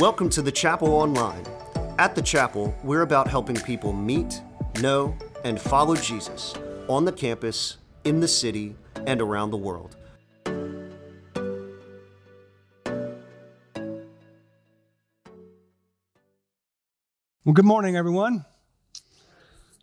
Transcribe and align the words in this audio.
Welcome 0.00 0.28
to 0.30 0.42
the 0.42 0.50
Chapel 0.50 0.88
Online. 0.88 1.46
At 2.00 2.16
the 2.16 2.20
Chapel, 2.20 2.74
we're 2.82 3.02
about 3.02 3.28
helping 3.28 3.54
people 3.54 3.92
meet, 3.92 4.42
know, 4.80 5.16
and 5.44 5.60
follow 5.60 5.94
Jesus 5.94 6.52
on 6.88 7.04
the 7.04 7.12
campus, 7.12 7.76
in 8.02 8.18
the 8.18 8.26
city, 8.26 8.74
and 9.06 9.20
around 9.20 9.52
the 9.52 9.56
world. 9.56 9.96
Well, 17.44 17.52
good 17.52 17.64
morning, 17.64 17.96
everyone. 17.96 18.44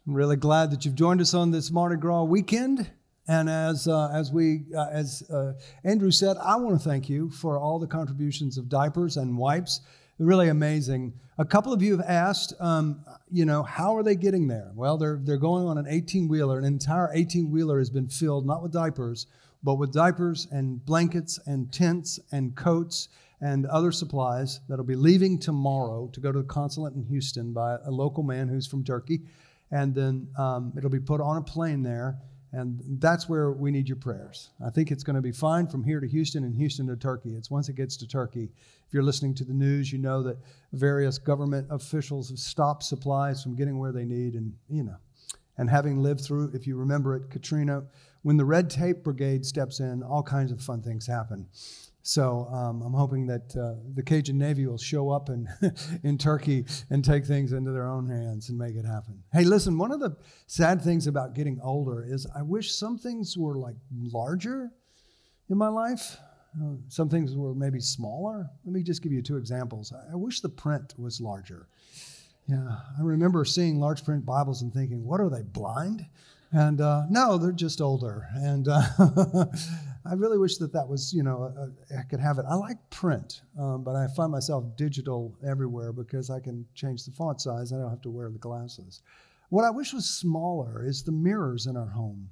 I'm 0.06 0.14
really 0.14 0.36
glad 0.36 0.72
that 0.72 0.84
you've 0.84 0.96
joined 0.96 1.22
us 1.22 1.34
on 1.34 1.52
this 1.52 1.72
Mardi 1.72 1.96
Gras 1.96 2.24
weekend. 2.24 2.92
And 3.30 3.50
as, 3.50 3.88
uh, 3.88 4.10
as, 4.10 4.30
we, 4.30 4.66
uh, 4.76 4.88
as 4.92 5.24
uh, 5.30 5.54
Andrew 5.86 6.12
said, 6.12 6.36
I 6.36 6.58
want 6.58 6.78
to 6.82 6.84
thank 6.84 7.08
you 7.08 7.30
for 7.30 7.58
all 7.58 7.80
the 7.80 7.88
contributions 7.88 8.58
of 8.58 8.68
diapers 8.68 9.16
and 9.16 9.38
wipes. 9.38 9.80
Really 10.22 10.50
amazing. 10.50 11.14
A 11.40 11.46
couple 11.46 11.74
of 11.74 11.82
you 11.82 11.98
have 11.98 12.06
asked, 12.08 12.54
um, 12.60 13.04
you 13.32 13.44
know, 13.44 13.64
how 13.64 13.98
are 13.98 14.04
they 14.04 14.14
getting 14.14 14.48
there? 14.48 14.72
Well, 14.76 14.96
they're, 14.96 15.20
they're 15.20 15.36
going 15.36 15.66
on 15.66 15.80
an 15.80 15.88
18 15.90 16.28
wheeler. 16.28 16.60
An 16.60 16.64
entire 16.64 17.10
18 17.12 17.50
wheeler 17.50 17.80
has 17.80 17.90
been 17.90 18.08
filled, 18.08 18.46
not 18.46 18.62
with 18.62 18.72
diapers, 18.72 19.26
but 19.64 19.80
with 19.80 19.92
diapers 19.92 20.48
and 20.52 20.86
blankets 20.86 21.40
and 21.48 21.74
tents 21.74 22.20
and 22.32 22.56
coats 22.56 23.10
and 23.42 23.66
other 23.66 23.92
supplies 23.92 24.60
that'll 24.70 24.86
be 24.86 24.96
leaving 24.96 25.40
tomorrow 25.40 26.08
to 26.14 26.20
go 26.20 26.32
to 26.32 26.38
the 26.38 26.48
consulate 26.48 26.94
in 26.94 27.02
Houston 27.02 27.52
by 27.52 27.78
a 27.84 27.90
local 27.90 28.22
man 28.22 28.48
who's 28.48 28.68
from 28.68 28.84
Turkey. 28.84 29.22
And 29.72 29.96
then 29.96 30.28
um, 30.38 30.72
it'll 30.78 30.92
be 30.92 31.00
put 31.00 31.20
on 31.20 31.38
a 31.38 31.42
plane 31.42 31.82
there. 31.82 32.20
And 32.54 32.82
that's 33.00 33.30
where 33.30 33.52
we 33.52 33.72
need 33.72 33.88
your 33.88 33.96
prayers. 33.96 34.50
I 34.66 34.70
think 34.70 34.92
it's 34.92 35.04
going 35.04 35.16
to 35.16 35.22
be 35.22 35.32
fine 35.32 35.68
from 35.68 35.84
here 35.86 36.02
to 36.02 36.08
Houston 36.08 36.44
and 36.44 36.54
Houston 36.54 36.88
to 36.88 36.98
Turkey. 36.98 37.34
It's 37.36 37.50
once 37.50 37.70
it 37.70 37.78
gets 37.78 37.96
to 37.98 38.08
Turkey. 38.08 38.52
If 38.86 38.94
you're 38.94 39.04
listening 39.04 39.36
to 39.36 39.46
the 39.46 39.54
news, 39.54 39.92
you 39.92 40.00
know 40.00 40.22
that 40.24 40.38
various 40.74 41.18
government 41.18 41.68
officials 41.70 42.30
have 42.30 42.40
stopped 42.40 42.84
supplies 42.84 43.42
from 43.42 43.56
getting 43.56 43.80
where 43.80 43.94
they 43.94 44.04
need. 44.04 44.34
And, 44.34 44.54
you 44.70 44.84
know, 44.84 44.98
and 45.58 45.70
having 45.70 45.98
lived 45.98 46.22
through, 46.22 46.52
if 46.54 46.68
you 46.68 46.76
remember 46.76 47.16
it, 47.16 47.30
Katrina, 47.30 47.84
when 48.24 48.36
the 48.36 48.46
red 48.46 48.70
tape 48.70 49.04
brigade 49.04 49.46
steps 49.46 49.80
in, 49.80 50.04
all 50.04 50.24
kinds 50.24 50.52
of 50.52 50.62
fun 50.62 50.82
things 50.82 51.08
happen. 51.08 51.48
So 52.04 52.48
um, 52.52 52.82
I'm 52.82 52.94
hoping 52.94 53.28
that 53.28 53.56
uh, 53.56 53.76
the 53.94 54.02
Cajun 54.04 54.38
Navy 54.38 54.66
will 54.66 54.78
show 54.78 55.10
up 55.10 55.30
in, 55.30 55.48
in 56.04 56.18
Turkey 56.18 56.66
and 56.90 57.06
take 57.06 57.26
things 57.26 57.52
into 57.52 57.72
their 57.72 57.88
own 57.88 58.10
hands 58.10 58.50
and 58.50 58.58
make 58.58 58.76
it 58.76 58.86
happen. 58.86 59.22
Hey, 59.32 59.44
listen, 59.44 59.78
one 59.78 59.92
of 59.92 60.00
the 60.00 60.16
sad 60.48 60.82
things 60.82 61.08
about 61.08 61.36
getting 61.36 61.60
older 61.62 62.04
is 62.04 62.28
I 62.36 62.42
wish 62.42 62.74
some 62.74 62.98
things 62.98 63.38
were 63.38 63.58
like 63.58 63.76
larger 63.92 64.72
in 65.50 65.58
my 65.58 65.68
life. 65.68 66.18
Uh, 66.62 66.76
some 66.88 67.08
things 67.08 67.36
were 67.36 67.54
maybe 67.54 67.80
smaller. 67.80 68.50
Let 68.66 68.74
me 68.74 68.84
just 68.84 69.02
give 69.02 69.12
you 69.12 69.22
two 69.22 69.38
examples. 69.38 69.94
I, 69.94 70.14
I 70.14 70.16
wish 70.16 70.42
the 70.42 70.50
print 70.50 70.96
was 70.98 71.22
larger. 71.22 71.68
Yeah, 72.48 72.78
I 73.00 73.02
remember 73.02 73.46
seeing 73.46 73.80
large 73.80 74.04
print 74.04 74.26
Bibles 74.26 74.62
and 74.62 74.74
thinking, 74.74 75.06
what 75.06 75.22
are 75.22 75.30
they, 75.30 75.44
blind? 75.44 76.06
And 76.52 76.82
uh, 76.82 77.04
no, 77.10 77.38
they're 77.38 77.54
just 77.54 77.80
older. 77.80 78.28
And 78.34 78.68
uh, 78.68 78.82
I 80.06 80.14
really 80.14 80.38
wish 80.38 80.58
that 80.58 80.74
that 80.74 80.88
was, 80.88 81.14
you 81.14 81.24
know, 81.24 81.54
I 81.98 82.04
could 82.04 82.20
have 82.20 82.40
it. 82.40 82.46
I 82.50 82.56
like 82.56 82.78
print, 82.90 83.42
um, 83.60 83.84
but 83.84 83.96
I 83.96 84.08
find 84.16 84.32
myself 84.32 84.66
digital 84.76 85.36
everywhere 85.48 85.94
because 85.94 86.30
I 86.30 86.40
can 86.40 86.66
change 86.74 87.06
the 87.06 87.12
font 87.12 87.40
size. 87.40 87.72
I 87.72 87.78
don't 87.78 87.90
have 87.90 88.02
to 88.02 88.10
wear 88.10 88.30
the 88.30 88.40
glasses. 88.40 89.02
What 89.50 89.66
I 89.66 89.70
wish 89.70 89.94
was 89.94 90.10
smaller 90.10 90.86
is 90.86 91.04
the 91.04 91.12
mirrors 91.12 91.68
in 91.68 91.78
our 91.78 91.90
home. 91.90 92.30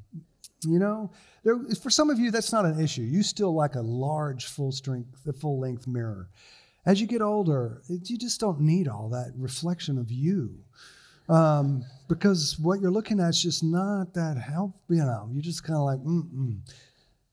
You 0.63 0.79
know, 0.79 1.11
there, 1.43 1.57
for 1.81 1.89
some 1.89 2.09
of 2.09 2.19
you, 2.19 2.31
that's 2.31 2.51
not 2.51 2.65
an 2.65 2.79
issue. 2.79 3.03
You 3.03 3.23
still 3.23 3.53
like 3.53 3.75
a 3.75 3.81
large, 3.81 4.45
full 4.45 4.71
strength, 4.71 5.09
full 5.39 5.59
length 5.59 5.87
mirror. 5.87 6.29
As 6.85 6.99
you 6.99 7.07
get 7.07 7.21
older, 7.21 7.81
it, 7.89 8.09
you 8.09 8.17
just 8.17 8.39
don't 8.39 8.61
need 8.61 8.87
all 8.87 9.09
that 9.09 9.31
reflection 9.37 9.97
of 9.97 10.11
you. 10.11 10.57
Um, 11.29 11.85
because 12.07 12.57
what 12.57 12.81
you're 12.81 12.89
looking 12.91 13.19
at 13.19 13.29
is 13.29 13.43
just 13.43 13.63
not 13.63 14.13
that 14.15 14.37
helpful. 14.37 14.81
You 14.89 15.03
know, 15.03 15.29
you're 15.31 15.43
just 15.43 15.63
kind 15.63 15.77
of 15.77 15.85
like, 15.85 15.99
mm 15.99 16.23
mm. 16.33 16.59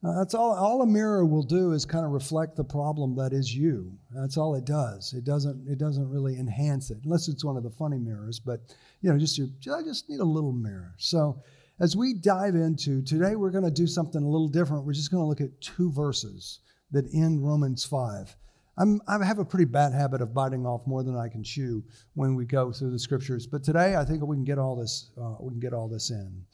Uh, 0.05 0.19
that's 0.19 0.34
all. 0.34 0.55
All 0.55 0.83
a 0.83 0.87
mirror 0.87 1.25
will 1.25 1.43
do 1.43 1.73
is 1.73 1.84
kind 1.84 2.05
of 2.05 2.12
reflect 2.12 2.55
the 2.55 2.65
problem 2.65 3.17
that 3.17 3.33
is 3.33 3.55
you. 3.55 3.99
That's 4.11 4.37
all 4.37 4.55
it 4.55 4.65
does. 4.65 5.15
It 5.15 5.25
doesn't. 5.25 5.67
It 5.69 5.79
doesn't 5.79 6.09
really 6.09 6.39
enhance 6.39 6.91
it, 6.91 6.99
unless 7.05 7.29
it's 7.29 7.45
one 7.45 7.57
of 7.57 7.62
the 7.62 7.71
funny 7.71 7.99
mirrors. 7.99 8.39
But 8.39 8.61
you 9.01 9.11
know, 9.11 9.19
just 9.19 9.39
your, 9.39 9.49
I 9.75 9.83
just 9.83 10.09
need 10.09 10.21
a 10.21 10.25
little 10.25 10.53
mirror. 10.53 10.95
So 10.99 11.43
as 11.81 11.97
we 11.97 12.15
dive 12.15 12.55
into 12.55 13.03
today, 13.03 13.37
we're 13.37 13.51
going 13.51 13.65
to 13.65 13.71
do 13.71 13.87
something 13.87 14.23
a 14.23 14.29
little 14.29 14.49
different. 14.49 14.84
We're 14.84 14.93
just 14.93 15.11
going 15.11 15.23
to 15.23 15.27
look 15.27 15.41
at 15.41 15.61
two 15.61 15.91
verses 15.93 16.61
that 16.91 17.07
end 17.13 17.45
Romans 17.45 17.84
five. 17.84 18.37
I'm, 18.78 19.01
I 19.09 19.25
have 19.25 19.39
a 19.39 19.45
pretty 19.45 19.65
bad 19.65 19.95
habit 19.95 20.21
of 20.21 20.34
biting 20.34 20.67
off 20.67 20.87
more 20.87 21.03
than 21.03 21.17
I 21.17 21.28
can 21.28 21.43
chew 21.43 21.83
when 22.15 22.34
we 22.34 22.45
go 22.45 22.71
through 22.71 22.91
the 22.91 22.99
scriptures. 22.99 23.47
But 23.47 23.65
today, 23.65 23.97
I 23.97 24.05
think 24.05 24.23
we 24.23 24.37
can 24.37 24.45
get 24.45 24.59
all 24.59 24.77
this. 24.77 25.11
Uh, 25.19 25.37
we 25.41 25.51
can 25.51 25.61
get 25.61 25.73
all 25.73 25.89
this 25.89 26.11
in. 26.11 26.45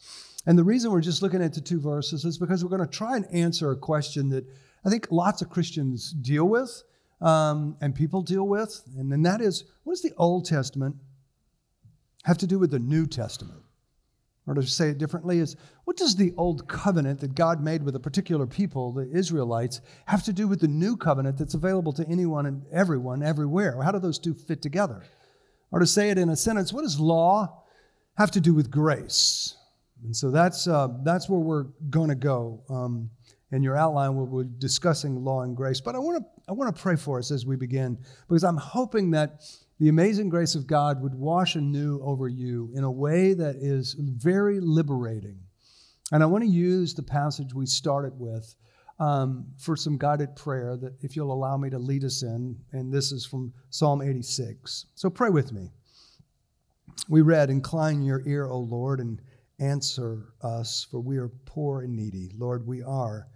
And 0.45 0.57
the 0.57 0.63
reason 0.63 0.91
we're 0.91 1.01
just 1.01 1.21
looking 1.21 1.41
at 1.41 1.53
the 1.53 1.61
two 1.61 1.79
verses 1.79 2.25
is 2.25 2.37
because 2.37 2.63
we're 2.63 2.75
going 2.75 2.87
to 2.87 2.97
try 2.97 3.15
and 3.15 3.25
answer 3.33 3.71
a 3.71 3.77
question 3.77 4.29
that 4.29 4.45
I 4.85 4.89
think 4.89 5.07
lots 5.09 5.41
of 5.41 5.49
Christians 5.49 6.11
deal 6.11 6.45
with 6.45 6.83
um, 7.21 7.77
and 7.79 7.95
people 7.95 8.21
deal 8.21 8.45
with, 8.45 8.81
and 8.97 9.09
then 9.09 9.21
that 9.23 9.39
is, 9.39 9.63
what 9.83 9.93
does 9.93 10.01
the 10.01 10.13
Old 10.17 10.45
Testament 10.45 10.97
have 12.23 12.37
to 12.39 12.47
do 12.47 12.59
with 12.59 12.71
the 12.71 12.79
New 12.79 13.07
Testament? 13.07 13.61
Or 14.45 14.53
to 14.55 14.63
say 14.63 14.89
it 14.89 14.97
differently, 14.97 15.39
is 15.39 15.55
what 15.85 15.95
does 15.95 16.17
the 16.17 16.33
old 16.35 16.67
covenant 16.67 17.21
that 17.21 17.33
God 17.33 17.63
made 17.63 17.81
with 17.81 17.95
a 17.95 17.99
particular 17.99 18.45
people, 18.45 18.91
the 18.91 19.09
Israelites, 19.09 19.79
have 20.05 20.23
to 20.23 20.33
do 20.33 20.49
with 20.49 20.59
the 20.59 20.67
new 20.67 20.97
covenant 20.97 21.37
that's 21.37 21.53
available 21.53 21.93
to 21.93 22.07
anyone 22.09 22.45
and 22.45 22.65
everyone 22.69 23.23
everywhere? 23.23 23.81
How 23.81 23.91
do 23.91 23.99
those 23.99 24.19
two 24.19 24.33
fit 24.33 24.61
together? 24.61 25.01
Or 25.71 25.79
to 25.79 25.87
say 25.87 26.09
it 26.09 26.17
in 26.17 26.27
a 26.27 26.35
sentence, 26.35 26.73
what 26.73 26.81
does 26.81 26.99
law 26.99 27.63
have 28.17 28.31
to 28.31 28.41
do 28.41 28.53
with 28.53 28.69
grace? 28.69 29.55
And 30.03 30.15
so 30.15 30.31
that's, 30.31 30.67
uh, 30.67 30.89
that's 31.03 31.29
where 31.29 31.39
we're 31.39 31.65
going 31.89 32.09
to 32.09 32.15
go. 32.15 32.63
Um, 32.69 33.09
in 33.53 33.61
your 33.61 33.77
outline, 33.77 34.15
we'll 34.15 34.43
be 34.43 34.49
discussing 34.57 35.23
law 35.23 35.43
and 35.43 35.55
grace. 35.55 35.79
But 35.79 35.95
I 35.95 35.99
want 35.99 36.17
to 36.17 36.25
I 36.49 36.51
want 36.51 36.75
to 36.75 36.81
pray 36.81 36.95
for 36.95 37.19
us 37.19 37.31
as 37.31 37.45
we 37.45 37.55
begin 37.55 37.97
because 38.27 38.43
I'm 38.43 38.57
hoping 38.57 39.11
that 39.11 39.41
the 39.79 39.89
amazing 39.89 40.29
grace 40.29 40.55
of 40.55 40.67
God 40.67 41.01
would 41.01 41.15
wash 41.15 41.55
anew 41.55 42.01
over 42.03 42.27
you 42.27 42.71
in 42.75 42.83
a 42.83 42.91
way 42.91 43.33
that 43.33 43.55
is 43.55 43.95
very 43.99 44.59
liberating. 44.59 45.39
And 46.11 46.21
I 46.21 46.25
want 46.25 46.43
to 46.43 46.49
use 46.49 46.93
the 46.93 47.03
passage 47.03 47.53
we 47.53 47.65
started 47.65 48.13
with 48.19 48.55
um, 48.99 49.45
for 49.57 49.75
some 49.75 49.97
guided 49.97 50.35
prayer 50.35 50.75
that, 50.77 50.93
if 51.01 51.15
you'll 51.15 51.31
allow 51.31 51.57
me 51.57 51.69
to 51.69 51.79
lead 51.79 52.03
us 52.03 52.23
in, 52.23 52.57
and 52.71 52.91
this 52.91 53.11
is 53.11 53.25
from 53.25 53.53
Psalm 53.69 54.01
86. 54.01 54.85
So 54.95 55.09
pray 55.09 55.29
with 55.29 55.51
me. 55.51 55.71
We 57.09 57.21
read, 57.21 57.49
Incline 57.49 58.03
your 58.03 58.21
ear, 58.27 58.47
O 58.47 58.59
Lord, 58.59 58.99
and 58.99 59.21
answer 59.63 60.33
us, 60.41 60.85
for 60.89 60.99
we 60.99 61.17
are 61.17 61.29
poor 61.45 61.81
and 61.81 61.95
needy. 61.95 62.31
Lord, 62.37 62.67
we 62.67 62.83
are 62.83 63.27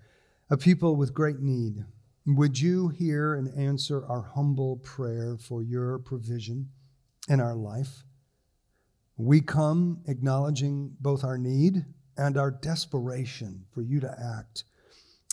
a 0.50 0.58
people 0.58 0.96
with 0.96 1.14
great 1.14 1.40
need. 1.40 1.86
Would 2.26 2.60
you 2.60 2.90
hear 2.90 3.36
and 3.36 3.58
answer 3.58 4.06
our 4.06 4.22
humble 4.22 4.78
prayer 4.78 5.38
for 5.38 5.64
your 5.64 6.00
provision 6.00 6.70
in 7.30 7.40
our 7.40 7.56
life? 7.56 8.04
We 9.16 9.42
come 9.42 10.02
acknowledging 10.08 10.96
both 11.00 11.24
our 11.24 11.38
need 11.38 11.86
and 12.18 12.38
our 12.38 12.52
desperation 12.52 13.66
for 13.74 13.82
you 13.82 14.00
to 14.02 14.38
act 14.38 14.66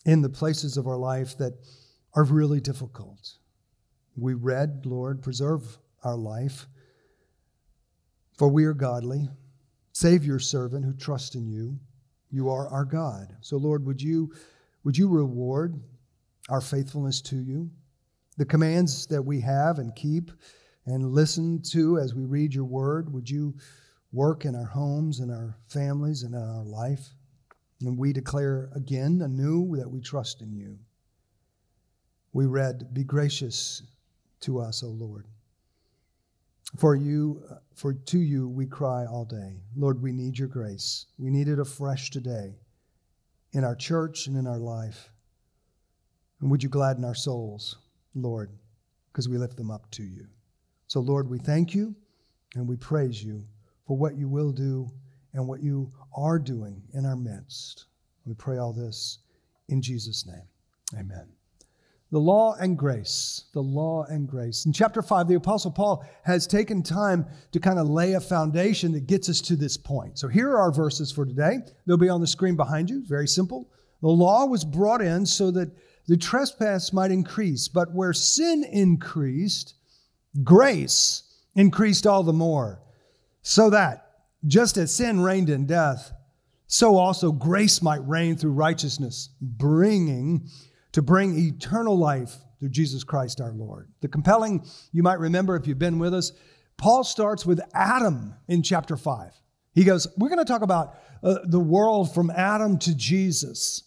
in 0.05 0.23
the 0.23 0.29
places 0.29 0.77
of 0.77 0.87
our 0.87 0.97
life 0.97 1.37
that 1.39 1.55
are 2.15 2.25
really 2.25 2.61
difficult. 2.61 3.35
We 4.17 4.35
read, 4.35 4.87
Lord, 4.87 5.23
preserve 5.23 5.79
our 6.05 6.17
life, 6.17 6.67
for 8.39 8.49
we 8.49 8.65
are 8.65 8.75
godly. 8.75 9.29
Save 9.95 10.25
your 10.25 10.41
servant 10.41 10.85
who 10.85 10.93
trusts 10.93 11.37
in 11.37 11.49
you. 11.49 11.79
You 12.31 12.51
are 12.51 12.69
our 12.69 12.85
God. 12.85 13.35
So, 13.41 13.57
Lord, 13.57 13.87
would 13.87 14.03
you, 14.03 14.33
would 14.83 14.99
you 14.99 15.09
reward 15.09 15.81
our 16.49 16.61
faithfulness 16.61 17.21
to 17.23 17.37
you, 17.37 17.71
the 18.37 18.45
commands 18.45 19.07
that 19.07 19.23
we 19.23 19.41
have 19.41 19.79
and 19.79 19.95
keep 19.95 20.31
and 20.87 21.13
listen 21.13 21.63
to 21.63 21.99
as 21.99 22.15
we 22.15 22.25
read 22.25 22.53
your 22.53 22.65
word. 22.65 23.13
Would 23.13 23.31
you 23.31 23.55
work 24.13 24.45
in 24.45 24.55
our 24.55 24.67
homes 24.67 25.21
and 25.21 25.31
our 25.31 25.57
families 25.69 26.23
and 26.23 26.35
in 26.35 26.41
our 26.41 26.65
life? 26.65 27.15
And 27.81 27.99
we 27.99 28.13
declare 28.13 28.71
again 28.75 29.23
anew 29.23 29.77
that 29.77 29.91
we 29.91 30.01
trust 30.01 30.43
in 30.43 30.53
you. 30.53 30.79
We 32.33 32.47
read, 32.47 32.93
Be 32.93 33.05
gracious 33.05 33.83
to 34.41 34.59
us, 34.59 34.83
O 34.83 34.89
Lord. 34.89 35.27
For 36.77 36.97
you, 36.97 37.43
uh, 37.51 37.57
for 37.75 37.95
to 37.95 38.19
you 38.19 38.49
we 38.49 38.67
cry 38.67 39.07
all 39.07 39.25
day. 39.25 39.61
Lord, 39.77 40.03
we 40.03 40.13
need 40.13 40.39
your 40.39 40.49
grace. 40.49 41.07
We 41.19 41.31
need 41.31 41.49
it 41.49 41.59
afresh 41.59 42.11
today 42.11 42.55
in 43.53 43.65
our 43.65 43.77
church 43.77 44.27
and 44.27 44.37
in 44.37 44.47
our 44.47 44.59
life. 44.59 45.11
And 46.41 46.51
would 46.51 46.63
you 46.63 46.69
gladden 46.69 47.05
our 47.05 47.15
souls, 47.15 47.77
Lord, 48.15 48.51
because 49.13 49.29
we 49.29 49.39
lift 49.39 49.57
them 49.57 49.71
up 49.71 49.91
to 49.93 50.03
you. 50.03 50.27
So, 50.89 51.01
Lord, 51.01 51.29
we 51.31 51.39
thank 51.39 51.75
you 51.75 51.95
and 52.55 52.69
we 52.69 52.77
praise 52.77 53.23
you 53.23 53.45
for 53.87 53.97
what 53.97 54.17
you 54.17 54.29
will 54.29 54.53
do 54.53 54.91
and 55.33 55.47
what 55.47 55.63
you 55.63 55.93
are 56.17 56.39
doing 56.39 56.83
in 56.93 57.07
our 57.07 57.17
midst. 57.17 57.87
We 58.25 58.35
pray 58.35 58.59
all 58.59 58.73
this 58.73 59.19
in 59.69 59.81
Jesus' 59.81 60.27
name. 60.27 60.49
Amen. 60.99 61.29
The 62.15 62.21
law 62.21 62.55
and 62.61 62.79
grace. 62.79 63.47
The 63.55 63.61
law 63.61 64.05
and 64.05 64.29
grace. 64.29 64.67
In 64.67 64.73
chapter 64.73 65.03
5, 65.03 65.27
the 65.27 65.35
Apostle 65.35 65.73
Paul 65.73 66.07
has 66.23 66.47
taken 66.47 66.81
time 66.81 67.27
to 67.51 67.59
kind 67.59 67.77
of 67.77 67.89
lay 67.89 68.13
a 68.13 68.21
foundation 68.21 68.93
that 68.93 69.09
gets 69.09 69.29
us 69.29 69.41
to 69.41 69.57
this 69.57 69.77
point. 69.77 70.17
So 70.17 70.29
here 70.29 70.49
are 70.51 70.61
our 70.61 70.71
verses 70.71 71.11
for 71.11 71.27
today. 71.27 71.59
They'll 71.85 71.97
be 71.97 72.09
on 72.09 72.21
the 72.21 72.29
screen 72.29 72.55
behind 72.55 72.89
you. 72.89 73.03
Very 73.05 73.27
simple. 73.27 73.69
The 74.01 74.07
law 74.07 74.47
was 74.47 74.65
brought 74.65 75.03
in 75.03 75.27
so 75.27 75.51
that 75.51 75.73
the 76.07 76.17
trespass 76.17 76.93
might 76.93 77.11
increase, 77.11 77.67
but 77.67 77.93
where 77.93 78.13
sin 78.13 78.63
increased, 78.63 79.75
grace 80.45 81.25
increased 81.57 82.07
all 82.07 82.23
the 82.23 82.33
more. 82.33 82.81
So 83.43 83.71
that, 83.71 84.07
just 84.47 84.77
as 84.77 84.95
sin 84.95 85.21
reigned 85.21 85.51
in 85.51 85.67
death, 85.67 86.13
so 86.69 86.95
also 86.95 87.33
grace 87.33 87.83
might 87.83 88.07
reign 88.07 88.37
through 88.37 88.53
righteousness, 88.53 89.31
bringing 89.41 90.49
to 90.95 91.03
bring 91.03 91.37
eternal 91.37 91.99
life 91.99 92.37
through 92.61 92.71
Jesus 92.71 93.03
Christ 93.03 93.41
our 93.41 93.53
Lord. 93.53 93.89
The 94.01 94.09
compelling, 94.09 94.65
you 94.93 95.03
might 95.03 95.19
remember 95.19 95.57
if 95.57 95.67
you've 95.67 95.79
been 95.79 95.99
with 95.99 96.15
us, 96.15 96.33
Paul 96.77 97.03
starts 97.03 97.45
with 97.45 97.61
Adam 97.75 98.35
in 98.49 98.63
chapter 98.63 98.97
5. 98.97 99.33
He 99.73 99.83
goes, 99.83 100.07
We're 100.17 100.29
going 100.29 100.39
to 100.39 100.45
talk 100.45 100.63
about 100.63 100.97
uh, 101.23 101.39
the 101.47 101.59
world 101.59 102.15
from 102.15 102.31
Adam 102.31 102.79
to 102.79 102.95
Jesus. 102.95 103.83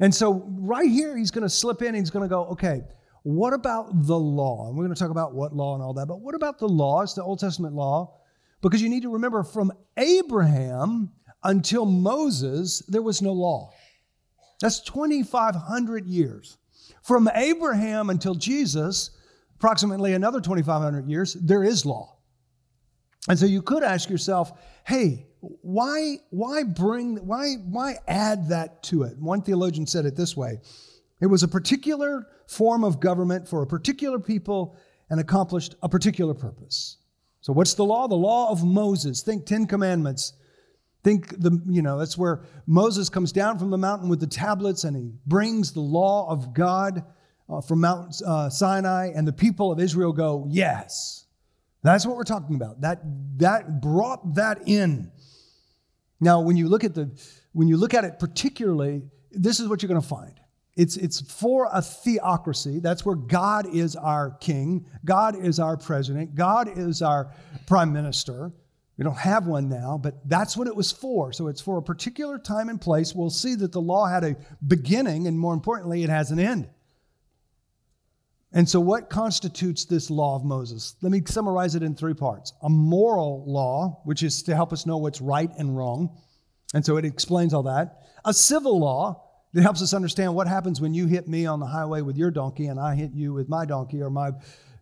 And 0.00 0.12
so, 0.12 0.44
right 0.58 0.88
here, 0.88 1.16
he's 1.16 1.30
going 1.30 1.42
to 1.42 1.48
slip 1.48 1.80
in. 1.80 1.94
He's 1.94 2.10
going 2.10 2.24
to 2.24 2.28
go, 2.28 2.46
Okay, 2.48 2.82
what 3.22 3.52
about 3.52 4.06
the 4.06 4.18
law? 4.18 4.68
And 4.68 4.76
we're 4.76 4.84
going 4.84 4.94
to 4.94 5.00
talk 5.00 5.10
about 5.10 5.34
what 5.34 5.54
law 5.54 5.74
and 5.74 5.82
all 5.82 5.94
that, 5.94 6.06
but 6.06 6.20
what 6.20 6.34
about 6.34 6.58
the 6.58 6.68
law? 6.68 7.02
It's 7.02 7.14
the 7.14 7.22
Old 7.22 7.38
Testament 7.38 7.74
law. 7.74 8.16
Because 8.62 8.82
you 8.82 8.88
need 8.88 9.02
to 9.02 9.12
remember 9.12 9.44
from 9.44 9.70
Abraham 9.96 11.12
until 11.44 11.86
Moses, 11.86 12.82
there 12.88 13.02
was 13.02 13.22
no 13.22 13.32
law. 13.32 13.70
That's 14.60 14.80
2,500 14.80 16.06
years. 16.06 16.58
From 17.02 17.28
Abraham 17.34 18.10
until 18.10 18.34
Jesus, 18.34 19.10
approximately 19.56 20.14
another 20.14 20.40
2,500 20.40 21.08
years, 21.08 21.34
there 21.34 21.64
is 21.64 21.86
law. 21.86 22.16
And 23.28 23.38
so 23.38 23.46
you 23.46 23.62
could 23.62 23.82
ask 23.82 24.08
yourself, 24.08 24.52
hey, 24.86 25.26
why, 25.40 26.16
why 26.30 26.64
bring, 26.64 27.16
why, 27.26 27.54
why 27.66 27.96
add 28.08 28.48
that 28.48 28.82
to 28.84 29.04
it? 29.04 29.18
One 29.18 29.42
theologian 29.42 29.86
said 29.86 30.06
it 30.06 30.16
this 30.16 30.36
way 30.36 30.60
it 31.20 31.26
was 31.26 31.42
a 31.42 31.48
particular 31.48 32.26
form 32.46 32.84
of 32.84 33.00
government 33.00 33.48
for 33.48 33.62
a 33.62 33.66
particular 33.66 34.18
people 34.18 34.76
and 35.10 35.20
accomplished 35.20 35.74
a 35.82 35.88
particular 35.88 36.34
purpose. 36.34 36.98
So, 37.40 37.52
what's 37.52 37.74
the 37.74 37.84
law? 37.84 38.08
The 38.08 38.14
law 38.14 38.50
of 38.50 38.64
Moses. 38.64 39.22
Think 39.22 39.46
Ten 39.46 39.66
Commandments. 39.66 40.34
Think 41.04 41.40
the, 41.40 41.62
you 41.68 41.82
know, 41.82 41.98
that's 41.98 42.18
where 42.18 42.42
Moses 42.66 43.08
comes 43.08 43.32
down 43.32 43.58
from 43.58 43.70
the 43.70 43.78
mountain 43.78 44.08
with 44.08 44.20
the 44.20 44.26
tablets 44.26 44.84
and 44.84 44.96
he 44.96 45.12
brings 45.26 45.72
the 45.72 45.80
law 45.80 46.28
of 46.28 46.52
God 46.52 47.04
uh, 47.48 47.60
from 47.60 47.80
Mount 47.80 48.20
uh, 48.26 48.50
Sinai, 48.50 49.10
and 49.14 49.26
the 49.26 49.32
people 49.32 49.72
of 49.72 49.80
Israel 49.80 50.12
go, 50.12 50.46
Yes. 50.50 51.24
That's 51.82 52.04
what 52.04 52.16
we're 52.16 52.24
talking 52.24 52.56
about. 52.56 52.80
That, 52.80 53.00
that 53.38 53.80
brought 53.80 54.34
that 54.34 54.62
in. 54.66 55.12
Now, 56.20 56.40
when 56.40 56.56
you 56.56 56.68
look 56.68 56.82
at 56.82 56.94
the 56.94 57.10
when 57.52 57.68
you 57.68 57.76
look 57.76 57.94
at 57.94 58.04
it 58.04 58.18
particularly, 58.18 59.02
this 59.30 59.60
is 59.60 59.68
what 59.68 59.82
you're 59.82 59.88
going 59.88 60.00
to 60.00 60.06
find. 60.06 60.38
It's, 60.76 60.96
it's 60.96 61.20
for 61.20 61.68
a 61.72 61.82
theocracy. 61.82 62.78
That's 62.78 63.04
where 63.04 63.16
God 63.16 63.74
is 63.74 63.96
our 63.96 64.30
king, 64.40 64.86
God 65.04 65.34
is 65.36 65.58
our 65.58 65.76
president, 65.76 66.36
God 66.36 66.78
is 66.78 67.02
our 67.02 67.32
prime 67.66 67.92
minister. 67.92 68.52
We 68.98 69.04
don't 69.04 69.16
have 69.16 69.46
one 69.46 69.68
now, 69.68 69.96
but 69.96 70.28
that's 70.28 70.56
what 70.56 70.66
it 70.66 70.74
was 70.74 70.90
for. 70.90 71.32
So 71.32 71.46
it's 71.46 71.60
for 71.60 71.78
a 71.78 71.82
particular 71.82 72.36
time 72.36 72.68
and 72.68 72.80
place. 72.80 73.14
We'll 73.14 73.30
see 73.30 73.54
that 73.54 73.70
the 73.70 73.80
law 73.80 74.06
had 74.06 74.24
a 74.24 74.36
beginning, 74.66 75.28
and 75.28 75.38
more 75.38 75.54
importantly, 75.54 76.02
it 76.02 76.10
has 76.10 76.32
an 76.32 76.40
end. 76.40 76.68
And 78.52 78.68
so, 78.68 78.80
what 78.80 79.08
constitutes 79.08 79.84
this 79.84 80.10
law 80.10 80.34
of 80.34 80.44
Moses? 80.44 80.96
Let 81.00 81.12
me 81.12 81.22
summarize 81.24 81.74
it 81.76 81.82
in 81.82 81.94
three 81.94 82.14
parts 82.14 82.54
a 82.62 82.68
moral 82.68 83.44
law, 83.46 84.00
which 84.04 84.22
is 84.22 84.42
to 84.44 84.54
help 84.56 84.72
us 84.72 84.84
know 84.84 84.96
what's 84.96 85.20
right 85.20 85.50
and 85.58 85.76
wrong. 85.76 86.18
And 86.74 86.84
so 86.84 86.96
it 86.96 87.04
explains 87.04 87.54
all 87.54 87.62
that. 87.64 88.02
A 88.24 88.34
civil 88.34 88.78
law 88.78 89.24
that 89.52 89.62
helps 89.62 89.80
us 89.80 89.94
understand 89.94 90.34
what 90.34 90.48
happens 90.48 90.80
when 90.80 90.92
you 90.92 91.06
hit 91.06 91.28
me 91.28 91.46
on 91.46 91.60
the 91.60 91.66
highway 91.66 92.02
with 92.02 92.16
your 92.16 92.30
donkey 92.30 92.66
and 92.66 92.78
I 92.80 92.94
hit 92.94 93.12
you 93.12 93.32
with 93.32 93.48
my 93.48 93.64
donkey, 93.64 94.02
or 94.02 94.10
my 94.10 94.32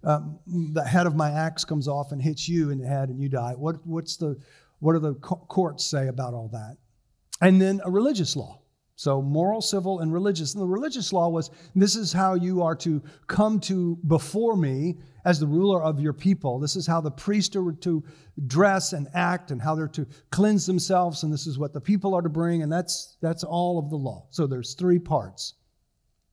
um, 0.06 0.38
the 0.46 0.84
head 0.84 1.06
of 1.06 1.16
my 1.16 1.30
axe 1.30 1.64
comes 1.64 1.88
off 1.88 2.12
and 2.12 2.22
hits 2.22 2.48
you 2.48 2.70
in 2.70 2.78
the 2.78 2.86
head 2.86 3.08
and 3.08 3.20
you 3.20 3.28
die. 3.28 3.54
What, 3.56 3.84
what's 3.84 4.16
the, 4.16 4.40
what 4.78 4.92
do 4.92 5.00
the 5.00 5.14
courts 5.14 5.84
say 5.84 6.06
about 6.06 6.32
all 6.32 6.48
that? 6.52 6.76
And 7.40 7.60
then 7.60 7.80
a 7.84 7.90
religious 7.90 8.36
law. 8.36 8.62
So, 8.98 9.20
moral, 9.20 9.60
civil, 9.60 10.00
and 10.00 10.10
religious. 10.10 10.54
And 10.54 10.62
the 10.62 10.66
religious 10.66 11.12
law 11.12 11.28
was 11.28 11.50
this 11.74 11.96
is 11.96 12.14
how 12.14 12.32
you 12.34 12.62
are 12.62 12.76
to 12.76 13.02
come 13.26 13.60
to 13.60 13.96
before 14.06 14.56
me 14.56 14.96
as 15.26 15.38
the 15.38 15.46
ruler 15.46 15.82
of 15.82 16.00
your 16.00 16.14
people. 16.14 16.58
This 16.58 16.76
is 16.76 16.86
how 16.86 17.02
the 17.02 17.10
priests 17.10 17.54
are 17.56 17.72
to 17.72 18.04
dress 18.46 18.94
and 18.94 19.06
act 19.12 19.50
and 19.50 19.60
how 19.60 19.74
they're 19.74 19.88
to 19.88 20.06
cleanse 20.30 20.64
themselves. 20.64 21.24
And 21.24 21.32
this 21.32 21.46
is 21.46 21.58
what 21.58 21.74
the 21.74 21.80
people 21.80 22.14
are 22.14 22.22
to 22.22 22.30
bring. 22.30 22.62
And 22.62 22.72
that's, 22.72 23.18
that's 23.20 23.44
all 23.44 23.78
of 23.78 23.90
the 23.90 23.96
law. 23.96 24.28
So, 24.30 24.46
there's 24.46 24.72
three 24.72 24.98
parts. 24.98 25.54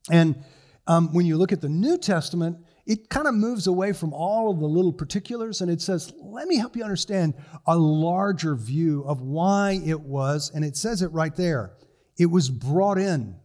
And 0.09 0.41
um, 0.87 1.13
when 1.13 1.25
you 1.25 1.35
look 1.35 1.51
at 1.51 1.59
the 1.59 1.69
New 1.69 1.97
Testament, 1.97 2.57
it 2.85 3.09
kind 3.09 3.27
of 3.27 3.33
moves 3.33 3.67
away 3.67 3.93
from 3.93 4.13
all 4.13 4.51
of 4.51 4.59
the 4.59 4.67
little 4.67 4.91
particulars 4.91 5.61
and 5.61 5.71
it 5.71 5.81
says, 5.81 6.13
let 6.21 6.47
me 6.47 6.57
help 6.57 6.75
you 6.75 6.83
understand 6.83 7.33
a 7.65 7.77
larger 7.77 8.55
view 8.55 9.03
of 9.07 9.21
why 9.21 9.79
it 9.85 10.01
was. 10.01 10.51
And 10.53 10.65
it 10.65 10.75
says 10.75 11.01
it 11.01 11.11
right 11.11 11.35
there 11.35 11.73
it 12.17 12.27
was 12.27 12.49
brought 12.49 12.97
in. 12.97 13.35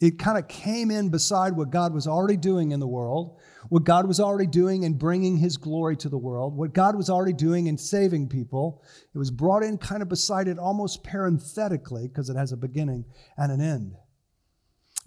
It 0.00 0.18
kind 0.18 0.38
of 0.38 0.46
came 0.46 0.92
in 0.92 1.08
beside 1.08 1.56
what 1.56 1.70
God 1.70 1.92
was 1.92 2.06
already 2.06 2.36
doing 2.36 2.70
in 2.70 2.78
the 2.78 2.86
world, 2.86 3.40
what 3.68 3.82
God 3.82 4.06
was 4.06 4.20
already 4.20 4.46
doing 4.46 4.84
in 4.84 4.94
bringing 4.94 5.36
His 5.36 5.56
glory 5.56 5.96
to 5.96 6.08
the 6.08 6.18
world, 6.18 6.56
what 6.56 6.72
God 6.72 6.96
was 6.96 7.10
already 7.10 7.32
doing 7.32 7.66
in 7.66 7.76
saving 7.76 8.28
people. 8.28 8.82
It 9.12 9.18
was 9.18 9.32
brought 9.32 9.64
in 9.64 9.76
kind 9.76 10.02
of 10.02 10.08
beside 10.08 10.46
it 10.46 10.58
almost 10.58 11.02
parenthetically 11.02 12.06
because 12.06 12.30
it 12.30 12.36
has 12.36 12.52
a 12.52 12.56
beginning 12.56 13.04
and 13.36 13.50
an 13.50 13.60
end. 13.60 13.96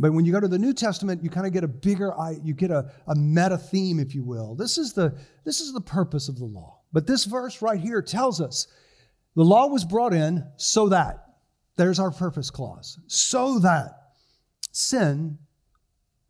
But 0.02 0.14
when 0.14 0.26
you 0.26 0.32
go 0.32 0.40
to 0.40 0.48
the 0.48 0.58
New 0.58 0.74
Testament, 0.74 1.24
you 1.24 1.30
kind 1.30 1.46
of 1.46 1.54
get 1.54 1.64
a 1.64 1.68
bigger, 1.68 2.12
you 2.44 2.56
get 2.56 2.72
a, 2.72 2.92
a 3.06 3.16
meta 3.16 3.56
theme, 3.56 4.00
if 4.00 4.16
you 4.16 4.24
will. 4.24 4.56
This 4.56 4.80
is, 4.80 4.94
the, 4.94 5.16
this 5.46 5.62
is 5.62 5.74
the 5.74 5.80
purpose 5.80 6.28
of 6.28 6.40
the 6.40 6.46
law. 6.46 6.80
But 6.92 7.06
this 7.06 7.26
verse 7.26 7.62
right 7.62 7.80
here 7.80 8.02
tells 8.02 8.42
us 8.42 8.66
the 9.36 9.44
law 9.44 9.68
was 9.68 9.86
brought 9.86 10.16
in 10.16 10.44
so 10.58 10.90
that 10.90 11.36
there's 11.78 12.00
our 12.00 12.10
purpose 12.10 12.50
clause. 12.50 12.98
So 13.06 13.60
that 13.60 14.14
sin, 14.72 15.38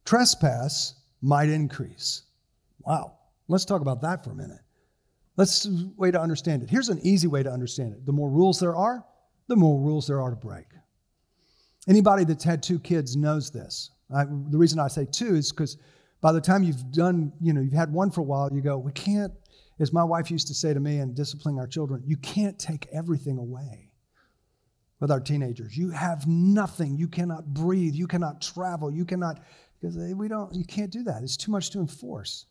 trespass, 0.03 0.95
might 1.21 1.47
increase. 1.47 2.23
Wow. 2.81 3.19
Let's 3.47 3.63
talk 3.63 3.79
about 3.79 4.01
that 4.01 4.21
for 4.21 4.31
a 4.31 4.35
minute. 4.35 4.59
Let's 5.37 5.65
uh, 5.65 5.71
way 5.95 6.11
to 6.11 6.19
understand 6.19 6.61
it. 6.61 6.69
Here's 6.69 6.89
an 6.89 6.99
easy 7.03 7.27
way 7.27 7.41
to 7.41 7.49
understand 7.49 7.93
it. 7.93 8.05
The 8.05 8.11
more 8.11 8.29
rules 8.29 8.59
there 8.59 8.75
are, 8.75 9.05
the 9.47 9.55
more 9.55 9.79
rules 9.79 10.07
there 10.07 10.21
are 10.21 10.31
to 10.31 10.35
break. 10.35 10.65
Anybody 11.87 12.23
that's 12.23 12.43
had 12.43 12.61
two 12.61 12.79
kids 12.79 13.15
knows 13.15 13.51
this. 13.51 13.91
I, 14.13 14.25
the 14.25 14.57
reason 14.57 14.79
I 14.79 14.87
say 14.87 15.07
two 15.11 15.35
is 15.35 15.51
because 15.51 15.77
by 16.21 16.31
the 16.31 16.41
time 16.41 16.63
you've 16.63 16.91
done, 16.91 17.33
you 17.41 17.53
know, 17.53 17.61
you've 17.61 17.73
had 17.73 17.91
one 17.91 18.11
for 18.11 18.21
a 18.21 18.23
while, 18.23 18.49
you 18.53 18.61
go, 18.61 18.77
we 18.77 18.91
can't, 18.91 19.31
as 19.79 19.91
my 19.91 20.03
wife 20.03 20.29
used 20.29 20.47
to 20.47 20.53
say 20.53 20.73
to 20.73 20.79
me 20.79 20.99
in 20.99 21.13
disciplining 21.13 21.59
our 21.59 21.65
children, 21.67 22.03
you 22.05 22.17
can't 22.17 22.59
take 22.59 22.87
everything 22.93 23.37
away 23.37 23.89
with 24.99 25.09
our 25.09 25.19
teenagers. 25.19 25.75
You 25.75 25.89
have 25.89 26.27
nothing. 26.27 26.95
You 26.95 27.07
cannot 27.07 27.53
breathe. 27.53 27.95
You 27.95 28.05
cannot 28.05 28.41
travel. 28.41 28.91
You 28.91 29.03
cannot, 29.03 29.41
because 29.79 29.97
we 29.97 30.27
don't, 30.27 30.53
you 30.53 30.63
can't 30.63 30.91
do 30.91 31.03
that. 31.05 31.23
It's 31.23 31.35
too 31.35 31.51
much 31.51 31.71
to 31.71 31.79
enforce, 31.79 32.45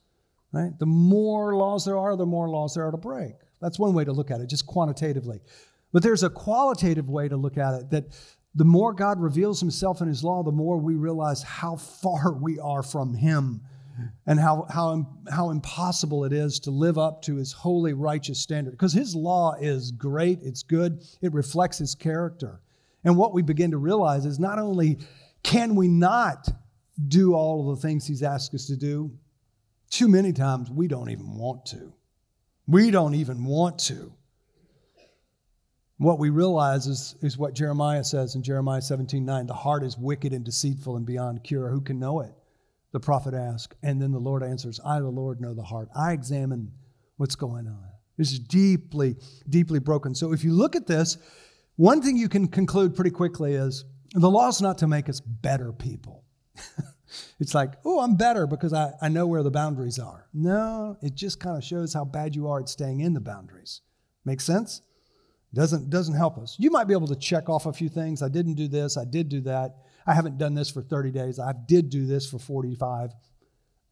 right? 0.51 0.77
The 0.81 0.87
more 0.87 1.55
laws 1.55 1.85
there 1.85 1.97
are, 1.97 2.17
the 2.17 2.27
more 2.27 2.49
laws 2.49 2.75
there 2.75 2.85
are 2.85 2.91
to 2.91 2.97
break. 2.97 3.35
That's 3.61 3.79
one 3.79 3.95
way 3.95 4.05
to 4.05 4.13
look 4.13 4.33
at 4.33 4.41
it, 4.41 4.49
just 4.49 4.67
quantitatively. 4.67 5.41
But 5.93 6.03
there's 6.03 6.25
a 6.25 6.31
qualitative 6.31 7.09
way 7.09 7.29
to 7.29 7.37
look 7.37 7.57
at 7.57 7.75
it 7.75 7.91
that 7.91 8.07
the 8.55 8.65
more 8.65 8.93
God 8.93 9.21
reveals 9.21 9.61
himself 9.61 10.01
in 10.01 10.09
his 10.09 10.25
law, 10.25 10.43
the 10.43 10.53
more 10.53 10.79
we 10.79 10.95
realize 10.95 11.43
how 11.43 11.77
far 11.77 12.33
we 12.41 12.59
are 12.59 12.83
from 12.83 13.15
him 13.15 13.61
and 14.27 14.41
how, 14.41 14.67
how, 14.71 15.07
how 15.31 15.51
impossible 15.51 16.25
it 16.25 16.33
is 16.33 16.59
to 16.61 16.71
live 16.71 16.99
up 16.99 17.23
to 17.23 17.37
his 17.37 17.53
holy, 17.53 17.93
righteous 17.93 18.41
standard. 18.41 18.71
Because 18.71 18.93
his 18.93 19.15
law 19.15 19.55
is 19.61 19.93
great, 19.93 20.39
it's 20.43 20.63
good, 20.63 21.03
it 21.21 21.33
reflects 21.33 21.79
his 21.79 21.95
character. 21.95 22.61
And 23.05 23.17
what 23.17 23.33
we 23.33 23.43
begin 23.43 23.71
to 23.73 23.79
realize 23.79 24.25
is 24.27 24.39
not 24.39 24.59
only 24.59 24.99
can 25.43 25.75
we 25.75 25.89
not 25.89 26.49
do 27.09 27.35
all 27.35 27.71
of 27.71 27.77
the 27.77 27.83
things 27.83 28.07
he's 28.07 28.23
asked 28.23 28.55
us 28.55 28.67
to 28.67 28.77
do, 28.77 29.11
too 29.91 30.09
many 30.09 30.33
times 30.33 30.71
we 30.71 30.87
don't 30.87 31.11
even 31.11 31.37
want 31.37 31.67
to. 31.67 31.93
We 32.67 32.91
don't 32.91 33.15
even 33.15 33.45
want 33.45 33.79
to. 33.81 34.13
What 36.01 36.19
we 36.19 36.31
realize 36.31 36.87
is, 36.87 37.15
is 37.23 37.39
what 37.39 37.55
Jeremiah 37.55 38.03
says 38.03 38.35
in 38.35 38.43
Jeremiah 38.43 38.83
17 38.83 39.25
9 39.25 39.47
the 39.47 39.55
heart 39.55 39.85
is 39.85 39.97
wicked 39.97 40.33
and 40.33 40.45
deceitful 40.45 40.97
and 40.97 41.07
beyond 41.07 41.45
cure. 41.45 41.71
Who 41.71 41.81
can 41.81 41.99
know 41.99 42.21
it? 42.21 42.35
the 42.93 43.01
prophet 43.01 43.35
asks. 43.35 43.77
And 43.83 44.01
then 44.01 44.13
the 44.13 44.19
Lord 44.19 44.43
answers, 44.43 44.81
I, 44.85 45.01
the 45.01 45.09
Lord, 45.09 45.41
know 45.41 45.55
the 45.55 45.63
heart. 45.63 45.89
I 45.97 46.13
examine 46.13 46.73
what's 47.17 47.37
going 47.37 47.67
on. 47.67 47.85
This 48.17 48.33
is 48.33 48.39
deeply, 48.39 49.17
deeply 49.49 49.79
broken. 49.79 50.15
So 50.15 50.33
if 50.33 50.45
you 50.45 50.53
look 50.53 50.77
at 50.77 50.87
this, 50.87 51.17
one 51.77 52.03
thing 52.03 52.17
you 52.17 52.29
can 52.29 52.49
conclude 52.49 52.95
pretty 52.95 53.11
quickly 53.11 53.55
is 53.55 53.85
the 54.13 54.31
law 54.31 54.49
is 54.49 54.61
not 54.61 54.79
to 54.79 54.87
make 54.87 55.09
us 55.09 55.21
better 55.21 55.73
people. 55.73 56.25
It's 57.41 57.57
like, 57.57 57.73
oh, 57.85 57.99
I'm 57.99 58.15
better 58.15 58.47
because 58.47 58.73
I, 58.73 58.93
I 59.03 59.09
know 59.09 59.27
where 59.27 59.43
the 59.43 59.51
boundaries 59.51 59.99
are. 59.99 60.29
No, 60.33 60.97
it 61.03 61.17
just 61.17 61.41
kind 61.41 61.57
of 61.57 61.65
shows 61.65 61.93
how 61.93 62.05
bad 62.05 62.37
you 62.37 62.47
are 62.47 62.61
at 62.61 62.69
staying 62.69 63.01
in 63.01 63.15
the 63.15 63.21
boundaries. 63.21 63.81
Make 64.25 64.41
sense? 64.41 64.81
Doesn't, 65.53 65.91
doesn't 65.91 66.15
help 66.15 66.39
us. 66.39 66.57
You 66.59 66.71
might 66.71 66.85
be 66.85 66.95
able 66.95 67.09
to 67.09 67.17
check 67.17 67.49
off 67.49 67.67
a 67.67 67.73
few 67.73 67.89
things. 67.89 68.23
I 68.23 68.29
didn't 68.29 68.55
do 68.55 68.69
this. 68.69 68.97
I 68.97 69.05
did 69.05 69.29
do 69.29 69.41
that. 69.43 69.77
I 70.07 70.15
haven't 70.15 70.39
done 70.39 70.55
this 70.55 70.71
for 70.71 70.83
30 70.83 71.11
days. 71.11 71.39
I 71.39 71.53
did 71.67 71.91
do 71.91 72.07
this 72.07 72.29
for 72.29 72.39
45. 72.39 73.11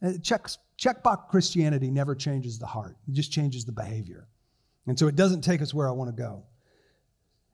Uh, 0.00 0.12
check, 0.22 0.46
checkbox 0.78 1.28
Christianity 1.28 1.90
never 1.90 2.14
changes 2.14 2.58
the 2.58 2.66
heart, 2.66 2.96
it 3.08 3.14
just 3.14 3.32
changes 3.32 3.64
the 3.64 3.72
behavior. 3.72 4.28
And 4.86 4.98
so 4.98 5.06
it 5.06 5.16
doesn't 5.16 5.42
take 5.42 5.60
us 5.60 5.74
where 5.74 5.88
I 5.88 5.92
want 5.92 6.14
to 6.14 6.22
go. 6.22 6.44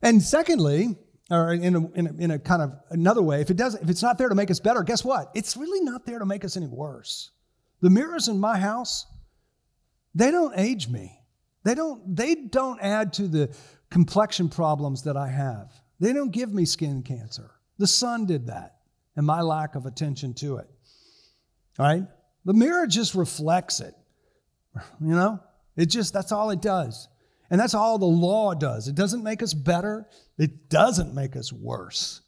And 0.03 0.23
secondly, 0.23 0.97
or 1.31 1.53
in 1.53 1.75
a, 1.75 1.91
in 1.93 2.07
a, 2.07 2.13
in 2.23 2.31
a 2.33 2.39
kind 2.39 2.63
of 2.63 2.75
another 2.91 3.23
way, 3.23 3.41
if 3.41 3.51
it 3.51 3.57
doesn't, 3.57 3.83
if 3.83 3.89
it's 3.89 4.03
not 4.03 4.19
there 4.19 4.29
to 4.29 4.35
make 4.35 4.51
us 4.51 4.61
better, 4.61 4.83
guess 4.83 5.05
what? 5.05 5.31
It's 5.35 5.57
really 5.57 5.81
not 5.81 6.05
there 6.07 6.19
to 6.19 6.27
make 6.27 6.45
us 6.45 6.57
any 6.57 6.67
worse. 6.67 7.31
The 7.81 7.91
mirrors 7.91 8.29
in 8.29 8.39
my 8.39 8.59
house, 8.59 9.07
they 10.15 10.31
don't 10.31 10.53
age 10.57 10.89
me. 10.89 11.19
They 11.65 11.75
don't, 11.75 12.15
they 12.15 12.35
don't 12.35 12.79
add 12.81 13.15
to 13.15 13.27
the 13.27 13.57
complexion 13.91 14.49
problems 14.49 15.03
that 15.03 15.17
I 15.17 15.29
have. 15.29 15.73
They 16.01 16.13
don't 16.13 16.31
give 16.31 16.53
me 16.53 16.65
skin 16.65 17.03
cancer. 17.03 17.51
The 17.79 17.87
sun 17.87 18.27
did 18.27 18.47
that 18.47 18.77
and 19.17 19.27
my 19.27 19.41
lack 19.41 19.75
of 19.75 19.87
attention 19.87 20.35
to 20.35 20.57
it. 20.59 20.69
All 21.79 21.87
right? 21.87 22.05
The 22.45 22.53
mirror 22.53 22.87
just 22.87 23.15
reflects 23.15 23.81
it. 23.81 23.95
You 25.01 25.15
know? 25.15 25.41
It 25.77 25.87
just, 25.87 26.13
that's 26.13 26.33
all 26.33 26.51
it 26.51 26.63
does. 26.63 27.09
And 27.51 27.61
that's 27.61 27.75
all 27.75 27.99
the 27.99 28.05
law 28.07 28.55
does. 28.55 28.89
It 28.89 28.95
doesn't 28.95 29.23
make 29.23 29.43
us 29.43 29.55
better, 29.55 30.09
it 30.39 30.69
doesn't 30.69 31.15
make 31.15 31.37
us 31.37 31.53
worse. 31.53 32.21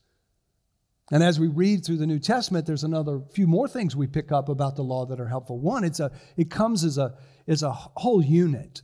And 1.13 1.23
as 1.23 1.39
we 1.39 1.47
read 1.47 1.85
through 1.85 1.99
the 1.99 2.07
New 2.07 2.19
Testament, 2.19 2.67
there's 2.67 2.85
another 2.85 3.23
few 3.33 3.47
more 3.47 3.69
things 3.69 3.95
we 3.95 4.09
pick 4.09 4.33
up 4.33 4.49
about 4.49 4.75
the 4.75 4.83
law 4.83 5.07
that 5.07 5.21
are 5.21 5.29
helpful. 5.29 5.59
One, 5.59 5.85
it's 5.85 6.01
a 6.01 6.11
it 6.37 6.51
comes 6.51 6.83
as 6.83 6.99
a 6.99 7.15
as 7.47 7.63
a 7.63 7.73
whole 7.73 8.21
unit, 8.21 8.83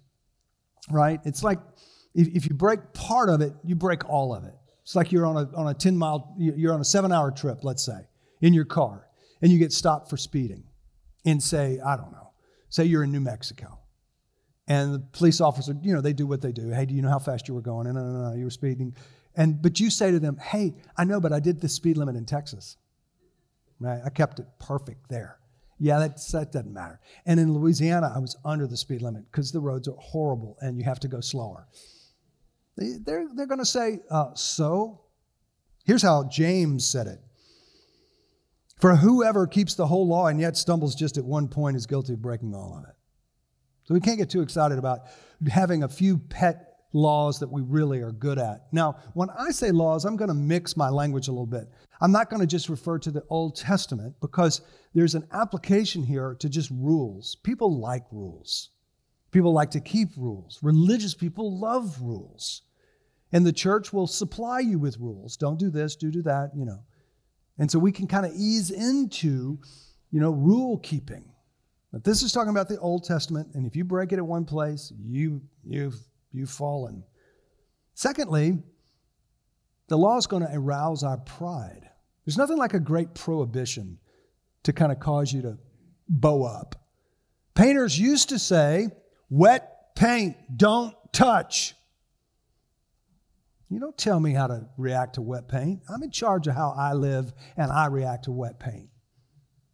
right? 0.88 1.20
It's 1.24 1.42
like 1.42 1.58
if, 2.14 2.28
if 2.28 2.46
you 2.46 2.54
break 2.54 2.92
part 2.92 3.28
of 3.28 3.40
it, 3.40 3.54
you 3.64 3.74
break 3.74 4.08
all 4.08 4.34
of 4.34 4.44
it. 4.44 4.54
It's 4.82 4.96
like 4.96 5.12
you're 5.12 5.26
on 5.26 5.36
a 5.36 5.56
on 5.56 5.68
a 5.68 5.74
10 5.74 5.96
mile, 5.96 6.34
you're 6.36 6.72
on 6.72 6.80
a 6.80 6.84
seven 6.84 7.12
hour 7.12 7.30
trip, 7.30 7.62
let's 7.62 7.84
say, 7.84 8.08
in 8.40 8.52
your 8.52 8.64
car, 8.64 9.06
and 9.40 9.52
you 9.52 9.58
get 9.58 9.72
stopped 9.72 10.10
for 10.10 10.16
speeding 10.16 10.64
in 11.24 11.40
say, 11.40 11.78
I 11.84 11.96
don't 11.96 12.12
know, 12.12 12.32
say 12.68 12.84
you're 12.84 13.04
in 13.04 13.12
New 13.12 13.20
Mexico 13.20 13.78
and 14.68 14.94
the 14.94 14.98
police 15.00 15.40
officer, 15.40 15.76
you 15.82 15.92
know, 15.92 16.00
they 16.00 16.12
do 16.12 16.26
what 16.26 16.40
they 16.40 16.52
do. 16.52 16.70
Hey, 16.70 16.86
do 16.86 16.94
you 16.94 17.02
know 17.02 17.10
how 17.10 17.18
fast 17.18 17.48
you 17.48 17.54
were 17.54 17.60
going? 17.60 17.86
And 17.86 17.96
no, 17.96 18.04
no, 18.04 18.30
no, 18.30 18.36
you 18.36 18.44
were 18.44 18.50
speeding. 18.50 18.94
And 19.34 19.60
but 19.60 19.80
you 19.80 19.90
say 19.90 20.10
to 20.10 20.20
them, 20.20 20.36
hey, 20.36 20.74
I 20.96 21.04
know, 21.04 21.20
but 21.20 21.32
I 21.32 21.40
did 21.40 21.60
the 21.60 21.68
speed 21.68 21.96
limit 21.96 22.16
in 22.16 22.24
Texas. 22.24 22.76
Right? 23.80 24.00
I 24.04 24.10
kept 24.10 24.38
it 24.38 24.46
perfect 24.58 25.08
there. 25.08 25.38
Yeah, 25.78 25.98
that, 25.98 26.16
that 26.32 26.52
doesn't 26.52 26.72
matter. 26.72 27.00
And 27.26 27.40
in 27.40 27.52
Louisiana, 27.52 28.12
I 28.14 28.18
was 28.20 28.36
under 28.44 28.68
the 28.68 28.76
speed 28.76 29.02
limit 29.02 29.24
because 29.32 29.50
the 29.50 29.58
roads 29.58 29.88
are 29.88 29.96
horrible 29.98 30.56
and 30.60 30.78
you 30.78 30.84
have 30.84 31.00
to 31.00 31.08
go 31.08 31.20
slower. 31.20 31.66
They, 32.76 32.94
they're 33.04 33.26
they're 33.34 33.46
going 33.46 33.58
to 33.58 33.64
say, 33.64 34.00
uh, 34.10 34.34
so? 34.34 35.00
Here's 35.84 36.02
how 36.02 36.24
James 36.24 36.86
said 36.86 37.06
it. 37.06 37.20
For 38.80 38.96
whoever 38.96 39.46
keeps 39.46 39.74
the 39.74 39.86
whole 39.86 40.06
law 40.06 40.26
and 40.26 40.40
yet 40.40 40.56
stumbles 40.56 40.94
just 40.94 41.18
at 41.18 41.24
one 41.24 41.48
point 41.48 41.76
is 41.76 41.86
guilty 41.86 42.14
of 42.14 42.22
breaking 42.22 42.54
all 42.54 42.76
of 42.76 42.84
it. 42.88 42.96
So 43.84 43.94
we 43.94 44.00
can't 44.00 44.18
get 44.18 44.30
too 44.30 44.42
excited 44.42 44.78
about 44.78 45.02
having 45.48 45.82
a 45.82 45.88
few 45.88 46.18
pet 46.18 46.72
laws 46.92 47.38
that 47.40 47.50
we 47.50 47.62
really 47.62 48.00
are 48.00 48.12
good 48.12 48.38
at. 48.38 48.66
Now, 48.72 48.96
when 49.14 49.30
I 49.30 49.50
say 49.50 49.70
laws, 49.70 50.04
I'm 50.04 50.16
going 50.16 50.28
to 50.28 50.34
mix 50.34 50.76
my 50.76 50.88
language 50.88 51.28
a 51.28 51.32
little 51.32 51.46
bit. 51.46 51.68
I'm 52.00 52.12
not 52.12 52.28
going 52.28 52.40
to 52.40 52.46
just 52.46 52.68
refer 52.68 52.98
to 52.98 53.10
the 53.10 53.24
Old 53.28 53.56
Testament 53.56 54.14
because 54.20 54.60
there's 54.94 55.14
an 55.14 55.26
application 55.32 56.02
here 56.02 56.36
to 56.40 56.48
just 56.48 56.70
rules. 56.70 57.36
People 57.36 57.78
like 57.78 58.04
rules. 58.10 58.70
People 59.32 59.52
like 59.52 59.70
to 59.72 59.80
keep 59.80 60.10
rules. 60.16 60.58
Religious 60.62 61.14
people 61.14 61.58
love 61.58 62.00
rules. 62.00 62.62
And 63.32 63.46
the 63.46 63.52
church 63.52 63.92
will 63.92 64.06
supply 64.06 64.60
you 64.60 64.78
with 64.78 64.98
rules. 64.98 65.36
Don't 65.38 65.58
do 65.58 65.70
this, 65.70 65.96
do 65.96 66.10
do 66.10 66.22
that, 66.22 66.50
you 66.54 66.66
know. 66.66 66.84
And 67.58 67.70
so 67.70 67.78
we 67.78 67.92
can 67.92 68.06
kind 68.06 68.26
of 68.26 68.32
ease 68.34 68.70
into, 68.70 69.58
you 70.10 70.20
know, 70.20 70.30
rule 70.30 70.78
keeping. 70.78 71.24
But 71.92 72.04
this 72.04 72.22
is 72.22 72.32
talking 72.32 72.50
about 72.50 72.68
the 72.68 72.78
Old 72.78 73.04
Testament, 73.04 73.48
and 73.54 73.66
if 73.66 73.74
you 73.74 73.84
break 73.84 74.12
it 74.12 74.18
at 74.18 74.26
one 74.26 74.44
place, 74.44 74.92
you, 75.02 75.42
you've, 75.64 75.98
you've 76.30 76.50
fallen. 76.50 77.02
Secondly, 77.94 78.58
the 79.88 79.98
law 79.98 80.16
is 80.16 80.26
going 80.26 80.42
to 80.42 80.50
arouse 80.52 81.02
our 81.02 81.18
pride. 81.18 81.88
There's 82.24 82.38
nothing 82.38 82.56
like 82.56 82.74
a 82.74 82.80
great 82.80 83.14
prohibition 83.14 83.98
to 84.62 84.72
kind 84.72 84.92
of 84.92 85.00
cause 85.00 85.32
you 85.32 85.42
to 85.42 85.58
bow 86.08 86.44
up. 86.44 86.76
Painters 87.54 87.98
used 87.98 88.30
to 88.30 88.38
say, 88.38 88.88
wet 89.32 89.94
paint, 89.94 90.36
don't 90.54 90.94
touch. 91.10 91.74
You 93.70 93.80
don't 93.80 93.96
tell 93.96 94.20
me 94.20 94.34
how 94.34 94.48
to 94.48 94.66
react 94.76 95.14
to 95.14 95.22
wet 95.22 95.48
paint. 95.48 95.80
I'm 95.88 96.02
in 96.02 96.10
charge 96.10 96.46
of 96.46 96.54
how 96.54 96.74
I 96.76 96.92
live 96.92 97.32
and 97.56 97.72
I 97.72 97.86
react 97.86 98.24
to 98.24 98.30
wet 98.30 98.60
paint. 98.60 98.90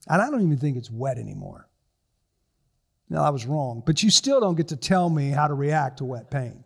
And 0.06 0.22
I 0.22 0.30
don't 0.30 0.42
even 0.42 0.58
think 0.58 0.76
it's 0.76 0.90
wet 0.90 1.18
anymore. 1.18 1.68
Now, 3.10 3.24
I 3.24 3.30
was 3.30 3.46
wrong. 3.46 3.82
But 3.84 4.02
you 4.02 4.10
still 4.10 4.40
don't 4.40 4.54
get 4.54 4.68
to 4.68 4.76
tell 4.76 5.10
me 5.10 5.30
how 5.30 5.48
to 5.48 5.54
react 5.54 5.98
to 5.98 6.04
wet 6.04 6.30
paint. 6.30 6.58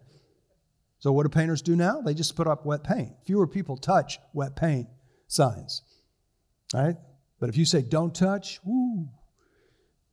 So, 0.98 1.12
what 1.12 1.22
do 1.22 1.30
painters 1.30 1.62
do 1.62 1.74
now? 1.74 2.02
They 2.02 2.14
just 2.14 2.36
put 2.36 2.46
up 2.46 2.66
wet 2.66 2.84
paint. 2.84 3.12
Fewer 3.24 3.46
people 3.46 3.76
touch 3.76 4.18
wet 4.34 4.54
paint 4.54 4.88
signs. 5.28 5.82
right? 6.74 6.96
But 7.40 7.48
if 7.48 7.56
you 7.56 7.64
say 7.64 7.80
don't 7.82 8.14
touch, 8.14 8.60
woo. 8.64 9.08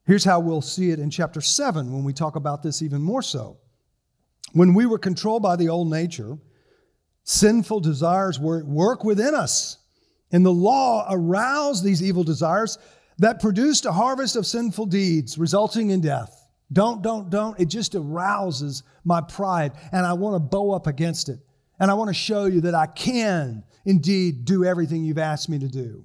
Here's 0.09 0.25
how 0.25 0.39
we'll 0.39 0.63
see 0.63 0.89
it 0.89 0.97
in 0.97 1.11
chapter 1.11 1.39
7 1.39 1.93
when 1.93 2.03
we 2.03 2.13
talk 2.13 2.35
about 2.35 2.63
this 2.63 2.81
even 2.81 2.99
more 2.99 3.21
so. 3.21 3.57
When 4.53 4.73
we 4.73 4.87
were 4.87 4.97
controlled 4.97 5.43
by 5.43 5.55
the 5.55 5.69
old 5.69 5.87
nature, 5.87 6.39
sinful 7.25 7.81
desires 7.81 8.39
were 8.39 8.57
at 8.57 8.65
work 8.65 9.03
within 9.03 9.35
us. 9.35 9.77
And 10.31 10.43
the 10.43 10.51
law 10.51 11.05
aroused 11.11 11.83
these 11.83 12.01
evil 12.01 12.23
desires 12.23 12.79
that 13.19 13.39
produced 13.39 13.85
a 13.85 13.91
harvest 13.91 14.35
of 14.35 14.47
sinful 14.47 14.87
deeds 14.87 15.37
resulting 15.37 15.91
in 15.91 16.01
death. 16.01 16.49
Don't, 16.73 17.03
don't, 17.03 17.29
don't. 17.29 17.59
It 17.59 17.67
just 17.67 17.93
arouses 17.93 18.81
my 19.03 19.21
pride, 19.21 19.73
and 19.91 20.07
I 20.07 20.13
want 20.13 20.33
to 20.33 20.39
bow 20.39 20.71
up 20.71 20.87
against 20.87 21.29
it. 21.29 21.37
And 21.79 21.91
I 21.91 21.93
want 21.93 22.07
to 22.07 22.15
show 22.15 22.45
you 22.45 22.61
that 22.61 22.73
I 22.73 22.87
can 22.87 23.63
indeed 23.85 24.43
do 24.43 24.65
everything 24.65 25.03
you've 25.03 25.19
asked 25.19 25.49
me 25.49 25.59
to 25.59 25.67
do. 25.67 26.03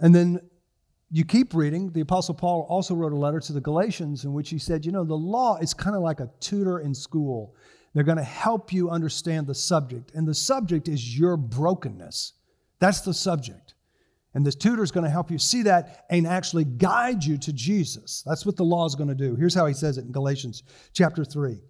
And 0.00 0.14
then 0.14 0.40
you 1.10 1.24
keep 1.24 1.54
reading. 1.54 1.90
The 1.92 2.00
Apostle 2.00 2.34
Paul 2.34 2.66
also 2.68 2.94
wrote 2.94 3.12
a 3.12 3.16
letter 3.16 3.40
to 3.40 3.52
the 3.52 3.60
Galatians 3.60 4.24
in 4.24 4.32
which 4.32 4.50
he 4.50 4.58
said, 4.58 4.84
You 4.84 4.92
know, 4.92 5.04
the 5.04 5.14
law 5.14 5.58
is 5.58 5.74
kind 5.74 5.96
of 5.96 6.02
like 6.02 6.20
a 6.20 6.30
tutor 6.40 6.80
in 6.80 6.94
school. 6.94 7.54
They're 7.94 8.04
going 8.04 8.18
to 8.18 8.24
help 8.24 8.72
you 8.72 8.90
understand 8.90 9.46
the 9.46 9.54
subject, 9.54 10.10
and 10.14 10.26
the 10.26 10.34
subject 10.34 10.88
is 10.88 11.16
your 11.16 11.36
brokenness. 11.36 12.32
That's 12.80 13.02
the 13.02 13.14
subject. 13.14 13.74
And 14.34 14.44
this 14.44 14.56
tutor 14.56 14.82
is 14.82 14.90
going 14.90 15.04
to 15.04 15.10
help 15.10 15.30
you 15.30 15.38
see 15.38 15.62
that 15.62 16.04
and 16.10 16.26
actually 16.26 16.64
guide 16.64 17.22
you 17.22 17.38
to 17.38 17.52
Jesus. 17.52 18.24
That's 18.26 18.44
what 18.44 18.56
the 18.56 18.64
law 18.64 18.84
is 18.84 18.96
going 18.96 19.08
to 19.08 19.14
do. 19.14 19.36
Here's 19.36 19.54
how 19.54 19.66
he 19.66 19.74
says 19.74 19.96
it 19.96 20.06
in 20.06 20.12
Galatians 20.12 20.64
chapter 20.92 21.24
3. 21.24 21.60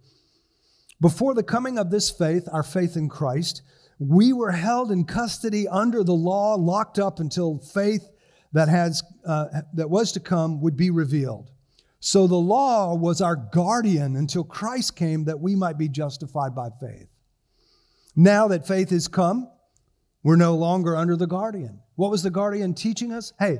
Before 0.99 1.35
the 1.35 1.43
coming 1.43 1.77
of 1.77 1.91
this 1.91 2.09
faith, 2.09 2.47
our 2.51 2.63
faith 2.63 2.97
in 2.97 3.07
Christ, 3.07 3.61
we 3.99 4.33
were 4.33 4.51
held 4.51 4.91
in 4.91 5.05
custody 5.05 5.67
under 5.67 6.03
the 6.03 6.13
law, 6.13 6.55
locked 6.55 6.97
up 6.97 7.19
until 7.19 7.59
faith 7.59 8.09
that, 8.55 8.69
has, 8.69 9.03
uh, 9.25 9.47
that 9.73 9.89
was 9.89 10.13
to 10.13 10.21
come 10.21 10.61
would 10.61 10.77
be 10.77 10.89
revealed. 10.89 11.51
So 11.99 12.25
the 12.25 12.35
law 12.35 12.95
was 12.95 13.19
our 13.19 13.35
guardian 13.35 14.15
until 14.15 14.45
Christ 14.45 14.95
came 14.95 15.25
that 15.25 15.41
we 15.41 15.57
might 15.57 15.77
be 15.77 15.89
justified 15.89 16.55
by 16.55 16.69
faith. 16.79 17.09
Now 18.15 18.47
that 18.47 18.65
faith 18.65 18.91
has 18.91 19.09
come, 19.09 19.49
we're 20.23 20.37
no 20.37 20.55
longer 20.55 20.95
under 20.95 21.17
the 21.17 21.27
guardian. 21.27 21.81
What 21.95 22.11
was 22.11 22.23
the 22.23 22.29
guardian 22.29 22.73
teaching 22.73 23.11
us? 23.11 23.33
Hey, 23.37 23.59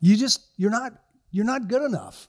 you 0.00 0.18
just 0.18 0.42
you're 0.58 0.70
not 0.70 0.92
you're 1.30 1.46
not 1.46 1.68
good 1.68 1.82
enough. 1.82 2.28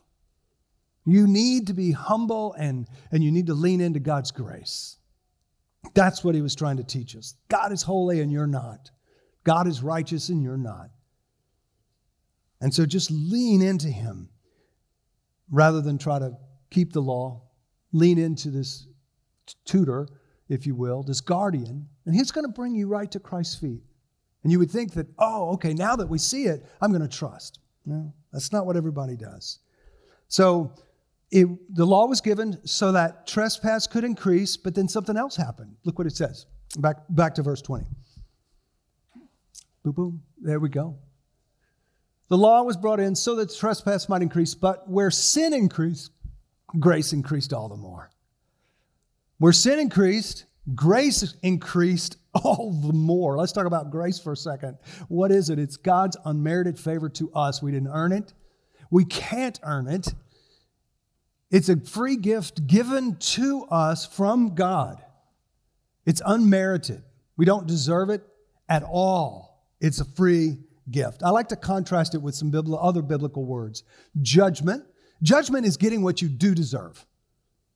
You 1.06 1.28
need 1.28 1.68
to 1.68 1.74
be 1.74 1.92
humble 1.92 2.54
and 2.54 2.88
and 3.12 3.22
you 3.22 3.34
need 3.34 3.48
to 3.48 3.54
lean 3.54 3.82
into 3.82 4.00
God's 4.00 4.32
grace. 4.32 4.98
That's 5.94 6.24
what 6.24 6.36
he 6.36 6.42
was 6.42 6.56
trying 6.56 6.78
to 6.78 6.84
teach 6.86 7.18
us. 7.18 7.34
God 7.50 7.74
is 7.74 7.82
holy 7.82 8.22
and 8.22 8.32
you're 8.32 8.48
not. 8.48 8.92
God 9.44 9.68
is 9.68 9.84
righteous 9.84 10.30
and 10.30 10.42
you're 10.42 10.58
not. 10.58 10.90
And 12.62 12.74
so 12.74 12.86
just 12.86 13.12
lean 13.12 13.62
into 13.62 13.88
him 13.88 14.30
rather 15.52 15.82
than 15.82 15.98
try 15.98 16.20
to 16.20 16.38
keep 16.70 16.94
the 16.94 17.02
law. 17.02 17.44
Lean 17.92 18.18
into 18.18 18.50
this 18.50 18.88
tutor 19.66 20.08
if 20.50 20.66
you 20.66 20.76
will, 20.76 21.04
this 21.04 21.22
guardian, 21.22 21.88
and 22.06 22.16
he's 22.16 22.32
going 22.32 22.46
to 22.46 22.52
bring 22.52 22.74
you 22.74 22.88
right 22.88 23.12
to 23.12 23.20
Christ's 23.20 23.56
feet. 23.56 23.82
And 24.44 24.52
you 24.52 24.60
would 24.60 24.72
think 24.72 24.94
that, 24.94 25.08
oh, 25.20 25.52
okay, 25.54 25.74
now 25.74 25.96
that 25.96 26.08
we 26.08 26.18
see 26.18 26.44
it, 26.44 26.66
I'm 26.82 26.92
going 26.92 27.02
to 27.02 27.18
trust. 27.18 27.60
No, 27.86 28.14
that's 28.32 28.54
not 28.54 28.66
what 28.66 28.78
everybody 28.78 29.18
does. 29.18 29.60
So 30.30 30.74
it, 31.32 31.48
the 31.76 31.86
law 31.86 32.06
was 32.08 32.22
given 32.22 32.66
so 32.66 32.92
that 32.94 33.28
trespass 33.28 33.88
could 33.88 34.04
increase, 34.04 34.56
but 34.56 34.76
then 34.76 34.88
something 34.88 35.18
else 35.18 35.36
happened. 35.36 35.76
Look 35.84 35.98
what 35.98 36.08
it 36.08 36.16
says. 36.16 36.46
Back, 36.78 36.98
back 37.10 37.36
to 37.36 37.44
verse 37.44 37.62
20. 37.62 37.86
Boom, 39.84 39.94
boom. 39.94 40.24
There 40.42 40.60
we 40.60 40.70
go. 40.70 40.98
The 42.30 42.38
law 42.38 42.64
was 42.64 42.76
brought 42.76 43.00
in 43.00 43.16
so 43.16 43.36
that 43.36 43.56
trespass 43.56 44.10
might 44.10 44.22
increase, 44.22 44.54
but 44.54 44.90
where 44.90 45.12
sin 45.12 45.54
increased, 45.54 46.12
grace 46.80 47.14
increased 47.14 47.54
all 47.54 47.70
the 47.70 47.78
more. 47.78 48.10
Where 49.38 49.54
sin 49.54 49.80
increased, 49.80 50.46
grace 50.76 51.36
increased 51.42 52.18
all 52.34 52.72
the 52.72 52.94
more. 52.94 53.38
Let's 53.38 53.54
talk 53.54 53.66
about 53.66 53.92
grace 53.92 54.20
for 54.20 54.34
a 54.34 54.38
second. 54.38 54.78
What 55.08 55.32
is 55.32 55.50
it? 55.50 55.60
It's 55.60 55.78
God's 55.78 56.18
unmerited 56.26 56.78
favor 56.78 57.08
to 57.10 57.32
us. 57.34 57.62
We 57.62 57.72
didn't 57.72 57.92
earn 57.94 58.12
it, 58.12 58.34
we 58.92 59.06
can't 59.06 59.60
earn 59.64 59.88
it. 59.88 60.14
It's 61.50 61.70
a 61.70 61.78
free 61.78 62.18
gift 62.18 62.68
given 62.68 63.16
to 63.16 63.64
us 63.72 64.06
from 64.06 64.54
God. 64.54 65.02
It's 66.06 66.22
unmerited. 66.26 67.04
We 67.38 67.46
don't 67.46 67.68
deserve 67.68 68.10
it 68.10 68.22
at 68.68 68.84
all. 68.84 69.66
It's 69.80 70.02
a 70.02 70.06
free 70.06 70.58
gift. 70.92 71.24
I 71.24 71.30
like 71.30 71.50
to 71.50 71.56
contrast 71.56 72.16
it 72.16 72.22
with 72.22 72.36
some 72.36 72.54
other 72.80 73.02
biblical 73.02 73.46
words. 73.46 73.84
Judgment. 74.22 74.86
Judgment 75.24 75.66
is 75.66 75.78
getting 75.78 76.02
what 76.02 76.22
you 76.22 76.28
do 76.28 76.54
deserve. 76.54 77.06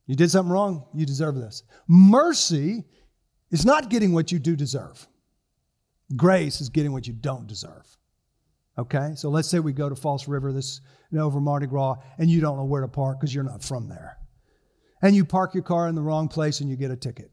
You 0.08 0.15
did 0.15 0.30
something 0.30 0.51
wrong, 0.51 0.86
you 0.94 1.06
deserve 1.06 1.36
this. 1.36 1.63
Mercy 1.88 2.84
is 3.50 3.65
not 3.65 3.89
getting 3.89 4.13
what 4.13 4.32
you 4.32 4.39
do 4.39 4.56
deserve. 4.56 5.08
Grace 6.15 6.62
is 6.62 6.70
getting 6.70 6.91
what 6.91 7.08
you 7.08 7.13
don't 7.13 7.48
deserve. 7.48 7.86
Okay? 8.77 9.13
So 9.15 9.30
let's 9.30 9.48
say 9.48 9.60
we 9.60 9.74
go 9.74 9.89
to 9.89 9.96
False 9.96 10.27
River 10.27 10.51
this 10.51 10.82
you 11.12 11.18
know, 11.18 11.25
over 11.25 11.39
Mardi 11.39 11.68
Gras 11.68 11.98
and 12.18 12.30
you 12.30 12.41
don't 12.41 12.58
know 12.58 12.65
where 12.65 12.82
to 12.82 12.88
park 12.88 13.20
because 13.20 13.34
you're 13.34 13.44
not 13.44 13.63
from 13.63 13.88
there. 13.88 14.18
And 15.01 15.15
you 15.15 15.25
park 15.25 15.53
your 15.53 15.63
car 15.63 15.88
in 15.88 15.96
the 15.96 16.01
wrong 16.01 16.27
place 16.27 16.62
and 16.62 16.70
you 16.70 16.75
get 16.75 16.91
a 16.91 16.96
ticket 16.96 17.32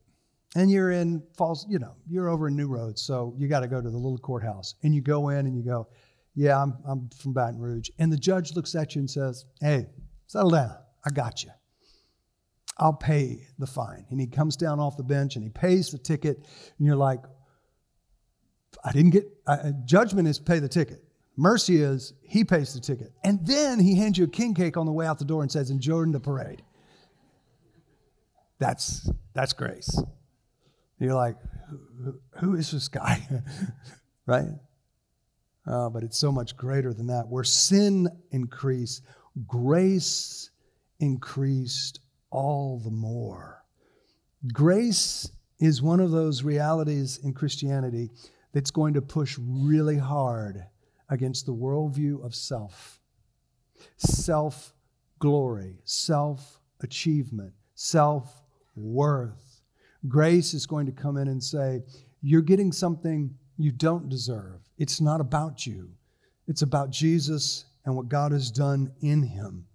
and 0.57 0.71
you're 0.71 0.93
in 0.93 1.23
false, 1.37 1.67
you 1.69 1.78
know, 1.78 1.95
you're 2.09 2.28
over 2.28 2.49
in 2.49 2.57
New 2.57 2.69
Roads, 2.69 3.02
so 3.02 3.35
you 3.37 3.49
got 3.49 3.61
to 3.61 3.69
go 3.69 3.81
to 3.81 3.90
the 3.90 3.97
little 3.97 4.19
courthouse. 4.19 4.75
And 4.83 4.95
you 4.95 5.02
go 5.02 5.28
in 5.28 5.47
and 5.47 5.57
you 5.57 5.62
go, 5.62 5.88
Yeah, 6.35 6.62
I'm, 6.62 6.78
I'm 6.87 7.11
from 7.11 7.33
Baton 7.35 7.59
Rouge. 7.59 7.90
And 7.99 8.12
the 8.12 8.17
judge 8.17 8.55
looks 8.55 8.75
at 8.75 8.95
you 8.95 9.00
and 9.00 9.11
says, 9.11 9.45
Hey, 9.61 9.87
settle 10.26 10.50
down. 10.50 10.76
I 11.05 11.11
got 11.11 11.45
you. 11.45 11.50
I'll 12.78 12.95
pay 12.95 13.47
the 13.59 13.67
fine. 13.67 14.07
And 14.11 14.21
he 14.21 14.26
comes 14.26 14.57
down 14.57 14.78
off 14.81 14.97
the 14.97 15.02
bench 15.02 15.35
and 15.35 15.43
he 15.43 15.50
pays 15.50 15.90
the 15.90 15.99
ticket. 15.99 16.38
And 16.78 16.87
you're 16.87 16.97
like, 16.97 17.21
I 18.85 18.93
didn't 18.93 19.11
get, 19.11 19.26
I, 19.47 19.52
uh, 19.55 19.73
judgment 19.85 20.28
is 20.28 20.38
pay 20.38 20.61
the 20.61 20.69
ticket. 20.69 21.02
Mercy 21.37 21.83
is 21.83 22.14
he 22.23 22.45
pays 22.45 22.75
the 22.75 22.81
ticket. 22.81 23.12
And 23.23 23.47
then 23.47 23.81
he 23.81 23.97
hands 23.97 24.17
you 24.17 24.25
a 24.25 24.28
king 24.28 24.55
cake 24.55 24.76
on 24.76 24.87
the 24.87 24.93
way 24.93 25.07
out 25.07 25.19
the 25.19 25.25
door 25.25 25.43
and 25.43 25.52
says, 25.52 25.71
Enjoy 25.71 26.05
the 26.07 26.21
parade. 26.21 26.62
That's, 28.59 29.11
that's 29.35 29.52
grace. 29.52 30.02
You're 30.99 31.14
like, 31.14 31.37
who 32.40 32.55
is 32.55 32.71
this 32.71 32.88
guy? 32.88 33.26
right? 34.26 34.49
Uh, 35.67 35.88
but 35.88 36.02
it's 36.02 36.19
so 36.19 36.33
much 36.33 36.57
greater 36.57 36.93
than 36.93 37.07
that. 37.09 37.28
Where 37.28 37.45
sin 37.45 38.09
increased, 38.31 39.02
grace 39.47 40.50
increased 40.99 42.00
all 42.31 42.81
the 42.83 42.90
more. 42.90 43.64
Grace 44.52 45.31
is 45.61 45.83
one 45.83 46.00
of 46.00 46.11
those 46.11 46.43
realities 46.43 47.19
in 47.23 47.35
Christianity 47.35 48.11
that's 48.52 48.71
going 48.71 48.95
to 48.95 49.02
push 49.02 49.37
really 49.38 49.99
hard 49.99 50.64
against 51.11 51.47
the 51.47 51.55
worldview 51.55 52.25
of 52.25 52.35
self, 52.35 53.00
self 53.97 54.75
glory, 55.19 55.78
self 55.85 56.61
achievement, 56.81 57.52
self 57.75 58.43
worth 58.76 59.48
Grace 60.07 60.55
is 60.55 60.67
going 60.67 60.87
to 60.87 60.93
come 60.93 61.17
in 61.17 61.28
and 61.28 61.43
say, 61.43 61.83
You're 62.23 62.43
getting 62.43 62.73
something 62.73 63.35
you 63.57 63.73
don't 63.73 64.09
deserve. 64.09 64.61
It's 64.79 65.01
not 65.01 65.20
about 65.20 65.66
you, 65.66 65.90
it's 66.46 66.62
about 66.62 66.90
Jesus 66.90 67.64
and 67.85 67.96
what 67.96 68.09
God 68.09 68.33
has 68.33 68.51
done 68.51 68.92
in 69.01 69.23
him. 69.23 69.66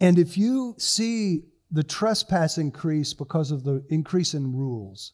And 0.00 0.18
if 0.18 0.36
you 0.36 0.74
see 0.78 1.44
the 1.70 1.84
trespass 1.84 2.58
increase 2.58 3.12
because 3.12 3.50
of 3.50 3.64
the 3.64 3.84
increase 3.90 4.34
in 4.34 4.56
rules, 4.56 5.12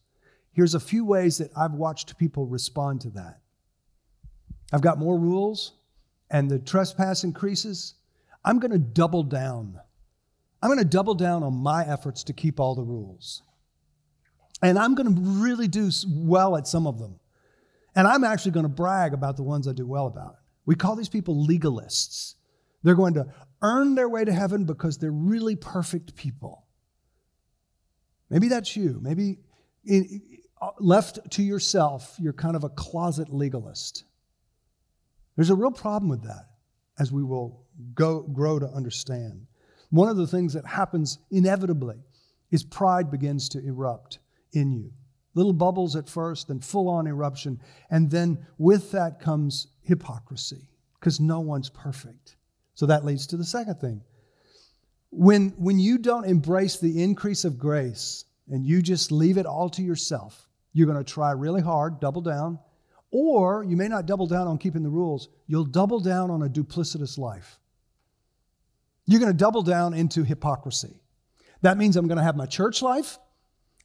here's 0.52 0.74
a 0.74 0.80
few 0.80 1.04
ways 1.04 1.38
that 1.38 1.50
I've 1.56 1.72
watched 1.72 2.16
people 2.18 2.46
respond 2.46 3.00
to 3.02 3.10
that. 3.10 3.40
I've 4.72 4.80
got 4.80 4.98
more 4.98 5.18
rules 5.18 5.72
and 6.30 6.50
the 6.50 6.58
trespass 6.58 7.24
increases. 7.24 7.94
I'm 8.44 8.58
going 8.58 8.70
to 8.70 8.78
double 8.78 9.22
down. 9.22 9.78
I'm 10.62 10.68
going 10.68 10.78
to 10.78 10.84
double 10.84 11.14
down 11.14 11.42
on 11.42 11.54
my 11.54 11.84
efforts 11.84 12.22
to 12.24 12.32
keep 12.32 12.60
all 12.60 12.74
the 12.74 12.82
rules. 12.82 13.42
And 14.62 14.78
I'm 14.78 14.94
going 14.94 15.14
to 15.14 15.20
really 15.20 15.68
do 15.68 15.90
well 16.06 16.56
at 16.56 16.66
some 16.66 16.86
of 16.86 16.98
them. 16.98 17.18
And 17.94 18.06
I'm 18.06 18.24
actually 18.24 18.52
going 18.52 18.64
to 18.64 18.68
brag 18.68 19.14
about 19.14 19.36
the 19.36 19.42
ones 19.42 19.66
I 19.66 19.72
do 19.72 19.86
well 19.86 20.06
about. 20.06 20.36
We 20.66 20.74
call 20.74 20.96
these 20.96 21.08
people 21.08 21.46
legalists. 21.46 22.34
They're 22.82 22.94
going 22.94 23.14
to 23.14 23.26
earn 23.62 23.94
their 23.94 24.08
way 24.08 24.24
to 24.24 24.32
heaven 24.32 24.64
because 24.64 24.98
they're 24.98 25.10
really 25.10 25.56
perfect 25.56 26.14
people. 26.14 26.66
Maybe 28.28 28.48
that's 28.48 28.76
you. 28.76 28.98
Maybe 29.02 29.38
in, 29.84 30.22
uh, 30.60 30.70
left 30.78 31.30
to 31.32 31.42
yourself, 31.42 32.16
you're 32.18 32.32
kind 32.32 32.54
of 32.54 32.64
a 32.64 32.68
closet 32.68 33.32
legalist. 33.32 34.04
There's 35.36 35.50
a 35.50 35.54
real 35.54 35.70
problem 35.70 36.08
with 36.08 36.22
that, 36.24 36.50
as 36.98 37.10
we 37.10 37.24
will 37.24 37.64
go, 37.94 38.20
grow 38.22 38.58
to 38.58 38.66
understand. 38.68 39.46
One 39.90 40.08
of 40.08 40.16
the 40.16 40.26
things 40.26 40.52
that 40.52 40.66
happens 40.66 41.18
inevitably 41.30 41.96
is 42.50 42.62
pride 42.62 43.10
begins 43.10 43.48
to 43.50 43.64
erupt 43.64 44.18
in 44.52 44.72
you. 44.72 44.92
Little 45.34 45.52
bubbles 45.52 45.96
at 45.96 46.08
first, 46.08 46.48
then 46.48 46.60
full 46.60 46.88
on 46.88 47.06
eruption. 47.06 47.60
And 47.90 48.10
then 48.10 48.46
with 48.58 48.90
that 48.92 49.20
comes 49.20 49.68
hypocrisy, 49.82 50.68
because 50.94 51.20
no 51.20 51.40
one's 51.40 51.70
perfect. 51.70 52.36
So 52.74 52.86
that 52.86 53.04
leads 53.04 53.26
to 53.28 53.36
the 53.36 53.44
second 53.44 53.76
thing. 53.76 54.02
When, 55.10 55.50
when 55.50 55.78
you 55.78 55.98
don't 55.98 56.24
embrace 56.24 56.78
the 56.78 57.02
increase 57.02 57.44
of 57.44 57.58
grace 57.58 58.24
and 58.48 58.64
you 58.64 58.82
just 58.82 59.12
leave 59.12 59.38
it 59.38 59.46
all 59.46 59.68
to 59.70 59.82
yourself, 59.82 60.48
you're 60.72 60.86
going 60.86 61.02
to 61.02 61.12
try 61.12 61.32
really 61.32 61.62
hard, 61.62 62.00
double 62.00 62.22
down, 62.22 62.58
or 63.10 63.64
you 63.64 63.76
may 63.76 63.88
not 63.88 64.06
double 64.06 64.26
down 64.26 64.46
on 64.46 64.58
keeping 64.58 64.82
the 64.82 64.88
rules, 64.88 65.28
you'll 65.46 65.64
double 65.64 66.00
down 66.00 66.30
on 66.30 66.42
a 66.42 66.48
duplicitous 66.48 67.18
life. 67.18 67.58
You're 69.06 69.20
going 69.20 69.32
to 69.32 69.38
double 69.38 69.62
down 69.62 69.94
into 69.94 70.22
hypocrisy. 70.22 71.00
That 71.62 71.76
means 71.76 71.96
I'm 71.96 72.06
going 72.06 72.18
to 72.18 72.24
have 72.24 72.36
my 72.36 72.46
church 72.46 72.82
life, 72.82 73.18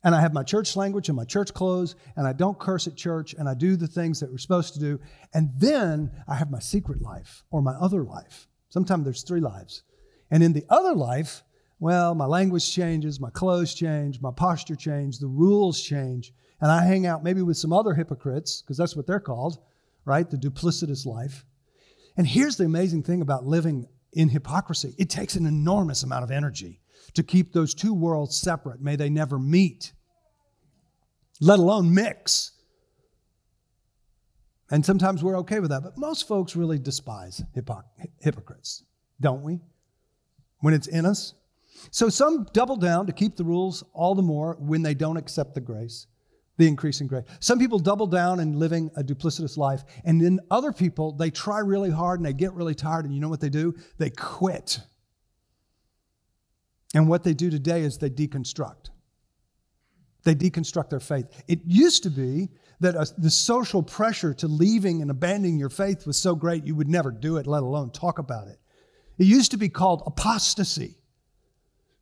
and 0.06 0.14
I 0.14 0.22
have 0.22 0.34
my 0.34 0.44
church 0.44 0.76
language 0.76 1.10
and 1.10 1.18
my 1.18 1.26
church 1.26 1.52
clothes, 1.52 1.96
and 2.16 2.28
I 2.28 2.32
don't 2.32 2.60
curse 2.60 2.86
at 2.86 2.96
church, 2.96 3.34
and 3.34 3.50
I 3.50 3.56
do 3.56 3.76
the 3.76 3.88
things 3.88 4.20
that 4.20 4.32
we're 4.32 4.38
supposed 4.38 4.76
to 4.76 4.80
do. 4.80 5.00
And 5.34 5.50
then 5.58 6.12
I 6.28 6.36
have 6.36 6.52
my 6.52 6.60
secret 6.60 7.02
life 7.02 7.44
or 7.50 7.64
my 7.64 7.74
other 7.74 8.04
life. 8.04 8.48
Sometimes 8.70 9.04
there's 9.04 9.24
three 9.24 9.42
lives. 9.42 9.82
And 10.30 10.44
in 10.44 10.54
the 10.54 10.64
other 10.70 10.94
life, 10.94 11.44
well, 11.80 12.14
my 12.14 12.26
language 12.26 12.72
changes, 12.72 13.20
my 13.20 13.32
clothes 13.32 13.74
change, 13.74 14.22
my 14.22 14.30
posture 14.32 14.76
change, 14.76 15.18
the 15.18 15.28
rules 15.28 15.82
change, 15.82 16.34
and 16.62 16.72
I 16.72 16.86
hang 16.86 17.08
out 17.08 17.24
maybe 17.24 17.42
with 17.42 17.58
some 17.58 17.74
other 17.74 17.96
hypocrites, 17.96 18.62
because 18.62 18.78
that's 18.78 18.96
what 18.96 19.08
they're 19.08 19.20
called, 19.20 19.58
right? 20.06 20.30
The 20.30 20.38
duplicitous 20.38 21.08
life. 21.08 21.46
And 22.16 22.28
here's 22.28 22.58
the 22.58 22.66
amazing 22.66 23.02
thing 23.02 23.22
about 23.22 23.46
living 23.46 23.88
in 24.14 24.30
hypocrisy 24.30 24.94
it 25.00 25.10
takes 25.10 25.36
an 25.36 25.48
enormous 25.48 26.04
amount 26.04 26.24
of 26.24 26.32
energy 26.32 26.80
to 27.14 27.24
keep 27.24 27.54
those 27.54 27.74
two 27.74 27.94
worlds 27.94 28.38
separate. 28.38 28.82
May 28.82 28.96
they 28.96 29.10
never 29.10 29.40
meet, 29.40 29.94
let 31.42 31.60
alone 31.60 31.94
mix. 31.94 32.52
And 34.72 34.86
sometimes 34.86 35.24
we're 35.24 35.38
okay 35.40 35.60
with 35.60 35.70
that, 35.70 35.84
but 35.84 35.98
most 35.98 36.28
folks 36.28 36.56
really 36.56 36.80
despise 36.80 37.44
hypocrites, 38.20 38.84
don't 39.22 39.44
we? 39.44 39.60
When 40.60 40.74
it's 40.74 40.88
in 40.88 41.06
us. 41.06 41.36
So 41.92 42.10
some 42.10 42.48
double 42.54 42.78
down 42.78 43.06
to 43.08 43.14
keep 43.14 43.36
the 43.36 43.44
rules 43.44 43.84
all 43.94 44.16
the 44.16 44.24
more 44.24 44.56
when 44.60 44.82
they 44.82 44.94
don't 44.94 45.18
accept 45.18 45.54
the 45.54 45.62
grace, 45.62 46.08
the 46.58 46.68
increasing 46.68 47.06
grace. 47.06 47.26
Some 47.40 47.60
people 47.60 47.78
double 47.78 48.08
down 48.08 48.40
in 48.40 48.58
living 48.58 48.90
a 48.96 49.04
duplicitous 49.04 49.58
life, 49.58 49.84
and 50.04 50.20
then 50.20 50.40
other 50.50 50.72
people, 50.72 51.12
they 51.12 51.30
try 51.30 51.60
really 51.60 51.92
hard 51.92 52.20
and 52.20 52.26
they 52.26 52.34
get 52.34 52.54
really 52.54 52.76
tired, 52.76 53.06
and 53.06 53.14
you 53.14 53.20
know 53.20 53.30
what 53.30 53.42
they 53.42 53.50
do? 53.50 53.76
They 53.98 54.10
quit. 54.10 54.80
And 56.96 57.08
what 57.08 57.24
they 57.24 57.34
do 57.34 57.52
today 57.52 57.82
is 57.82 57.98
they 57.98 58.10
deconstruct. 58.10 58.90
They 60.26 60.36
deconstruct 60.36 60.90
their 60.90 61.00
faith. 61.00 61.28
It 61.48 61.62
used 61.66 62.04
to 62.04 62.10
be 62.10 62.50
that 62.82 62.96
a, 62.96 63.08
the 63.18 63.30
social 63.30 63.82
pressure 63.82 64.34
to 64.34 64.48
leaving 64.48 65.02
and 65.02 65.10
abandoning 65.10 65.58
your 65.58 65.70
faith 65.70 66.06
was 66.06 66.20
so 66.20 66.36
great 66.36 66.66
you 66.66 66.76
would 66.76 66.90
never 66.90 67.12
do 67.12 67.38
it, 67.38 67.48
let 67.48 67.64
alone 67.64 67.92
talk 67.92 68.20
about 68.20 68.48
it. 68.48 68.60
It 69.18 69.26
used 69.26 69.52
to 69.52 69.58
be 69.58 69.70
called 69.70 70.04
apostasy. 70.06 70.98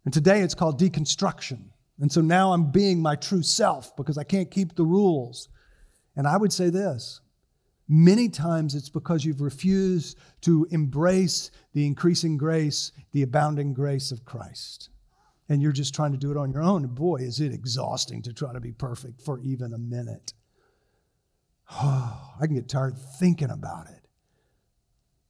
And 0.05 0.13
today 0.13 0.41
it's 0.41 0.55
called 0.55 0.79
deconstruction. 0.79 1.65
And 1.99 2.11
so 2.11 2.21
now 2.21 2.53
I'm 2.53 2.71
being 2.71 3.01
my 3.01 3.15
true 3.15 3.43
self 3.43 3.95
because 3.95 4.17
I 4.17 4.23
can't 4.23 4.49
keep 4.49 4.75
the 4.75 4.85
rules. 4.85 5.49
And 6.15 6.25
I 6.27 6.37
would 6.37 6.51
say 6.51 6.69
this 6.69 7.21
Many 7.89 8.29
times 8.29 8.73
it's 8.73 8.89
because 8.89 9.25
you've 9.25 9.41
refused 9.41 10.17
to 10.41 10.65
embrace 10.71 11.51
the 11.73 11.85
increasing 11.85 12.37
grace, 12.37 12.93
the 13.11 13.23
abounding 13.23 13.73
grace 13.73 14.11
of 14.11 14.23
Christ. 14.23 14.89
And 15.53 15.61
you're 15.61 15.71
just 15.71 15.93
trying 15.93 16.13
to 16.13 16.17
do 16.17 16.31
it 16.31 16.37
on 16.37 16.51
your 16.51 16.63
own. 16.63 16.83
And 16.83 16.95
boy, 16.95 17.17
is 17.17 17.39
it 17.39 17.53
exhausting 17.53 18.23
to 18.23 18.33
try 18.33 18.51
to 18.53 18.59
be 18.59 18.71
perfect 18.71 19.21
for 19.21 19.39
even 19.41 19.71
a 19.71 19.77
minute. 19.77 20.33
Oh, 21.71 22.33
I 22.41 22.47
can 22.47 22.55
get 22.55 22.67
tired 22.67 22.97
thinking 23.19 23.51
about 23.51 23.87
it. 23.87 23.99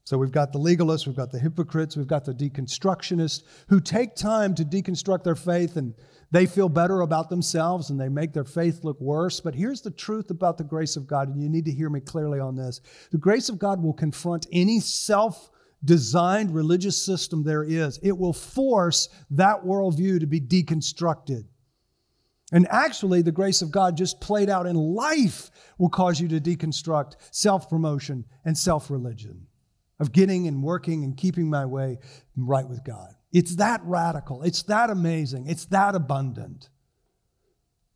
So 0.05 0.17
we've 0.17 0.31
got 0.31 0.53
the 0.53 0.59
legalists, 0.59 1.05
we've 1.05 1.15
got 1.17 1.29
the 1.29 1.39
hypocrites, 1.39 1.97
we've 1.97 2.07
got 2.07 2.23
the 2.23 2.33
deconstructionists 2.33 3.43
who 3.67 3.81
take 3.81 4.15
time 4.15 4.55
to 4.55 4.63
deconstruct 4.63 5.25
their 5.25 5.35
faith 5.35 5.75
and 5.75 5.93
they 6.31 6.45
feel 6.45 6.69
better 6.69 7.01
about 7.01 7.29
themselves 7.29 7.89
and 7.89 7.99
they 7.99 8.07
make 8.07 8.31
their 8.31 8.45
faith 8.45 8.85
look 8.85 8.99
worse. 9.01 9.41
But 9.41 9.55
here's 9.55 9.81
the 9.81 9.91
truth 9.91 10.29
about 10.29 10.57
the 10.57 10.63
grace 10.63 10.95
of 10.95 11.05
God, 11.05 11.27
and 11.27 11.41
you 11.41 11.49
need 11.49 11.65
to 11.65 11.71
hear 11.71 11.89
me 11.89 11.99
clearly 11.99 12.39
on 12.39 12.55
this. 12.55 12.79
The 13.11 13.17
grace 13.17 13.49
of 13.49 13.59
God 13.59 13.83
will 13.83 13.93
confront 13.93 14.47
any 14.53 14.79
self 14.79 15.49
designed 15.83 16.53
religious 16.53 17.03
system 17.03 17.43
there 17.43 17.63
is, 17.63 17.99
it 18.01 18.17
will 18.17 18.33
force 18.33 19.09
that 19.31 19.63
worldview 19.63 20.19
to 20.19 20.27
be 20.27 20.39
deconstructed. 20.39 21.45
And 22.51 22.67
actually, 22.69 23.23
the 23.23 23.31
grace 23.31 23.61
of 23.61 23.71
God 23.71 23.97
just 23.97 24.21
played 24.21 24.49
out 24.49 24.67
in 24.67 24.75
life 24.75 25.49
will 25.79 25.89
cause 25.89 26.19
you 26.21 26.27
to 26.27 26.39
deconstruct 26.39 27.15
self 27.31 27.67
promotion 27.67 28.25
and 28.45 28.55
self 28.57 28.91
religion 28.91 29.47
of 29.99 30.11
getting 30.11 30.47
and 30.47 30.61
working 30.61 31.03
and 31.03 31.17
keeping 31.17 31.49
my 31.49 31.65
way 31.65 31.97
right 32.35 32.67
with 32.67 32.83
God. 32.83 33.13
It's 33.31 33.55
that 33.55 33.81
radical, 33.83 34.43
it's 34.43 34.63
that 34.63 34.89
amazing, 34.91 35.47
it's 35.47 35.65
that 35.65 35.95
abundant. 35.95 36.69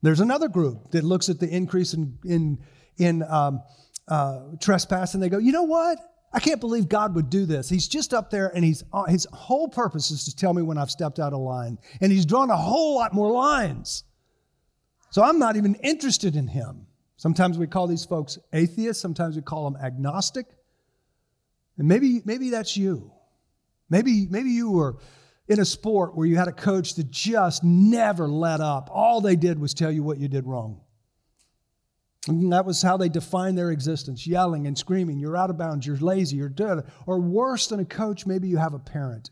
There's 0.02 0.19
another 0.19 0.47
group 0.47 0.91
that 0.91 1.04
looks 1.04 1.30
at 1.30 1.39
the 1.39 1.47
increase 1.47 1.93
in, 1.93 2.17
in, 2.26 2.60
in 2.97 3.23
um, 3.23 3.62
uh, 4.08 4.41
trespass 4.62 5.13
and 5.13 5.21
they 5.21 5.30
go, 5.30 5.38
you 5.38 5.52
know 5.52 5.63
what? 5.63 6.00
I 6.34 6.40
can't 6.40 6.60
believe 6.60 6.90
God 6.90 7.16
would 7.16 7.30
do 7.30 7.46
this. 7.46 7.70
He's 7.70 7.88
just 7.88 8.13
up 8.13 8.30
there 8.30 8.50
and 8.54 8.63
he's, 8.63 8.84
uh, 8.92 9.06
his 9.06 9.26
whole 9.32 9.70
purpose 9.70 10.12
is 10.12 10.26
to 10.26 10.36
tell 10.36 10.54
me 10.54 10.62
when 10.62 10.78
I've 10.78 10.92
stepped 10.92 11.20
out 11.20 11.34
of 11.34 11.40
line. 11.40 11.78
And 12.02 12.12
he's 12.12 12.26
drawn 12.26 12.50
a 12.50 12.58
whole 12.58 12.96
lot 12.96 13.13
more 13.13 13.32
lines. 13.32 14.04
So 15.10 15.24
I'm 15.24 15.40
not 15.40 15.56
even 15.56 15.76
interested 15.76 16.36
in 16.36 16.48
him. 16.48 16.86
Sometimes 17.16 17.58
we 17.58 17.66
call 17.66 17.88
these 17.88 18.06
folks 18.06 18.38
atheists, 18.54 19.02
sometimes 19.02 19.36
we 19.36 19.42
call 19.42 19.70
them 19.70 19.82
agnostic. 19.82 20.46
And 21.78 21.88
maybe, 21.88 22.22
maybe 22.26 22.50
that's 22.50 22.76
you. 22.76 23.12
Maybe, 23.90 24.28
maybe 24.30 24.50
you 24.50 24.72
were 24.72 24.98
in 25.48 25.60
a 25.60 25.66
sport 25.66 26.16
where 26.16 26.28
you 26.28 26.36
had 26.36 26.50
a 26.50 26.54
coach 26.54 26.96
that 26.96 27.10
just 27.10 27.63
never 27.63 28.28
let 28.28 28.60
up. 28.60 28.90
All 28.92 29.22
they 29.22 29.36
did 29.36 29.60
was 29.60 29.74
tell 29.74 29.92
you 29.92 30.04
what 30.04 30.18
you 30.18 30.28
did 30.28 30.46
wrong. 30.46 30.82
And 32.28 32.52
that 32.52 32.66
was 32.66 32.82
how 32.82 32.98
they 32.98 33.10
defined 33.10 33.58
their 33.58 33.72
existence 33.72 34.28
yelling 34.28 34.68
and 34.68 34.78
screaming, 34.78 35.20
You're 35.20 35.38
out 35.38 35.50
of 35.50 35.58
bounds, 35.58 35.86
you're 35.86 35.98
lazy, 35.98 36.38
you're 36.38 36.50
dead. 36.50 36.80
Or 37.06 37.20
worse 37.20 37.68
than 37.68 37.80
a 37.80 37.86
coach, 37.86 38.26
maybe 38.26 38.48
you 38.48 38.58
have 38.58 38.74
a 38.74 38.80
parent 38.80 39.30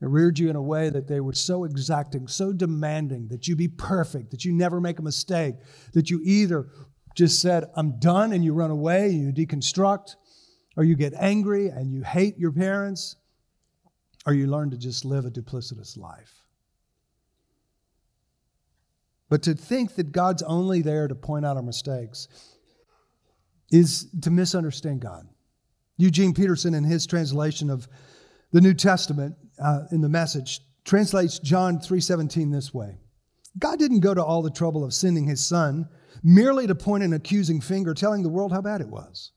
that 0.00 0.08
reared 0.08 0.38
you 0.38 0.50
in 0.50 0.56
a 0.56 0.62
way 0.62 0.90
that 0.90 1.06
they 1.06 1.20
were 1.20 1.32
so 1.32 1.64
exacting, 1.64 2.26
so 2.26 2.52
demanding 2.52 3.28
that 3.28 3.46
you 3.46 3.54
be 3.54 3.68
perfect, 3.68 4.30
that 4.30 4.44
you 4.44 4.52
never 4.52 4.80
make 4.80 4.98
a 4.98 5.02
mistake, 5.02 5.54
that 5.92 6.10
you 6.10 6.20
either 6.24 6.68
just 7.14 7.40
said, 7.40 7.64
I'm 7.76 7.98
done, 7.98 8.32
and 8.32 8.44
you 8.44 8.54
run 8.54 8.70
away, 8.70 9.10
and 9.10 9.36
you 9.36 9.46
deconstruct, 9.46 10.16
or 10.76 10.84
you 10.84 10.96
get 10.96 11.12
angry 11.14 11.68
and 11.68 11.92
you 11.92 12.02
hate 12.02 12.38
your 12.38 12.52
parents, 12.52 13.16
or 14.26 14.32
you 14.32 14.46
learn 14.46 14.70
to 14.70 14.76
just 14.76 15.04
live 15.04 15.24
a 15.24 15.30
duplicitous 15.30 15.96
life. 15.96 16.41
But 19.32 19.44
to 19.44 19.54
think 19.54 19.94
that 19.94 20.12
God's 20.12 20.42
only 20.42 20.82
there 20.82 21.08
to 21.08 21.14
point 21.14 21.46
out 21.46 21.56
our 21.56 21.62
mistakes 21.62 22.28
is 23.70 24.10
to 24.20 24.30
misunderstand 24.30 25.00
God. 25.00 25.26
Eugene 25.96 26.34
Peterson, 26.34 26.74
in 26.74 26.84
his 26.84 27.06
translation 27.06 27.70
of 27.70 27.88
the 28.50 28.60
New 28.60 28.74
Testament 28.74 29.36
uh, 29.58 29.84
in 29.90 30.02
the 30.02 30.08
message, 30.10 30.60
translates 30.84 31.38
John 31.38 31.78
3:17 31.78 32.52
this 32.52 32.74
way. 32.74 32.98
God 33.58 33.78
didn't 33.78 34.00
go 34.00 34.12
to 34.12 34.22
all 34.22 34.42
the 34.42 34.50
trouble 34.50 34.84
of 34.84 34.92
sending 34.92 35.24
his 35.24 35.42
son 35.42 35.88
merely 36.22 36.66
to 36.66 36.74
point 36.74 37.02
an 37.02 37.14
accusing 37.14 37.62
finger 37.62 37.94
telling 37.94 38.22
the 38.22 38.28
world 38.28 38.52
how 38.52 38.60
bad 38.60 38.82
it 38.82 38.88
was. 38.88 39.32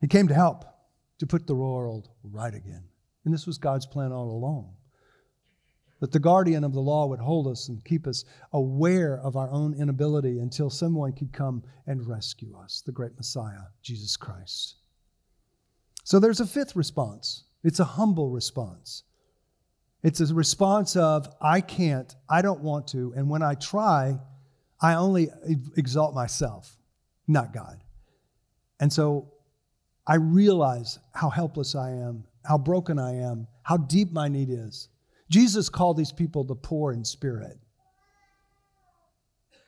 He 0.00 0.08
came 0.08 0.28
to 0.28 0.34
help, 0.34 0.64
to 1.18 1.26
put 1.26 1.46
the 1.46 1.54
world 1.54 2.08
right 2.22 2.54
again. 2.54 2.84
And 3.26 3.34
this 3.34 3.46
was 3.46 3.58
God's 3.58 3.84
plan 3.84 4.10
all 4.10 4.30
along 4.30 4.72
that 6.02 6.10
the 6.10 6.18
guardian 6.18 6.64
of 6.64 6.72
the 6.72 6.80
law 6.80 7.06
would 7.06 7.20
hold 7.20 7.46
us 7.46 7.68
and 7.68 7.84
keep 7.84 8.08
us 8.08 8.24
aware 8.52 9.20
of 9.20 9.36
our 9.36 9.48
own 9.52 9.72
inability 9.72 10.40
until 10.40 10.68
someone 10.68 11.12
could 11.12 11.32
come 11.32 11.62
and 11.86 12.08
rescue 12.08 12.58
us, 12.58 12.82
the 12.84 12.90
great 12.90 13.16
Messiah, 13.16 13.66
Jesus 13.82 14.16
Christ. 14.16 14.78
So 16.02 16.18
there's 16.18 16.40
a 16.40 16.46
fifth 16.46 16.74
response 16.74 17.44
it's 17.62 17.78
a 17.78 17.84
humble 17.84 18.30
response. 18.30 19.04
It's 20.02 20.18
a 20.20 20.34
response 20.34 20.96
of, 20.96 21.32
I 21.40 21.60
can't, 21.60 22.12
I 22.28 22.42
don't 22.42 22.62
want 22.62 22.88
to, 22.88 23.14
and 23.14 23.30
when 23.30 23.44
I 23.44 23.54
try, 23.54 24.18
I 24.80 24.94
only 24.94 25.28
exalt 25.76 26.16
myself, 26.16 26.76
not 27.28 27.54
God. 27.54 27.80
And 28.80 28.92
so 28.92 29.30
I 30.04 30.16
realize 30.16 30.98
how 31.14 31.30
helpless 31.30 31.76
I 31.76 31.90
am, 31.90 32.24
how 32.44 32.58
broken 32.58 32.98
I 32.98 33.14
am, 33.18 33.46
how 33.62 33.76
deep 33.76 34.10
my 34.10 34.26
need 34.26 34.48
is. 34.50 34.88
Jesus 35.32 35.70
called 35.70 35.96
these 35.96 36.12
people 36.12 36.44
the 36.44 36.54
poor 36.54 36.92
in 36.92 37.04
spirit. 37.04 37.58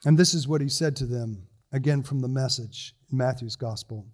And 0.05 0.19
this 0.19 0.35
is 0.35 0.47
what 0.47 0.61
he 0.61 0.69
said 0.69 0.95
to 0.97 1.07
them, 1.07 1.47
again 1.73 2.03
from 2.03 2.21
the 2.21 2.29
message 2.29 2.95
in 3.11 3.17
Matthew's 3.17 3.57
gospel 3.57 4.07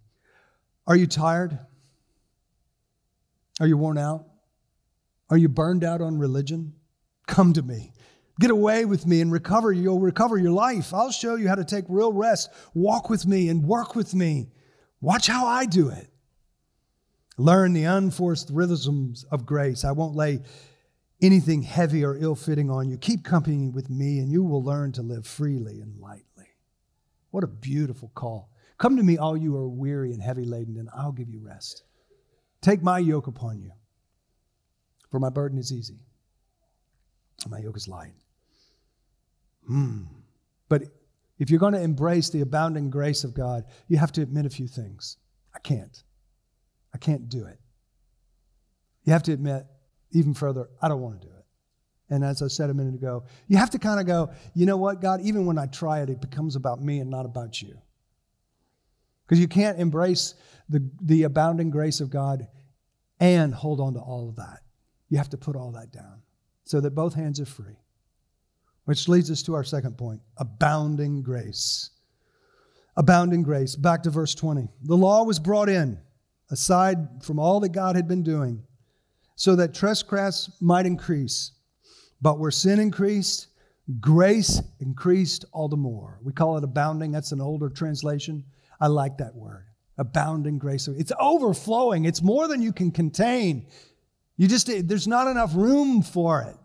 Are 0.86 0.96
you 0.96 1.08
tired? 1.08 1.58
Are 3.58 3.66
you 3.66 3.76
worn 3.76 3.98
out? 3.98 4.26
Are 5.28 5.36
you 5.36 5.48
burned 5.48 5.84
out 5.84 6.00
on 6.00 6.18
religion? 6.18 6.74
Come 7.26 7.52
to 7.52 7.62
me. 7.62 7.92
Get 8.38 8.50
away 8.50 8.84
with 8.84 9.04
me 9.04 9.20
and 9.20 9.30
recover. 9.30 9.72
You'll 9.72 10.00
recover 10.00 10.38
your 10.38 10.52
life. 10.52 10.94
I'll 10.94 11.10
show 11.10 11.34
you 11.34 11.48
how 11.48 11.56
to 11.56 11.64
take 11.64 11.84
real 11.88 12.12
rest. 12.12 12.48
Walk 12.74 13.10
with 13.10 13.26
me 13.26 13.48
and 13.48 13.64
work 13.64 13.94
with 13.94 14.14
me. 14.14 14.50
Watch 15.00 15.26
how 15.26 15.46
I 15.46 15.66
do 15.66 15.90
it. 15.90 16.08
Learn 17.36 17.72
the 17.72 17.84
unforced 17.84 18.50
rhythms 18.50 19.24
of 19.30 19.44
grace. 19.44 19.84
I 19.84 19.92
won't 19.92 20.14
lay 20.14 20.40
anything 21.22 21.62
heavy 21.62 22.04
or 22.04 22.16
ill 22.16 22.34
fitting 22.34 22.70
on 22.70 22.88
you. 22.88 22.96
Keep 22.96 23.24
company 23.24 23.68
with 23.68 23.90
me, 23.90 24.18
and 24.18 24.30
you 24.30 24.42
will 24.42 24.62
learn 24.62 24.92
to 24.92 25.02
live 25.02 25.26
freely 25.26 25.80
and 25.80 26.00
lightly. 26.00 26.46
What 27.30 27.44
a 27.44 27.48
beautiful 27.48 28.10
call. 28.14 28.50
Come 28.78 28.96
to 28.96 29.02
me, 29.02 29.18
all 29.18 29.36
you 29.36 29.56
are 29.56 29.68
weary 29.68 30.12
and 30.12 30.22
heavy 30.22 30.44
laden, 30.44 30.76
and 30.78 30.88
I'll 30.96 31.12
give 31.12 31.28
you 31.28 31.40
rest. 31.40 31.82
Take 32.62 32.82
my 32.82 32.98
yoke 32.98 33.26
upon 33.26 33.60
you, 33.60 33.72
for 35.10 35.20
my 35.20 35.30
burden 35.30 35.58
is 35.58 35.72
easy, 35.72 35.98
and 37.42 37.50
my 37.50 37.58
yoke 37.58 37.76
is 37.76 37.88
light. 37.88 38.14
Hmm. 39.66 40.04
But 40.68 40.84
if 41.38 41.50
you're 41.50 41.60
going 41.60 41.74
to 41.74 41.80
embrace 41.80 42.30
the 42.30 42.40
abounding 42.40 42.90
grace 42.90 43.24
of 43.24 43.34
God, 43.34 43.64
you 43.88 43.98
have 43.98 44.12
to 44.12 44.22
admit 44.22 44.46
a 44.46 44.50
few 44.50 44.68
things. 44.68 45.16
I 45.54 45.58
can't. 45.58 46.02
I 46.94 46.98
can't 46.98 47.28
do 47.28 47.44
it. 47.44 47.58
You 49.04 49.12
have 49.12 49.22
to 49.24 49.32
admit, 49.32 49.66
even 50.12 50.34
further, 50.34 50.68
I 50.82 50.88
don't 50.88 51.00
want 51.00 51.20
to 51.20 51.26
do 51.26 51.32
it. 51.32 51.44
And 52.10 52.24
as 52.24 52.42
I 52.42 52.48
said 52.48 52.70
a 52.70 52.74
minute 52.74 52.94
ago, 52.94 53.24
you 53.46 53.56
have 53.56 53.70
to 53.70 53.78
kind 53.78 54.00
of 54.00 54.06
go, 54.06 54.32
you 54.54 54.66
know 54.66 54.76
what, 54.76 55.00
God, 55.00 55.20
even 55.20 55.46
when 55.46 55.58
I 55.58 55.66
try 55.66 56.00
it, 56.00 56.10
it 56.10 56.20
becomes 56.20 56.56
about 56.56 56.82
me 56.82 56.98
and 56.98 57.08
not 57.08 57.24
about 57.24 57.62
you. 57.62 57.80
Because 59.24 59.38
you 59.38 59.46
can't 59.46 59.78
embrace 59.78 60.34
the, 60.68 60.84
the 61.02 61.22
abounding 61.22 61.70
grace 61.70 62.00
of 62.00 62.10
God 62.10 62.48
and 63.20 63.54
hold 63.54 63.80
on 63.80 63.94
to 63.94 64.00
all 64.00 64.28
of 64.28 64.36
that. 64.36 64.60
You 65.08 65.18
have 65.18 65.28
to 65.30 65.38
put 65.38 65.54
all 65.54 65.70
that 65.72 65.92
down 65.92 66.22
so 66.64 66.80
that 66.80 66.96
both 66.96 67.14
hands 67.14 67.38
are 67.40 67.46
free. 67.46 67.78
Which 68.86 69.06
leads 69.06 69.30
us 69.30 69.42
to 69.44 69.54
our 69.54 69.62
second 69.62 69.96
point 69.96 70.20
abounding 70.36 71.22
grace. 71.22 71.90
Abounding 72.96 73.44
grace. 73.44 73.76
Back 73.76 74.02
to 74.02 74.10
verse 74.10 74.34
20. 74.34 74.68
The 74.82 74.96
law 74.96 75.22
was 75.22 75.38
brought 75.38 75.68
in, 75.68 76.00
aside 76.50 77.22
from 77.22 77.38
all 77.38 77.60
that 77.60 77.68
God 77.68 77.94
had 77.94 78.08
been 78.08 78.24
doing 78.24 78.64
so 79.40 79.56
that 79.56 79.72
trespass 79.72 80.50
might 80.60 80.84
increase. 80.84 81.52
But 82.20 82.38
where 82.38 82.50
sin 82.50 82.78
increased, 82.78 83.46
grace 83.98 84.60
increased 84.80 85.46
all 85.52 85.66
the 85.66 85.78
more. 85.78 86.18
We 86.22 86.34
call 86.34 86.58
it 86.58 86.64
abounding. 86.64 87.10
That's 87.10 87.32
an 87.32 87.40
older 87.40 87.70
translation. 87.70 88.44
I 88.82 88.88
like 88.88 89.16
that 89.16 89.34
word. 89.34 89.64
Abounding 89.96 90.58
grace. 90.58 90.88
It's 90.88 91.12
overflowing. 91.18 92.04
It's 92.04 92.20
more 92.20 92.48
than 92.48 92.60
you 92.60 92.70
can 92.70 92.90
contain. 92.90 93.66
You 94.36 94.46
just 94.46 94.66
there's 94.86 95.08
not 95.08 95.26
enough 95.26 95.54
room 95.54 96.02
for 96.02 96.42
it. 96.42 96.56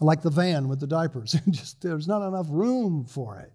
Like 0.00 0.22
the 0.22 0.30
van 0.30 0.66
with 0.66 0.80
the 0.80 0.86
diapers. 0.86 1.32
just 1.50 1.82
there's 1.82 2.08
not 2.08 2.26
enough 2.26 2.46
room 2.48 3.04
for 3.04 3.38
it. 3.38 3.52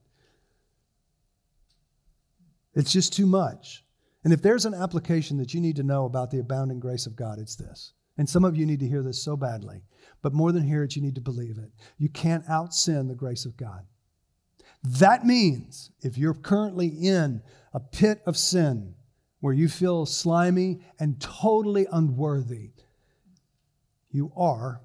It's 2.76 2.94
just 2.94 3.14
too 3.14 3.26
much. 3.26 3.84
And 4.24 4.32
if 4.32 4.44
there's 4.44 4.66
an 4.66 4.76
application 4.76 5.38
that 5.38 5.56
you 5.56 5.60
need 5.60 5.78
to 5.78 5.84
know 5.84 6.06
about 6.06 6.30
the 6.30 6.38
abounding 6.38 6.80
grace 6.80 7.08
of 7.08 7.16
God, 7.16 7.40
it's 7.40 7.56
this. 7.56 7.94
And 8.18 8.30
some 8.30 8.46
of 8.46 8.56
you 8.56 8.66
need 8.66 8.80
to 8.80 8.88
hear 8.88 9.04
this 9.04 9.22
so 9.22 9.36
badly, 9.36 9.82
but 10.22 10.34
more 10.34 10.52
than 10.52 10.64
hear 10.64 10.84
it, 10.84 10.96
you 10.96 11.02
need 11.02 11.16
to 11.16 11.22
believe 11.22 11.58
it. 11.58 11.72
You 11.98 12.10
can't 12.10 12.44
out 12.50 12.74
sin 12.74 13.08
the 13.08 13.16
grace 13.16 13.46
of 13.46 13.58
God. 13.58 13.86
That 14.84 15.26
means 15.26 15.92
if 16.02 16.18
you're 16.18 16.34
currently 16.34 16.88
in 16.88 17.42
a 17.74 17.80
pit 17.80 18.22
of 18.26 18.38
sin 18.38 18.96
where 19.40 19.54
you 19.54 19.68
feel 19.68 20.06
slimy 20.06 20.80
and 21.00 21.20
totally 21.20 21.88
unworthy, 21.92 22.72
you 24.12 24.32
are. 24.38 24.82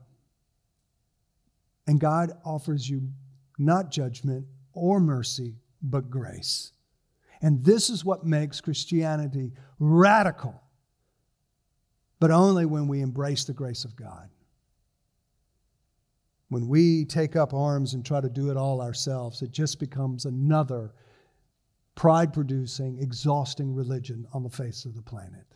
And 1.87 2.01
God 2.01 2.33
offers 2.45 2.89
you 2.89 3.11
not 3.59 3.91
judgment 3.91 4.47
or 4.73 5.01
mercy, 5.01 5.57
but 5.83 6.11
grace. 6.11 6.73
And 7.43 7.65
this 7.65 7.91
is 7.91 8.05
what 8.05 8.25
makes 8.25 8.61
Christianity 8.61 9.53
radical. 9.79 10.63
But 12.21 12.31
only 12.31 12.67
when 12.67 12.87
we 12.87 13.01
embrace 13.01 13.45
the 13.45 13.53
grace 13.53 13.85
of 13.85 13.97
God. 13.97 14.29
When 16.51 16.69
we 16.69 17.05
take 17.05 17.35
up 17.35 17.55
arms 17.55 17.95
and 17.95 18.05
try 18.05 18.21
to 18.21 18.29
do 18.29 18.51
it 18.51 18.57
all 18.57 18.81
ourselves, 18.81 19.41
it 19.43 19.51
just 19.51 19.81
becomes 19.81 20.27
another 20.27 20.93
pride 21.95 22.33
producing, 22.33 22.99
exhausting 23.01 23.75
religion 23.75 24.27
on 24.33 24.43
the 24.43 24.51
face 24.51 24.85
of 24.85 24.95
the 24.95 25.03
planet. 25.03 25.47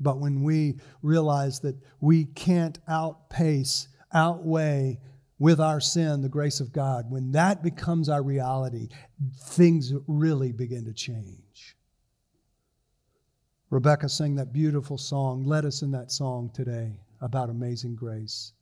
But 0.00 0.18
when 0.18 0.42
we 0.42 0.76
realize 1.02 1.60
that 1.60 1.76
we 2.00 2.24
can't 2.24 2.78
outpace, 2.88 3.88
outweigh 4.14 5.00
with 5.38 5.60
our 5.60 5.80
sin 5.80 6.22
the 6.22 6.28
grace 6.28 6.60
of 6.60 6.72
God, 6.72 7.10
when 7.10 7.32
that 7.32 7.62
becomes 7.62 8.08
our 8.08 8.22
reality, 8.22 8.88
things 9.36 9.92
really 10.06 10.52
begin 10.52 10.84
to 10.84 10.92
change. 10.92 11.47
Rebecca 13.70 14.08
sang 14.08 14.34
that 14.36 14.52
beautiful 14.52 14.96
song, 14.96 15.44
led 15.44 15.66
us 15.66 15.82
in 15.82 15.90
that 15.90 16.10
song 16.10 16.50
today 16.54 16.98
about 17.20 17.50
amazing 17.50 17.96
grace. 17.96 18.52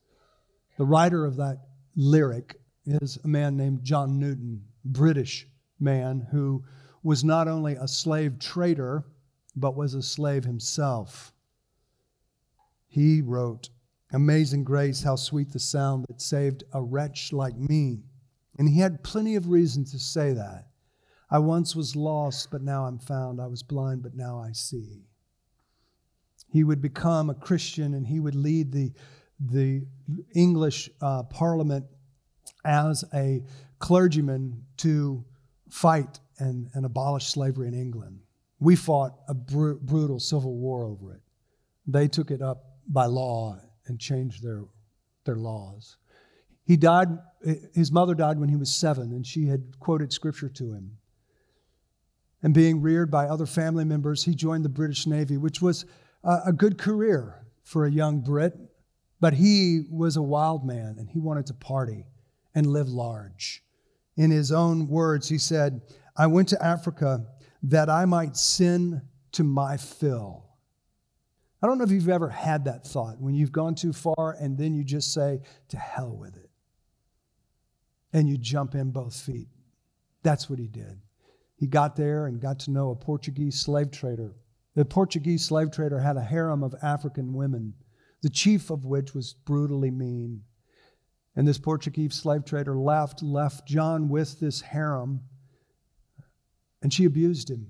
The 0.78 0.84
writer 0.84 1.24
of 1.24 1.36
that 1.36 1.58
lyric 1.94 2.56
is 2.84 3.16
a 3.22 3.28
man 3.28 3.56
named 3.56 3.84
John 3.84 4.18
Newton, 4.18 4.64
British 4.84 5.46
man 5.78 6.26
who 6.32 6.64
was 7.04 7.22
not 7.22 7.46
only 7.46 7.74
a 7.74 7.86
slave 7.86 8.40
trader, 8.40 9.04
but 9.54 9.76
was 9.76 9.94
a 9.94 10.02
slave 10.02 10.44
himself. 10.44 11.32
He 12.88 13.22
wrote, 13.22 13.70
Amazing 14.12 14.64
grace, 14.64 15.04
how 15.04 15.14
sweet 15.16 15.52
the 15.52 15.60
sound 15.60 16.06
that 16.08 16.20
saved 16.20 16.64
a 16.72 16.82
wretch 16.82 17.32
like 17.32 17.56
me. 17.56 18.02
And 18.58 18.68
he 18.68 18.80
had 18.80 19.04
plenty 19.04 19.36
of 19.36 19.50
reason 19.50 19.84
to 19.84 19.98
say 19.98 20.32
that. 20.32 20.66
I 21.30 21.38
once 21.40 21.74
was 21.74 21.96
lost, 21.96 22.50
but 22.50 22.62
now 22.62 22.84
I'm 22.84 22.98
found. 22.98 23.40
I 23.40 23.46
was 23.46 23.62
blind, 23.62 24.02
but 24.02 24.14
now 24.14 24.38
I 24.38 24.52
see. 24.52 25.02
He 26.52 26.62
would 26.62 26.80
become 26.80 27.30
a 27.30 27.34
Christian 27.34 27.94
and 27.94 28.06
he 28.06 28.20
would 28.20 28.36
lead 28.36 28.70
the, 28.70 28.92
the 29.40 29.84
English 30.34 30.88
uh, 31.00 31.24
Parliament 31.24 31.84
as 32.64 33.04
a 33.12 33.42
clergyman 33.80 34.62
to 34.78 35.24
fight 35.68 36.20
and, 36.38 36.68
and 36.74 36.86
abolish 36.86 37.26
slavery 37.26 37.66
in 37.66 37.74
England. 37.74 38.20
We 38.60 38.76
fought 38.76 39.18
a 39.28 39.34
br- 39.34 39.74
brutal 39.74 40.20
civil 40.20 40.54
war 40.54 40.84
over 40.84 41.12
it. 41.12 41.20
They 41.86 42.06
took 42.06 42.30
it 42.30 42.40
up 42.40 42.76
by 42.88 43.06
law 43.06 43.58
and 43.86 43.98
changed 43.98 44.44
their, 44.44 44.64
their 45.24 45.36
laws. 45.36 45.96
He 46.64 46.76
died, 46.76 47.08
his 47.74 47.90
mother 47.90 48.14
died 48.14 48.38
when 48.38 48.48
he 48.48 48.56
was 48.56 48.74
seven, 48.74 49.12
and 49.12 49.26
she 49.26 49.46
had 49.46 49.78
quoted 49.78 50.12
scripture 50.12 50.48
to 50.48 50.72
him 50.72 50.96
and 52.42 52.54
being 52.54 52.80
reared 52.80 53.10
by 53.10 53.26
other 53.26 53.46
family 53.46 53.84
members, 53.84 54.24
he 54.24 54.34
joined 54.34 54.64
the 54.64 54.68
British 54.68 55.06
Navy, 55.06 55.36
which 55.36 55.60
was 55.60 55.84
a 56.22 56.52
good 56.52 56.78
career 56.78 57.46
for 57.64 57.86
a 57.86 57.90
young 57.90 58.20
Brit. 58.20 58.54
But 59.18 59.32
he 59.32 59.84
was 59.90 60.16
a 60.16 60.22
wild 60.22 60.66
man 60.66 60.96
and 60.98 61.08
he 61.08 61.18
wanted 61.18 61.46
to 61.46 61.54
party 61.54 62.04
and 62.54 62.66
live 62.66 62.88
large. 62.88 63.62
In 64.16 64.30
his 64.30 64.52
own 64.52 64.88
words, 64.88 65.28
he 65.28 65.38
said, 65.38 65.80
I 66.16 66.26
went 66.26 66.48
to 66.50 66.62
Africa 66.62 67.26
that 67.62 67.88
I 67.88 68.04
might 68.04 68.36
sin 68.36 69.00
to 69.32 69.42
my 69.42 69.78
fill. 69.78 70.44
I 71.62 71.66
don't 71.66 71.78
know 71.78 71.84
if 71.84 71.90
you've 71.90 72.10
ever 72.10 72.28
had 72.28 72.66
that 72.66 72.86
thought 72.86 73.18
when 73.18 73.34
you've 73.34 73.52
gone 73.52 73.74
too 73.74 73.94
far 73.94 74.36
and 74.38 74.58
then 74.58 74.74
you 74.74 74.84
just 74.84 75.14
say, 75.14 75.40
to 75.68 75.78
hell 75.78 76.14
with 76.14 76.36
it. 76.36 76.50
And 78.12 78.28
you 78.28 78.36
jump 78.36 78.74
in 78.74 78.90
both 78.90 79.16
feet. 79.16 79.48
That's 80.22 80.50
what 80.50 80.58
he 80.58 80.68
did. 80.68 81.00
He 81.56 81.66
got 81.66 81.96
there 81.96 82.26
and 82.26 82.40
got 82.40 82.58
to 82.60 82.70
know 82.70 82.90
a 82.90 82.96
Portuguese 82.96 83.58
slave 83.58 83.90
trader. 83.90 84.34
The 84.74 84.84
Portuguese 84.84 85.44
slave 85.44 85.70
trader 85.70 85.98
had 85.98 86.18
a 86.18 86.22
harem 86.22 86.62
of 86.62 86.74
African 86.82 87.32
women, 87.32 87.74
the 88.20 88.28
chief 88.28 88.70
of 88.70 88.84
which 88.84 89.14
was 89.14 89.32
brutally 89.32 89.90
mean. 89.90 90.42
And 91.34 91.48
this 91.48 91.58
Portuguese 91.58 92.14
slave 92.14 92.44
trader 92.44 92.78
left, 92.78 93.22
left 93.22 93.66
John 93.66 94.10
with 94.10 94.38
this 94.38 94.60
harem, 94.60 95.22
and 96.82 96.92
she 96.92 97.06
abused 97.06 97.50
him. 97.50 97.66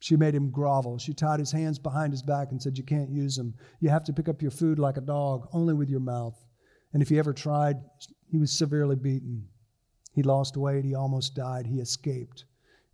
She 0.00 0.16
made 0.16 0.34
him 0.34 0.50
grovel. 0.50 0.98
She 0.98 1.14
tied 1.14 1.38
his 1.38 1.52
hands 1.52 1.78
behind 1.78 2.12
his 2.12 2.22
back 2.22 2.50
and 2.50 2.60
said, 2.60 2.76
You 2.76 2.84
can't 2.84 3.10
use 3.10 3.36
them. 3.36 3.54
You 3.80 3.88
have 3.88 4.04
to 4.04 4.12
pick 4.12 4.28
up 4.28 4.42
your 4.42 4.50
food 4.50 4.78
like 4.78 4.96
a 4.96 5.02
dog, 5.02 5.48
only 5.52 5.72
with 5.72 5.88
your 5.88 6.00
mouth. 6.00 6.38
And 6.92 7.02
if 7.02 7.08
he 7.08 7.18
ever 7.18 7.32
tried, 7.32 7.76
he 8.26 8.36
was 8.36 8.52
severely 8.52 8.96
beaten. 8.96 9.48
He 10.12 10.22
lost 10.22 10.56
weight. 10.56 10.84
He 10.84 10.94
almost 10.94 11.34
died. 11.34 11.66
He 11.66 11.78
escaped 11.78 12.44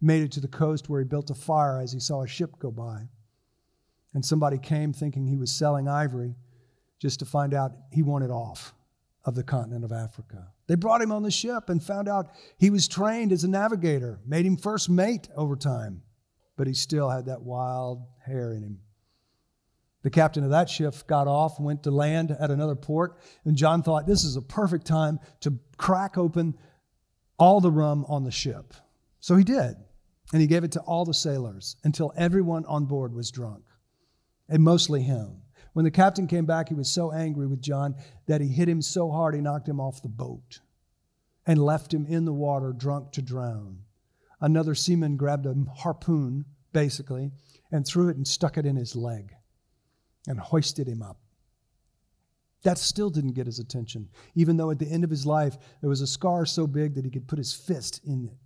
made 0.00 0.22
it 0.22 0.32
to 0.32 0.40
the 0.40 0.48
coast 0.48 0.88
where 0.88 1.00
he 1.00 1.04
built 1.04 1.30
a 1.30 1.34
fire 1.34 1.80
as 1.80 1.92
he 1.92 2.00
saw 2.00 2.22
a 2.22 2.28
ship 2.28 2.58
go 2.58 2.70
by. 2.70 3.08
And 4.14 4.24
somebody 4.24 4.58
came 4.58 4.92
thinking 4.92 5.26
he 5.26 5.36
was 5.36 5.52
selling 5.52 5.88
ivory 5.88 6.34
just 6.98 7.18
to 7.20 7.24
find 7.24 7.54
out 7.54 7.72
he 7.92 8.02
wanted 8.02 8.30
off 8.30 8.74
of 9.24 9.34
the 9.34 9.42
continent 9.42 9.84
of 9.84 9.92
Africa. 9.92 10.48
They 10.66 10.74
brought 10.74 11.02
him 11.02 11.12
on 11.12 11.22
the 11.22 11.30
ship 11.30 11.68
and 11.68 11.82
found 11.82 12.08
out 12.08 12.30
he 12.58 12.70
was 12.70 12.88
trained 12.88 13.32
as 13.32 13.44
a 13.44 13.48
navigator, 13.48 14.20
made 14.26 14.46
him 14.46 14.56
first 14.56 14.88
mate 14.88 15.28
over 15.36 15.56
time, 15.56 16.02
but 16.56 16.66
he 16.66 16.74
still 16.74 17.10
had 17.10 17.26
that 17.26 17.42
wild 17.42 18.04
hair 18.24 18.52
in 18.52 18.62
him. 18.62 18.80
The 20.02 20.10
captain 20.10 20.44
of 20.44 20.50
that 20.50 20.70
ship 20.70 20.94
got 21.06 21.26
off 21.26 21.58
went 21.58 21.82
to 21.82 21.90
land 21.90 22.30
at 22.30 22.50
another 22.50 22.76
port, 22.76 23.18
and 23.44 23.56
John 23.56 23.82
thought 23.82 24.06
this 24.06 24.24
is 24.24 24.36
a 24.36 24.42
perfect 24.42 24.86
time 24.86 25.18
to 25.40 25.58
crack 25.76 26.16
open 26.16 26.56
all 27.38 27.60
the 27.60 27.70
rum 27.70 28.04
on 28.08 28.24
the 28.24 28.30
ship. 28.30 28.74
So 29.20 29.36
he 29.36 29.44
did. 29.44 29.76
And 30.32 30.42
he 30.42 30.46
gave 30.46 30.64
it 30.64 30.72
to 30.72 30.80
all 30.80 31.04
the 31.04 31.14
sailors 31.14 31.76
until 31.84 32.12
everyone 32.16 32.64
on 32.66 32.84
board 32.84 33.14
was 33.14 33.30
drunk, 33.30 33.64
and 34.48 34.62
mostly 34.62 35.02
him. 35.02 35.42
When 35.72 35.84
the 35.84 35.90
captain 35.90 36.26
came 36.26 36.44
back, 36.44 36.68
he 36.68 36.74
was 36.74 36.90
so 36.90 37.12
angry 37.12 37.46
with 37.46 37.62
John 37.62 37.94
that 38.26 38.40
he 38.40 38.48
hit 38.48 38.68
him 38.68 38.82
so 38.82 39.10
hard 39.10 39.34
he 39.34 39.40
knocked 39.40 39.68
him 39.68 39.80
off 39.80 40.02
the 40.02 40.08
boat 40.08 40.60
and 41.46 41.62
left 41.62 41.94
him 41.94 42.04
in 42.04 42.24
the 42.24 42.32
water, 42.32 42.72
drunk 42.72 43.12
to 43.12 43.22
drown. 43.22 43.84
Another 44.40 44.74
seaman 44.74 45.16
grabbed 45.16 45.46
a 45.46 45.54
harpoon, 45.76 46.44
basically, 46.72 47.30
and 47.72 47.86
threw 47.86 48.08
it 48.08 48.16
and 48.16 48.26
stuck 48.26 48.58
it 48.58 48.66
in 48.66 48.76
his 48.76 48.94
leg 48.94 49.32
and 50.26 50.38
hoisted 50.38 50.86
him 50.86 51.02
up. 51.02 51.18
That 52.64 52.76
still 52.76 53.08
didn't 53.08 53.32
get 53.32 53.46
his 53.46 53.60
attention, 53.60 54.08
even 54.34 54.56
though 54.56 54.70
at 54.70 54.78
the 54.78 54.90
end 54.90 55.04
of 55.04 55.10
his 55.10 55.24
life 55.24 55.56
there 55.80 55.88
was 55.88 56.00
a 56.00 56.06
scar 56.06 56.44
so 56.44 56.66
big 56.66 56.94
that 56.94 57.04
he 57.04 57.10
could 57.10 57.28
put 57.28 57.38
his 57.38 57.54
fist 57.54 58.00
in 58.04 58.26
it 58.26 58.36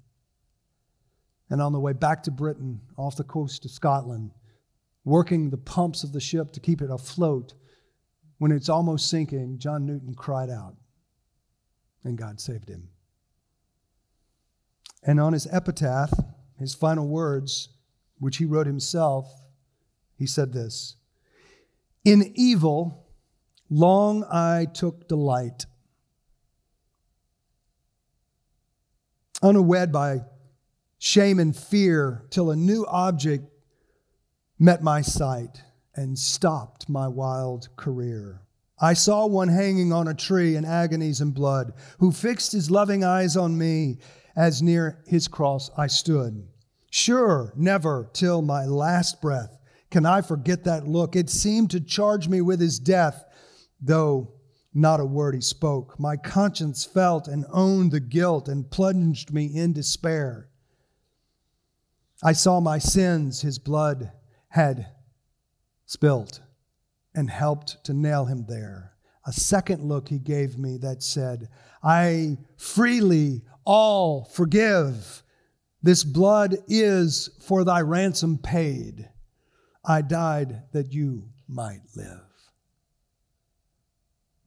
and 1.53 1.61
on 1.61 1.73
the 1.73 1.79
way 1.79 1.93
back 1.93 2.23
to 2.23 2.31
Britain 2.31 2.81
off 2.97 3.17
the 3.17 3.25
coast 3.25 3.67
of 3.67 3.71
Scotland, 3.71 4.31
working 5.05 5.51
the 5.51 5.59
pumps 5.59 6.03
of 6.03 6.11
the 6.11 6.21
ship 6.21 6.51
to 6.51 6.61
keep 6.61 6.81
it 6.81 6.91
afloat, 6.91 7.53
when 8.39 8.51
it's 8.51 8.71
almost 8.71 9.11
sinking, 9.11 9.59
John 9.59 9.85
Newton 9.85 10.15
cried 10.15 10.49
out, 10.49 10.77
and 12.05 12.17
God 12.17 12.41
saved 12.41 12.71
him. 12.71 12.89
And 15.03 15.21
on 15.21 15.35
his 15.35 15.47
epitaph, 15.49 16.15
his 16.59 16.75
final 16.75 17.07
words, 17.07 17.69
which 18.19 18.39
he 18.39 18.47
wrote 18.47 18.67
himself, 18.67 19.31
he 20.17 20.27
said 20.27 20.55
this 20.55 20.97
In 22.03 22.33
evil, 22.35 23.09
long 23.69 24.25
I 24.25 24.69
took 24.73 25.07
delight. 25.07 25.67
Unawed 29.43 29.93
by 29.93 30.23
shame 31.03 31.41
and 31.41 31.57
fear 31.57 32.23
till 32.31 32.53
a 32.53 32.57
new 32.57 32.87
object 32.87 33.45
met 34.57 34.85
my 34.85 35.01
sight 35.01 35.61
and 35.97 36.17
stopped 36.17 36.89
my 36.89 37.09
wild 37.09 37.69
career. 37.75 38.41
I 38.81 38.95
saw 38.95 39.27
one 39.27 39.49
hanging 39.49 39.93
on 39.93 40.07
a 40.07 40.15
tree 40.15 40.55
in 40.55 40.65
agonies 40.65 41.21
and 41.21 41.35
blood, 41.35 41.73
who 41.99 42.13
fixed 42.13 42.53
his 42.53 42.71
loving 42.71 43.03
eyes 43.03 43.37
on 43.37 43.59
me 43.59 43.99
as 44.37 44.63
near 44.63 45.03
his 45.05 45.27
cross 45.27 45.73
I 45.77 45.89
stood. 45.89 46.47
Sure, 46.89 47.53
never 47.57 48.09
till 48.13 48.41
my 48.41 48.65
last 48.65 49.21
breath 49.21 49.59
can 49.91 50.07
I 50.07 50.21
forget 50.21 50.63
that 50.65 50.87
look. 50.87 51.17
It 51.17 51.31
seemed 51.31 51.73
to 51.73 51.81
charge 51.81 52.29
me 52.29 52.41
with 52.43 52.61
his 52.61 52.79
death, 52.79 53.25
though 53.81 54.35
not 54.73 55.01
a 55.01 55.05
word 55.05 55.35
he 55.35 55.41
spoke. 55.41 55.99
My 55.99 56.17
conscience 56.17 56.85
felt 56.85 57.27
and 57.27 57.45
owned 57.53 57.91
the 57.91 57.99
guilt 57.99 58.47
and 58.47 58.71
plunged 58.71 59.33
me 59.33 59.47
in 59.47 59.73
despair. 59.73 60.49
I 62.23 62.33
saw 62.33 62.61
my 62.61 62.79
sins 62.79 63.41
his 63.41 63.59
blood 63.59 64.13
had 64.49 64.87
spilt 65.87 66.41
and 67.15 67.29
helped 67.29 67.85
to 67.85 67.93
nail 67.93 68.27
him 68.27 68.47
there. 68.49 68.93
A 69.27 69.33
second 69.33 69.85
look 69.85 70.09
he 70.09 70.19
gave 70.19 70.59
me 70.59 70.77
that 70.79 71.03
said, 71.03 71.49
I 71.83 72.39
freely 72.57 73.43
all 73.65 74.25
forgive. 74.25 75.23
This 75.83 76.05
blood 76.05 76.57
is 76.69 77.31
for 77.41 77.65
thy 77.65 77.81
ransom 77.81 78.39
paid. 78.39 79.09
I 79.85 80.03
died 80.03 80.63
that 80.73 80.93
you 80.93 81.29
might 81.49 81.83
live. 81.97 82.32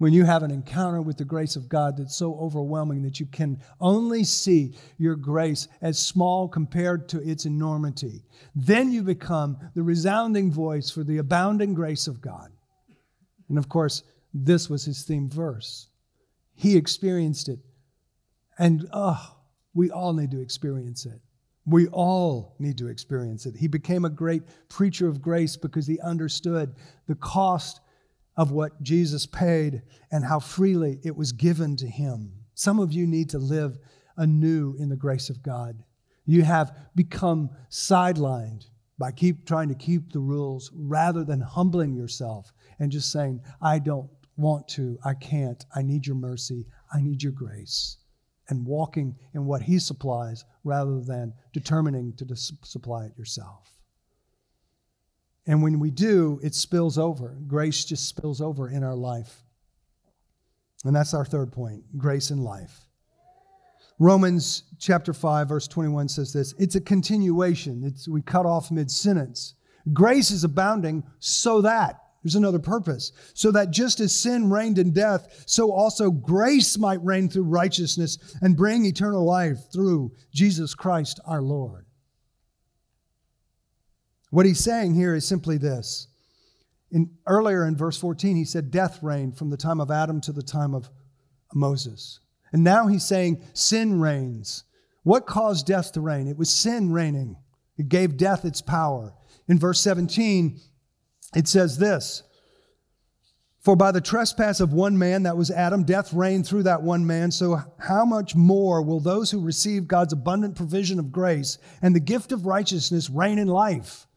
When 0.06 0.14
you 0.14 0.24
have 0.24 0.44
an 0.44 0.52
encounter 0.52 1.02
with 1.02 1.18
the 1.18 1.26
grace 1.26 1.56
of 1.56 1.68
God 1.68 1.98
that's 1.98 2.16
so 2.16 2.36
overwhelming 2.36 3.02
that 3.02 3.20
you 3.20 3.26
can 3.26 3.60
only 3.82 4.24
see 4.24 4.78
your 5.00 5.16
grace 5.16 5.68
as 5.82 5.98
small 5.98 6.48
compared 6.48 7.10
to 7.10 7.28
its 7.28 7.46
enormity, 7.46 8.24
then 8.54 8.92
you 8.92 9.02
become 9.02 9.58
the 9.74 9.82
resounding 9.82 10.52
voice 10.52 10.92
for 10.92 11.04
the 11.04 11.18
abounding 11.18 11.74
grace 11.74 12.06
of 12.06 12.22
God. 12.22 12.52
And 13.50 13.58
of 13.58 13.68
course, 13.68 14.04
this 14.32 14.70
was 14.70 14.86
his 14.86 15.02
theme 15.02 15.28
verse. 15.28 15.90
He 16.54 16.78
experienced 16.78 17.50
it. 17.50 17.58
And 18.60 18.88
oh, 18.94 19.38
we 19.74 19.90
all 19.90 20.14
need 20.14 20.30
to 20.30 20.40
experience 20.40 21.08
it. 21.08 21.20
We 21.66 21.88
all 21.88 22.56
need 22.60 22.78
to 22.78 22.90
experience 22.90 23.48
it. 23.48 23.56
He 23.56 23.68
became 23.68 24.06
a 24.06 24.10
great 24.12 24.44
preacher 24.70 25.08
of 25.08 25.20
grace 25.20 25.58
because 25.58 25.88
he 25.88 26.00
understood 26.02 26.76
the 27.08 27.16
cost 27.16 27.80
of 28.38 28.52
what 28.52 28.82
Jesus 28.82 29.26
paid 29.26 29.82
and 30.12 30.26
how 30.26 30.40
freely 30.40 31.00
it 31.04 31.16
was 31.16 31.32
given 31.32 31.76
to 31.78 31.88
him. 31.88 32.32
Some 32.54 32.80
of 32.80 32.92
you 32.92 33.08
need 33.08 33.30
to 33.30 33.40
live 33.40 33.78
anew 34.18 34.76
in 34.80 34.90
the 34.90 34.96
grace 34.96 35.30
of 35.30 35.44
God. 35.44 35.84
You 36.26 36.44
have 36.44 36.76
become 36.96 37.50
sidelined 37.70 38.66
by 38.98 39.12
keep 39.12 39.46
trying 39.46 39.70
to 39.70 39.76
keep 39.76 40.12
the 40.12 40.20
rules 40.20 40.72
rather 40.74 41.24
than 41.24 41.42
humbling 41.42 41.94
yourself 41.94 42.52
and 42.80 42.92
just 42.92 43.12
saying, 43.12 43.42
I 43.62 43.80
don't 43.80 44.10
want 44.38 44.68
to, 44.70 44.98
I 45.04 45.14
can't, 45.14 45.64
I 45.76 45.82
need 45.82 46.06
your 46.08 46.16
mercy, 46.16 46.66
I 46.94 47.02
need 47.02 47.22
your 47.22 47.32
grace. 47.32 47.98
And 48.50 48.66
walking 48.66 49.16
in 49.34 49.46
what 49.46 49.64
He 49.64 49.80
supplies 49.80 50.46
rather 50.64 51.02
than 51.02 51.34
determining 51.54 52.14
to 52.14 52.36
supply 52.36 53.06
it 53.06 53.18
yourself. 53.18 53.75
And 55.48 55.62
when 55.62 55.80
we 55.80 55.92
do, 55.92 56.40
it 56.44 56.56
spills 56.56 56.98
over. 56.98 57.38
Grace 57.48 57.86
just 57.86 58.08
spills 58.08 58.42
over 58.42 58.70
in 58.70 58.84
our 58.84 58.96
life. 58.96 59.44
And 60.84 60.96
that's 60.96 61.14
our 61.14 61.26
third 61.26 61.52
point 61.52 61.84
grace 61.98 62.32
in 62.32 62.44
life. 62.44 62.88
Romans 63.98 64.64
chapter 64.78 65.14
5, 65.14 65.48
verse 65.48 65.68
21 65.68 66.10
says 66.10 66.34
this 66.34 66.54
it's 66.58 66.76
a 66.76 66.82
continuation. 66.82 67.84
It's, 67.84 68.08
we 68.08 68.22
cut 68.22 68.46
off 68.46 68.72
mid 68.72 68.92
sentence. 68.92 69.56
Grace 69.94 70.32
is 70.32 70.44
abounding 70.44 71.04
so 71.20 71.62
that, 71.62 72.02
there's 72.24 72.36
another 72.36 72.60
purpose, 72.60 73.12
so 73.36 73.52
that 73.52 73.70
just 73.70 74.00
as 74.00 74.16
sin 74.16 74.50
reigned 74.50 74.80
in 74.80 74.92
death, 74.92 75.44
so 75.46 75.72
also 75.72 76.10
grace 76.10 76.78
might 76.78 77.04
reign 77.04 77.30
through 77.30 77.44
righteousness 77.44 78.18
and 78.42 78.58
bring 78.58 78.86
eternal 78.86 79.24
life 79.24 79.72
through 79.72 80.12
Jesus 80.34 80.74
Christ 80.74 81.20
our 81.26 81.42
Lord. 81.42 81.85
What 84.36 84.46
he's 84.46 84.60
saying 84.60 84.96
here 84.96 85.16
is 85.16 85.26
simply 85.26 85.58
this. 85.58 86.10
In, 86.92 87.10
earlier 87.26 87.66
in 87.66 87.78
verse 87.78 87.98
14, 87.98 88.36
he 88.36 88.44
said 88.44 88.70
death 88.70 89.02
reigned 89.02 89.38
from 89.38 89.50
the 89.50 89.56
time 89.56 89.80
of 89.80 89.90
Adam 89.90 90.20
to 90.20 90.34
the 90.34 90.44
time 90.44 90.76
of 90.76 90.90
Moses. 91.54 92.20
And 92.52 92.62
now 92.62 92.88
he's 92.88 93.06
saying 93.06 93.42
sin 93.54 93.98
reigns. 94.02 94.66
What 95.04 95.26
caused 95.26 95.66
death 95.66 95.94
to 95.94 96.02
reign? 96.02 96.28
It 96.28 96.36
was 96.36 96.50
sin 96.50 96.92
reigning. 96.92 97.38
It 97.78 97.88
gave 97.88 98.18
death 98.18 98.44
its 98.44 98.62
power. 98.62 99.14
In 99.48 99.58
verse 99.58 99.80
17, 99.80 100.60
it 101.34 101.48
says 101.48 101.78
this 101.78 102.22
For 103.62 103.78
by 103.78 103.94
the 103.94 104.02
trespass 104.02 104.60
of 104.60 104.74
one 104.74 104.98
man, 104.98 105.24
that 105.24 105.38
was 105.38 105.50
Adam, 105.50 105.86
death 105.86 106.12
reigned 106.12 106.46
through 106.46 106.64
that 106.64 106.84
one 106.84 107.08
man. 107.08 107.32
So, 107.32 107.62
how 107.80 108.04
much 108.04 108.36
more 108.36 108.82
will 108.82 109.00
those 109.00 109.32
who 109.32 109.40
receive 109.40 109.88
God's 109.88 110.12
abundant 110.12 110.58
provision 110.58 111.00
of 111.00 111.14
grace 111.14 111.58
and 111.82 111.96
the 111.96 112.02
gift 112.02 112.34
of 112.34 112.46
righteousness 112.46 113.10
reign 113.10 113.40
in 113.40 113.48
life? 113.48 114.08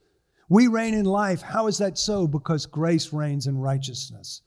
We 0.49 0.67
reign 0.67 0.95
in 0.95 1.05
life. 1.05 1.43
How 1.43 1.67
is 1.67 1.79
that 1.79 1.99
so? 1.99 2.27
Because 2.27 2.67
grace 2.67 3.13
reigns 3.13 3.47
in 3.47 3.59
righteousness. 3.59 4.43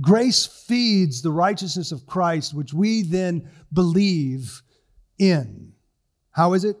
Grace 0.00 0.46
feeds 0.46 1.20
the 1.20 1.32
righteousness 1.32 1.92
of 1.92 2.06
Christ, 2.06 2.54
which 2.54 2.72
we 2.72 3.02
then 3.02 3.48
believe 3.72 4.62
in. 5.18 5.72
How 6.30 6.54
is 6.54 6.64
it 6.64 6.76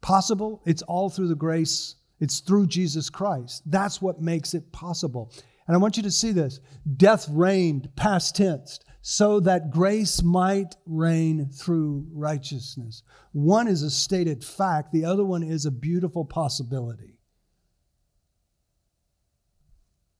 possible? 0.00 0.62
It's 0.64 0.82
all 0.82 1.10
through 1.10 1.28
the 1.28 1.34
grace, 1.34 1.96
it's 2.20 2.40
through 2.40 2.68
Jesus 2.68 3.10
Christ. 3.10 3.62
That's 3.66 4.00
what 4.00 4.22
makes 4.22 4.54
it 4.54 4.72
possible. 4.72 5.30
And 5.66 5.76
I 5.76 5.78
want 5.78 5.98
you 5.98 6.02
to 6.04 6.10
see 6.10 6.32
this 6.32 6.60
death 6.96 7.28
reigned, 7.30 7.94
past 7.94 8.36
tense, 8.36 8.80
so 9.02 9.40
that 9.40 9.70
grace 9.70 10.22
might 10.22 10.74
reign 10.86 11.50
through 11.52 12.06
righteousness. 12.12 13.02
One 13.32 13.68
is 13.68 13.82
a 13.82 13.90
stated 13.90 14.42
fact, 14.42 14.92
the 14.92 15.04
other 15.04 15.24
one 15.24 15.42
is 15.42 15.66
a 15.66 15.70
beautiful 15.70 16.24
possibility. 16.24 17.17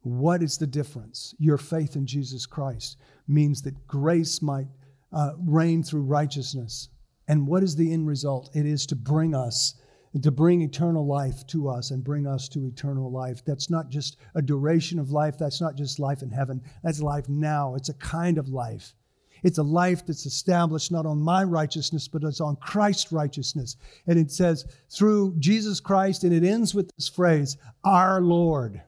What 0.02 0.42
is 0.42 0.58
the 0.58 0.66
difference? 0.66 1.34
Your 1.38 1.58
faith 1.58 1.96
in 1.96 2.06
Jesus 2.06 2.46
Christ 2.46 2.98
means 3.26 3.62
that 3.62 3.86
grace 3.86 4.40
might 4.40 4.68
uh, 5.12 5.32
reign 5.38 5.82
through 5.82 6.02
righteousness. 6.02 6.88
And 7.26 7.46
what 7.46 7.62
is 7.62 7.76
the 7.76 7.92
end 7.92 8.06
result? 8.06 8.50
It 8.54 8.64
is 8.64 8.86
to 8.86 8.96
bring 8.96 9.34
us, 9.34 9.74
to 10.22 10.30
bring 10.30 10.62
eternal 10.62 11.06
life 11.06 11.46
to 11.48 11.68
us 11.68 11.90
and 11.90 12.02
bring 12.02 12.26
us 12.26 12.48
to 12.50 12.64
eternal 12.66 13.10
life. 13.10 13.44
That's 13.44 13.70
not 13.70 13.90
just 13.90 14.16
a 14.34 14.42
duration 14.42 14.98
of 14.98 15.10
life, 15.10 15.36
that's 15.38 15.60
not 15.60 15.76
just 15.76 15.98
life 15.98 16.22
in 16.22 16.30
heaven, 16.30 16.62
that's 16.82 17.02
life 17.02 17.28
now. 17.28 17.74
It's 17.74 17.90
a 17.90 17.94
kind 17.94 18.38
of 18.38 18.48
life. 18.48 18.94
It's 19.42 19.58
a 19.58 19.62
life 19.62 20.04
that's 20.06 20.26
established 20.26 20.90
not 20.90 21.06
on 21.06 21.20
my 21.20 21.44
righteousness, 21.44 22.08
but 22.08 22.24
it's 22.24 22.40
on 22.40 22.56
Christ's 22.56 23.12
righteousness. 23.12 23.76
And 24.06 24.18
it 24.18 24.32
says, 24.32 24.64
through 24.90 25.36
Jesus 25.38 25.80
Christ, 25.80 26.24
and 26.24 26.32
it 26.32 26.44
ends 26.44 26.74
with 26.74 26.90
this 26.96 27.08
phrase, 27.08 27.56
our 27.84 28.20
Lord. 28.20 28.82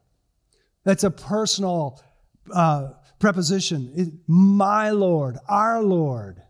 That's 0.84 1.04
a 1.04 1.10
personal 1.10 2.02
uh, 2.52 2.90
preposition. 3.18 3.92
It, 3.94 4.08
my 4.26 4.90
Lord, 4.90 5.38
our 5.48 5.82
Lord. 5.82 6.42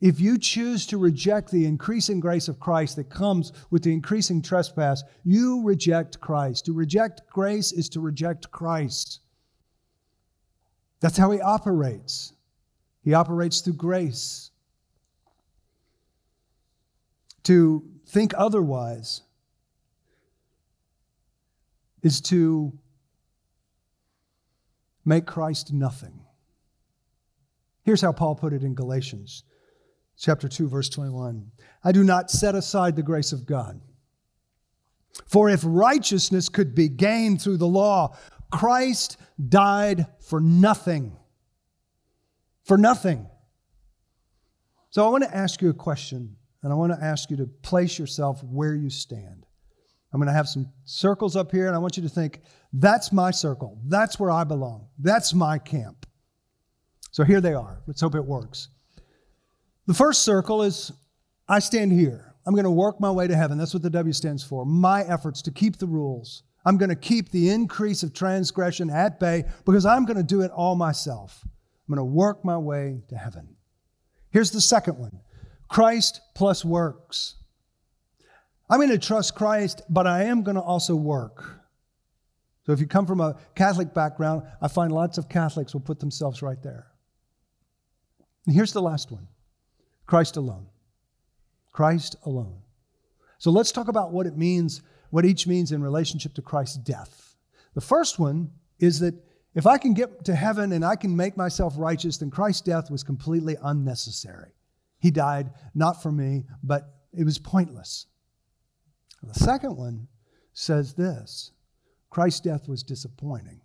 If 0.00 0.20
you 0.20 0.38
choose 0.38 0.86
to 0.86 0.98
reject 0.98 1.50
the 1.50 1.64
increasing 1.64 2.20
grace 2.20 2.48
of 2.48 2.60
Christ 2.60 2.96
that 2.96 3.10
comes 3.10 3.52
with 3.70 3.82
the 3.82 3.92
increasing 3.92 4.42
trespass, 4.42 5.02
you 5.24 5.62
reject 5.64 6.20
Christ. 6.20 6.66
To 6.66 6.72
reject 6.72 7.22
grace 7.30 7.72
is 7.72 7.88
to 7.90 8.00
reject 8.00 8.50
Christ. 8.50 9.20
That's 11.00 11.16
how 11.16 11.30
he 11.30 11.40
operates. 11.40 12.34
He 13.02 13.14
operates 13.14 13.60
through 13.60 13.74
grace. 13.74 14.50
To 17.44 17.84
think 18.06 18.32
otherwise 18.36 19.22
is 22.02 22.20
to 22.22 22.76
make 25.06 25.24
Christ 25.24 25.72
nothing. 25.72 26.20
Here's 27.82 28.02
how 28.02 28.12
Paul 28.12 28.34
put 28.34 28.52
it 28.52 28.62
in 28.62 28.74
Galatians 28.74 29.44
chapter 30.18 30.48
2 30.48 30.68
verse 30.68 30.88
21. 30.88 31.50
I 31.84 31.92
do 31.92 32.02
not 32.02 32.30
set 32.30 32.54
aside 32.54 32.96
the 32.96 33.02
grace 33.02 33.32
of 33.32 33.46
God. 33.46 33.80
For 35.26 35.48
if 35.48 35.62
righteousness 35.64 36.48
could 36.48 36.74
be 36.74 36.88
gained 36.88 37.40
through 37.40 37.56
the 37.56 37.66
law, 37.66 38.16
Christ 38.50 39.18
died 39.48 40.06
for 40.20 40.40
nothing. 40.40 41.16
For 42.64 42.76
nothing. 42.76 43.26
So 44.90 45.06
I 45.06 45.10
want 45.10 45.24
to 45.24 45.34
ask 45.34 45.62
you 45.62 45.70
a 45.70 45.74
question, 45.74 46.36
and 46.62 46.72
I 46.72 46.76
want 46.76 46.92
to 46.92 47.02
ask 47.02 47.30
you 47.30 47.36
to 47.38 47.46
place 47.46 47.98
yourself 47.98 48.42
where 48.42 48.74
you 48.74 48.90
stand. 48.90 49.45
I'm 50.16 50.20
going 50.20 50.28
to 50.28 50.32
have 50.32 50.48
some 50.48 50.72
circles 50.86 51.36
up 51.36 51.52
here, 51.52 51.66
and 51.66 51.76
I 51.76 51.78
want 51.78 51.98
you 51.98 52.02
to 52.02 52.08
think 52.08 52.40
that's 52.72 53.12
my 53.12 53.30
circle. 53.30 53.78
That's 53.84 54.18
where 54.18 54.30
I 54.30 54.44
belong. 54.44 54.88
That's 54.98 55.34
my 55.34 55.58
camp. 55.58 56.06
So 57.10 57.22
here 57.22 57.42
they 57.42 57.52
are. 57.52 57.82
Let's 57.86 58.00
hope 58.00 58.14
it 58.14 58.24
works. 58.24 58.68
The 59.86 59.92
first 59.92 60.22
circle 60.22 60.62
is 60.62 60.90
I 61.50 61.58
stand 61.58 61.92
here. 61.92 62.34
I'm 62.46 62.54
going 62.54 62.64
to 62.64 62.70
work 62.70 62.98
my 62.98 63.10
way 63.10 63.26
to 63.26 63.36
heaven. 63.36 63.58
That's 63.58 63.74
what 63.74 63.82
the 63.82 63.90
W 63.90 64.14
stands 64.14 64.42
for. 64.42 64.64
My 64.64 65.02
efforts 65.02 65.42
to 65.42 65.50
keep 65.50 65.76
the 65.76 65.86
rules. 65.86 66.44
I'm 66.64 66.78
going 66.78 66.88
to 66.88 66.96
keep 66.96 67.30
the 67.30 67.50
increase 67.50 68.02
of 68.02 68.14
transgression 68.14 68.88
at 68.88 69.20
bay 69.20 69.44
because 69.66 69.84
I'm 69.84 70.06
going 70.06 70.16
to 70.16 70.22
do 70.22 70.40
it 70.40 70.50
all 70.50 70.76
myself. 70.76 71.42
I'm 71.44 71.94
going 71.94 71.98
to 71.98 72.10
work 72.10 72.42
my 72.42 72.56
way 72.56 73.02
to 73.10 73.16
heaven. 73.16 73.54
Here's 74.30 74.50
the 74.50 74.62
second 74.62 74.96
one 74.96 75.20
Christ 75.68 76.22
plus 76.34 76.64
works. 76.64 77.34
I'm 78.68 78.78
going 78.78 78.90
to 78.90 78.98
trust 78.98 79.34
Christ, 79.34 79.82
but 79.88 80.06
I 80.06 80.24
am 80.24 80.42
going 80.42 80.56
to 80.56 80.62
also 80.62 80.96
work. 80.96 81.60
So 82.64 82.72
if 82.72 82.80
you 82.80 82.86
come 82.86 83.06
from 83.06 83.20
a 83.20 83.36
Catholic 83.54 83.94
background, 83.94 84.42
I 84.60 84.66
find 84.66 84.92
lots 84.92 85.18
of 85.18 85.28
Catholics 85.28 85.72
will 85.72 85.80
put 85.80 86.00
themselves 86.00 86.42
right 86.42 86.60
there. 86.62 86.88
And 88.44 88.54
here's 88.54 88.72
the 88.72 88.82
last 88.82 89.12
one 89.12 89.28
Christ 90.06 90.36
alone. 90.36 90.66
Christ 91.72 92.16
alone. 92.24 92.58
So 93.38 93.50
let's 93.50 93.70
talk 93.70 93.88
about 93.88 94.12
what 94.12 94.26
it 94.26 94.36
means, 94.36 94.82
what 95.10 95.24
each 95.24 95.46
means 95.46 95.70
in 95.70 95.82
relationship 95.82 96.34
to 96.34 96.42
Christ's 96.42 96.78
death. 96.78 97.36
The 97.74 97.80
first 97.80 98.18
one 98.18 98.50
is 98.80 98.98
that 99.00 99.14
if 99.54 99.66
I 99.66 99.78
can 99.78 99.94
get 99.94 100.24
to 100.24 100.34
heaven 100.34 100.72
and 100.72 100.84
I 100.84 100.96
can 100.96 101.14
make 101.14 101.36
myself 101.36 101.74
righteous, 101.76 102.18
then 102.18 102.30
Christ's 102.30 102.62
death 102.62 102.90
was 102.90 103.02
completely 103.02 103.56
unnecessary. 103.62 104.52
He 104.98 105.10
died 105.10 105.50
not 105.74 106.02
for 106.02 106.10
me, 106.10 106.44
but 106.62 106.94
it 107.12 107.24
was 107.24 107.38
pointless. 107.38 108.06
The 109.26 109.34
second 109.34 109.76
one 109.76 110.08
says 110.52 110.94
this 110.94 111.52
Christ's 112.10 112.40
death 112.40 112.68
was 112.68 112.82
disappointing. 112.82 113.60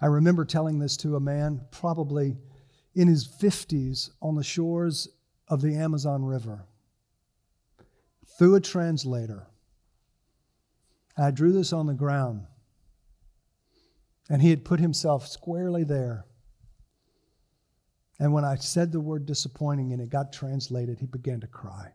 I 0.00 0.06
remember 0.06 0.44
telling 0.44 0.78
this 0.78 0.96
to 0.98 1.16
a 1.16 1.20
man 1.20 1.60
probably 1.70 2.36
in 2.94 3.08
his 3.08 3.26
50s 3.26 4.10
on 4.20 4.34
the 4.34 4.42
shores 4.42 5.08
of 5.48 5.62
the 5.62 5.76
Amazon 5.76 6.24
River 6.24 6.66
through 8.38 8.56
a 8.56 8.60
translator. 8.60 9.46
I 11.16 11.30
drew 11.30 11.52
this 11.52 11.72
on 11.72 11.86
the 11.86 11.94
ground, 11.94 12.46
and 14.28 14.42
he 14.42 14.50
had 14.50 14.64
put 14.64 14.80
himself 14.80 15.28
squarely 15.28 15.84
there. 15.84 16.24
And 18.18 18.32
when 18.32 18.44
I 18.44 18.56
said 18.56 18.92
the 18.92 19.00
word 19.00 19.26
disappointing 19.26 19.92
and 19.92 20.00
it 20.00 20.08
got 20.08 20.32
translated, 20.32 20.98
he 20.98 21.06
began 21.06 21.40
to 21.40 21.46
cry. 21.46 21.92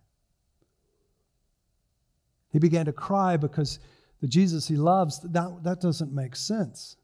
He 2.58 2.60
began 2.60 2.88
to 2.88 2.92
cry 2.92 3.38
because 3.38 3.78
the 4.20 4.28
Jesus 4.28 4.68
he 4.68 4.78
loves, 4.78 5.20
that, 5.20 5.60
that 5.62 5.80
doesn't 5.80 6.12
make 6.12 6.36
sense. 6.36 6.96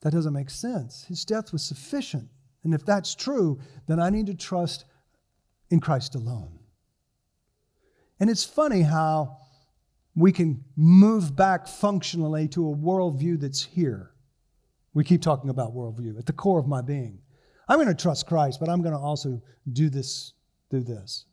That 0.00 0.12
doesn't 0.12 0.32
make 0.32 0.50
sense. 0.50 1.04
His 1.04 1.24
death 1.24 1.52
was 1.52 1.62
sufficient. 1.62 2.28
And 2.64 2.74
if 2.74 2.84
that's 2.84 3.14
true, 3.14 3.60
then 3.86 4.00
I 4.00 4.10
need 4.10 4.26
to 4.26 4.34
trust 4.34 4.84
in 5.70 5.78
Christ 5.78 6.16
alone. 6.16 6.58
And 8.18 8.28
it's 8.28 8.42
funny 8.42 8.82
how 8.82 9.36
we 10.16 10.32
can 10.32 10.64
move 10.74 11.36
back 11.36 11.68
functionally 11.68 12.48
to 12.48 12.68
a 12.68 12.74
worldview 12.74 13.38
that's 13.38 13.62
here. 13.62 14.10
We 14.92 15.04
keep 15.04 15.22
talking 15.22 15.50
about 15.50 15.72
worldview 15.72 16.18
at 16.18 16.26
the 16.26 16.32
core 16.32 16.58
of 16.58 16.66
my 16.66 16.82
being. 16.82 17.20
I'm 17.68 17.76
going 17.76 17.86
to 17.86 17.94
trust 17.94 18.26
Christ, 18.26 18.58
but 18.58 18.68
I'm 18.68 18.82
going 18.82 18.94
to 18.94 19.00
also 19.00 19.40
do 19.72 19.88
this, 19.88 20.32
do 20.68 20.80
this. 20.80 21.26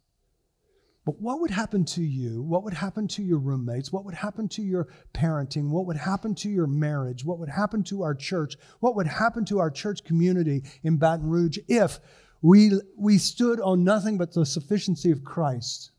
But 1.06 1.22
what 1.22 1.40
would 1.40 1.52
happen 1.52 1.86
to 1.86 2.02
you? 2.02 2.42
What 2.42 2.64
would 2.64 2.74
happen 2.74 3.08
to 3.10 3.24
your 3.24 3.38
roommates? 3.38 3.94
What 3.94 4.06
would 4.06 4.16
happen 4.16 4.48
to 4.50 4.64
your 4.64 4.88
parenting? 5.14 5.70
What 5.70 5.86
would 5.86 5.98
happen 5.98 6.34
to 6.36 6.50
your 6.50 6.66
marriage? 6.66 7.24
What 7.24 7.38
would 7.38 7.50
happen 7.50 7.84
to 7.84 8.02
our 8.02 8.16
church? 8.16 8.58
What 8.80 8.96
would 8.96 9.06
happen 9.06 9.46
to 9.46 9.60
our 9.60 9.70
church 9.70 10.04
community 10.04 10.64
in 10.84 10.98
Baton 10.98 11.28
Rouge 11.28 11.60
if 11.68 12.00
we, 12.42 12.72
we 12.98 13.20
stood 13.20 13.62
on 13.62 13.84
nothing 13.84 14.18
but 14.18 14.34
the 14.34 14.48
sufficiency 14.48 15.12
of 15.12 15.24
Christ? 15.24 15.92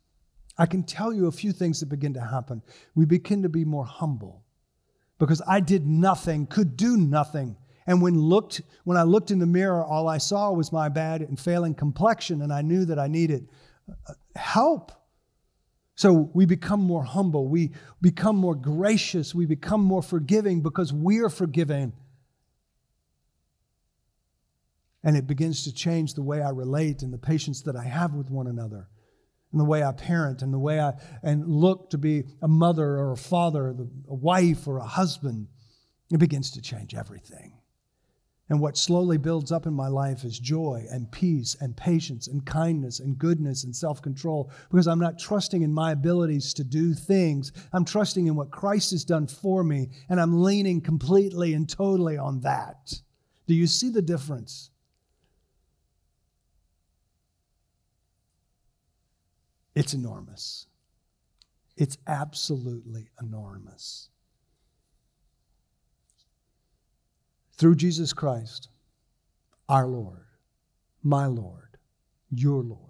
I 0.59 0.67
can 0.67 0.83
tell 0.83 1.13
you 1.13 1.29
a 1.29 1.33
few 1.33 1.53
things 1.53 1.79
that 1.81 1.87
begin 1.87 2.15
to 2.15 2.21
happen. 2.21 2.61
We 2.97 3.05
begin 3.05 3.43
to 3.43 3.49
be 3.49 3.65
more 3.65 3.85
humble 3.85 4.43
because 5.21 5.41
I 5.47 5.61
did 5.61 5.87
nothing, 5.87 6.49
could 6.49 6.77
do 6.77 6.97
nothing. 6.97 7.57
And 7.87 8.03
when 8.03 8.19
looked 8.19 8.63
when 8.83 8.97
I 8.97 9.05
looked 9.05 9.31
in 9.31 9.39
the 9.39 9.47
mirror, 9.47 9.85
all 9.85 10.09
I 10.09 10.19
saw 10.19 10.51
was 10.51 10.73
my 10.73 10.89
bad 10.89 11.21
and 11.21 11.39
failing 11.39 11.75
complexion, 11.75 12.43
and 12.43 12.53
I 12.53 12.61
knew 12.61 12.85
that 12.87 12.99
I 12.99 13.07
needed 13.07 13.47
help. 14.35 14.93
So 15.95 16.31
we 16.35 16.45
become 16.45 16.81
more 16.81 17.05
humble, 17.05 17.49
we 17.49 17.73
become 18.03 18.37
more 18.37 18.55
gracious, 18.55 19.35
we 19.35 19.47
become 19.47 19.83
more 19.83 20.03
forgiving 20.03 20.61
because 20.61 20.93
we're 20.93 21.31
forgiven. 21.31 21.95
And 25.03 25.17
it 25.17 25.27
begins 25.27 25.65
to 25.65 25.73
change 25.73 26.15
the 26.15 26.23
way 26.23 26.43
I 26.43 26.51
relate 26.51 27.03
and 27.03 27.13
the 27.13 27.19
patience 27.19 27.63
that 27.63 27.77
I 27.77 27.85
have 27.85 28.13
with 28.13 28.31
one 28.31 28.47
another 28.47 28.89
and 29.53 29.61
the 29.61 29.65
way 29.65 29.83
I 29.83 29.93
parent 29.93 30.43
and 30.43 30.53
the 30.53 30.59
way 30.59 30.81
I 30.81 30.95
and 31.23 31.47
look 31.49 31.91
to 31.91 31.99
be 31.99 32.25
a 32.43 32.49
mother 32.49 32.85
or 32.85 33.13
a 33.13 33.17
father, 33.17 33.69
a 33.69 34.15
wife 34.15 34.67
or 34.67 34.79
a 34.79 34.85
husband, 34.85 35.47
it 36.11 36.19
begins 36.19 36.51
to 36.53 36.61
change 36.61 36.95
everything. 36.95 37.56
And 38.49 38.61
what 38.61 38.77
slowly 38.77 39.19
builds 39.19 39.51
up 39.51 39.67
in 39.67 39.75
my 39.75 39.89
life 39.89 40.23
is 40.23 40.39
joy 40.39 40.87
and 40.91 41.11
peace 41.11 41.57
and 41.61 41.77
patience 41.77 42.29
and 42.29 42.47
kindness 42.47 43.01
and 43.01 43.19
goodness 43.19 43.65
and 43.65 43.75
self 43.75 44.01
control 44.01 44.53
because 44.71 44.87
I'm 44.87 45.01
not 45.01 45.19
trusting 45.19 45.63
in 45.63 45.73
my 45.73 45.93
abilities 45.93 46.55
to 46.55 46.65
do 46.65 46.95
things. 46.95 47.51
I'm 47.73 47.85
trusting 47.85 48.29
in 48.29 48.37
what 48.37 48.53
Christ 48.53 48.93
has 48.93 49.05
done 49.05 49.27
for 49.27 49.65
me 49.65 49.89
and 50.09 50.21
I'm 50.21 50.43
leaning 50.43 50.81
completely 50.81 51.55
and 51.55 51.69
totally 51.69 52.17
on 52.17 52.41
that. 52.41 52.95
Do 53.49 53.55
you 53.55 53.67
see 53.67 53.91
the 53.91 54.03
difference? 54.03 54.71
It's 59.75 59.93
enormous. 59.93 60.69
It's 61.77 61.99
absolutely 62.07 63.11
enormous. 63.21 64.09
Through 67.57 67.77
Jesus 67.77 68.13
Christ, 68.13 68.69
our 69.69 69.87
Lord, 69.87 70.27
my 71.03 71.27
Lord, 71.27 71.79
your 72.31 72.63
Lord. 72.63 72.81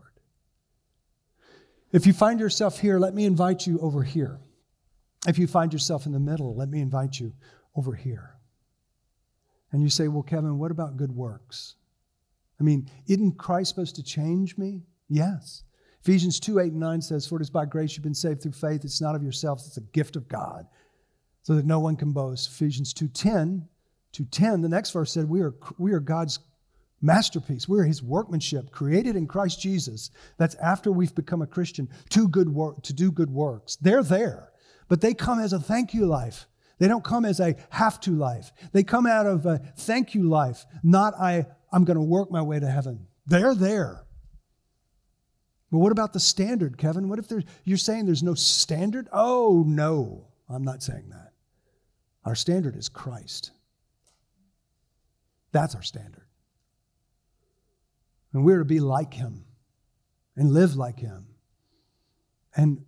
If 1.93 2.07
you 2.07 2.13
find 2.13 2.41
yourself 2.41 2.81
here, 2.81 2.99
let 2.99 3.15
me 3.15 3.25
invite 3.25 3.67
you 3.67 3.79
over 3.81 4.03
here. 4.03 4.41
If 5.27 5.39
you 5.39 5.47
find 5.47 5.73
yourself 5.73 6.07
in 6.07 6.13
the 6.13 6.21
middle, 6.21 6.55
let 6.55 6.69
me 6.69 6.81
invite 6.81 7.19
you 7.19 7.33
over 7.75 7.95
here. 7.95 8.37
And 9.73 9.83
you 9.83 9.91
say, 9.91 10.09
Well, 10.09 10.23
Kevin, 10.23 10.59
what 10.59 10.71
about 10.71 10.97
good 10.97 11.13
works? 11.13 11.77
I 12.61 12.65
mean, 12.65 12.89
isn't 13.07 13.39
Christ 13.39 13.71
supposed 13.71 13.97
to 13.97 14.03
change 14.03 14.57
me? 14.57 14.83
Yes. 15.09 15.63
Ephesians 16.03 16.39
2 16.41 16.61
8 16.61 16.73
and 16.73 16.81
9 16.81 17.03
says, 17.03 17.27
For 17.27 17.37
it 17.37 17.43
is 17.43 17.51
by 17.51 17.65
grace 17.67 17.97
you've 17.97 18.05
been 18.05 18.15
saved 18.15 18.43
through 18.43 18.53
faith. 18.53 18.85
It's 18.85 19.01
not 19.01 19.15
of 19.15 19.23
yourselves, 19.23 19.67
it's 19.67 19.77
a 19.77 19.93
gift 19.93 20.17
of 20.17 20.29
God, 20.29 20.67
so 21.43 21.55
that 21.55 21.67
no 21.67 21.81
one 21.81 21.97
can 21.97 22.13
boast. 22.13 22.49
Ephesians 22.49 22.93
2 22.93 23.09
10, 23.09 23.69
2 24.17 24.25
10, 24.25 24.63
the 24.63 24.69
next 24.69 24.93
verse 24.93 25.13
said, 25.13 25.29
We 25.29 25.43
are, 25.43 25.55
we 25.77 25.93
are 25.93 26.01
God's 26.01 26.39
masterpiece. 27.03 27.69
We're 27.69 27.85
his 27.85 28.03
workmanship, 28.03 28.71
created 28.71 29.15
in 29.15 29.27
Christ 29.27 29.61
Jesus. 29.61 30.11
That's 30.39 30.55
after 30.55 30.91
we've 30.91 31.15
become 31.15 31.43
a 31.43 31.47
Christian, 31.47 31.91
to, 32.11 32.27
good 32.27 32.49
work, 32.49 32.83
to 32.85 32.95
do 32.95 33.13
good 33.13 33.29
works. 33.29 33.77
They're 33.77 34.03
there, 34.03 34.53
but 34.89 35.03
they 35.03 35.13
come 35.13 35.39
as 35.39 35.53
a 35.53 35.61
thank 35.61 35.93
you 35.93 36.07
life. 36.07 36.47
They 36.79 36.89
don't 36.89 37.05
come 37.05 37.27
as 37.27 37.41
a 37.41 37.57
have 37.69 38.01
to 38.01 38.13
life. 38.13 38.53
They 38.73 38.83
come 38.83 39.07
out 39.07 39.27
of 39.27 39.45
a 39.45 39.59
thank 39.77 40.15
you 40.15 40.23
life, 40.23 40.65
not 40.83 41.13
I, 41.21 41.45
I'm 41.71 41.85
going 41.85 41.99
to 41.99 42.03
work 42.03 42.31
my 42.31 42.41
way 42.41 42.59
to 42.59 42.71
heaven. 42.71 43.09
They're 43.27 43.55
there. 43.55 44.03
But 45.71 45.79
what 45.79 45.93
about 45.93 46.15
the 46.15 46.21
standard, 46.21 46.79
Kevin? 46.79 47.11
What 47.11 47.19
if 47.19 47.31
you're 47.65 47.77
saying 47.77 48.07
there's 48.07 48.23
no 48.23 48.35
standard? 48.35 49.09
Oh, 49.13 49.63
no, 49.67 50.29
I'm 50.49 50.65
not 50.65 50.83
saying 50.83 51.11
that. 51.11 51.33
Our 52.25 52.35
standard 52.35 52.77
is 52.77 52.89
Christ. 52.89 53.51
That's 55.57 55.75
our 55.75 55.83
standard. 55.83 56.27
And 58.35 58.45
we're 58.45 58.59
to 58.59 58.67
be 58.67 58.79
like 58.79 59.15
him 59.15 59.47
and 60.37 60.53
live 60.53 60.77
like 60.77 60.99
him. 60.99 61.29
And 62.55 62.85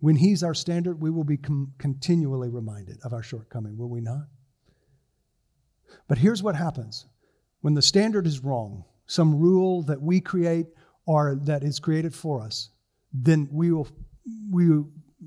when 0.00 0.16
he's 0.16 0.42
our 0.42 0.52
standard, 0.52 1.00
we 1.00 1.08
will 1.08 1.24
be 1.24 1.38
com- 1.38 1.72
continually 1.78 2.50
reminded 2.50 2.98
of 3.04 3.14
our 3.14 3.22
shortcoming, 3.22 3.78
will 3.78 3.88
we 3.88 4.02
not? 4.02 4.26
But 6.06 6.18
here's 6.18 6.42
what 6.42 6.56
happens 6.56 7.06
when 7.62 7.72
the 7.72 7.80
standard 7.80 8.26
is 8.26 8.40
wrong, 8.40 8.84
some 9.06 9.38
rule 9.38 9.82
that 9.84 10.02
we 10.02 10.20
create 10.20 10.66
or 11.06 11.40
that 11.44 11.64
is 11.64 11.80
created 11.80 12.14
for 12.14 12.42
us, 12.42 12.68
then 13.14 13.48
we 13.50 13.72
will, 13.72 13.88
we, 14.50 14.68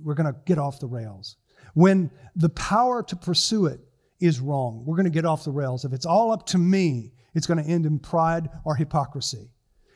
we're 0.04 0.14
going 0.14 0.32
to 0.32 0.40
get 0.46 0.60
off 0.60 0.80
the 0.80 0.86
rails. 0.86 1.38
When 1.74 2.12
the 2.36 2.50
power 2.50 3.02
to 3.02 3.16
pursue 3.16 3.66
it 3.66 3.80
is 4.20 4.40
wrong, 4.40 4.84
we're 4.86 4.96
going 4.96 5.06
to 5.06 5.12
get 5.12 5.26
off 5.26 5.44
the 5.46 5.52
rails. 5.52 5.86
If 5.86 5.94
it's 5.94 6.06
all 6.06 6.32
up 6.32 6.46
to 6.48 6.58
me, 6.58 7.14
it's 7.34 7.48
going 7.48 7.64
to 7.64 7.70
end 7.70 7.86
in 7.86 8.00
pride 8.00 8.50
or 8.66 8.76
hypocrisy. 8.76 9.52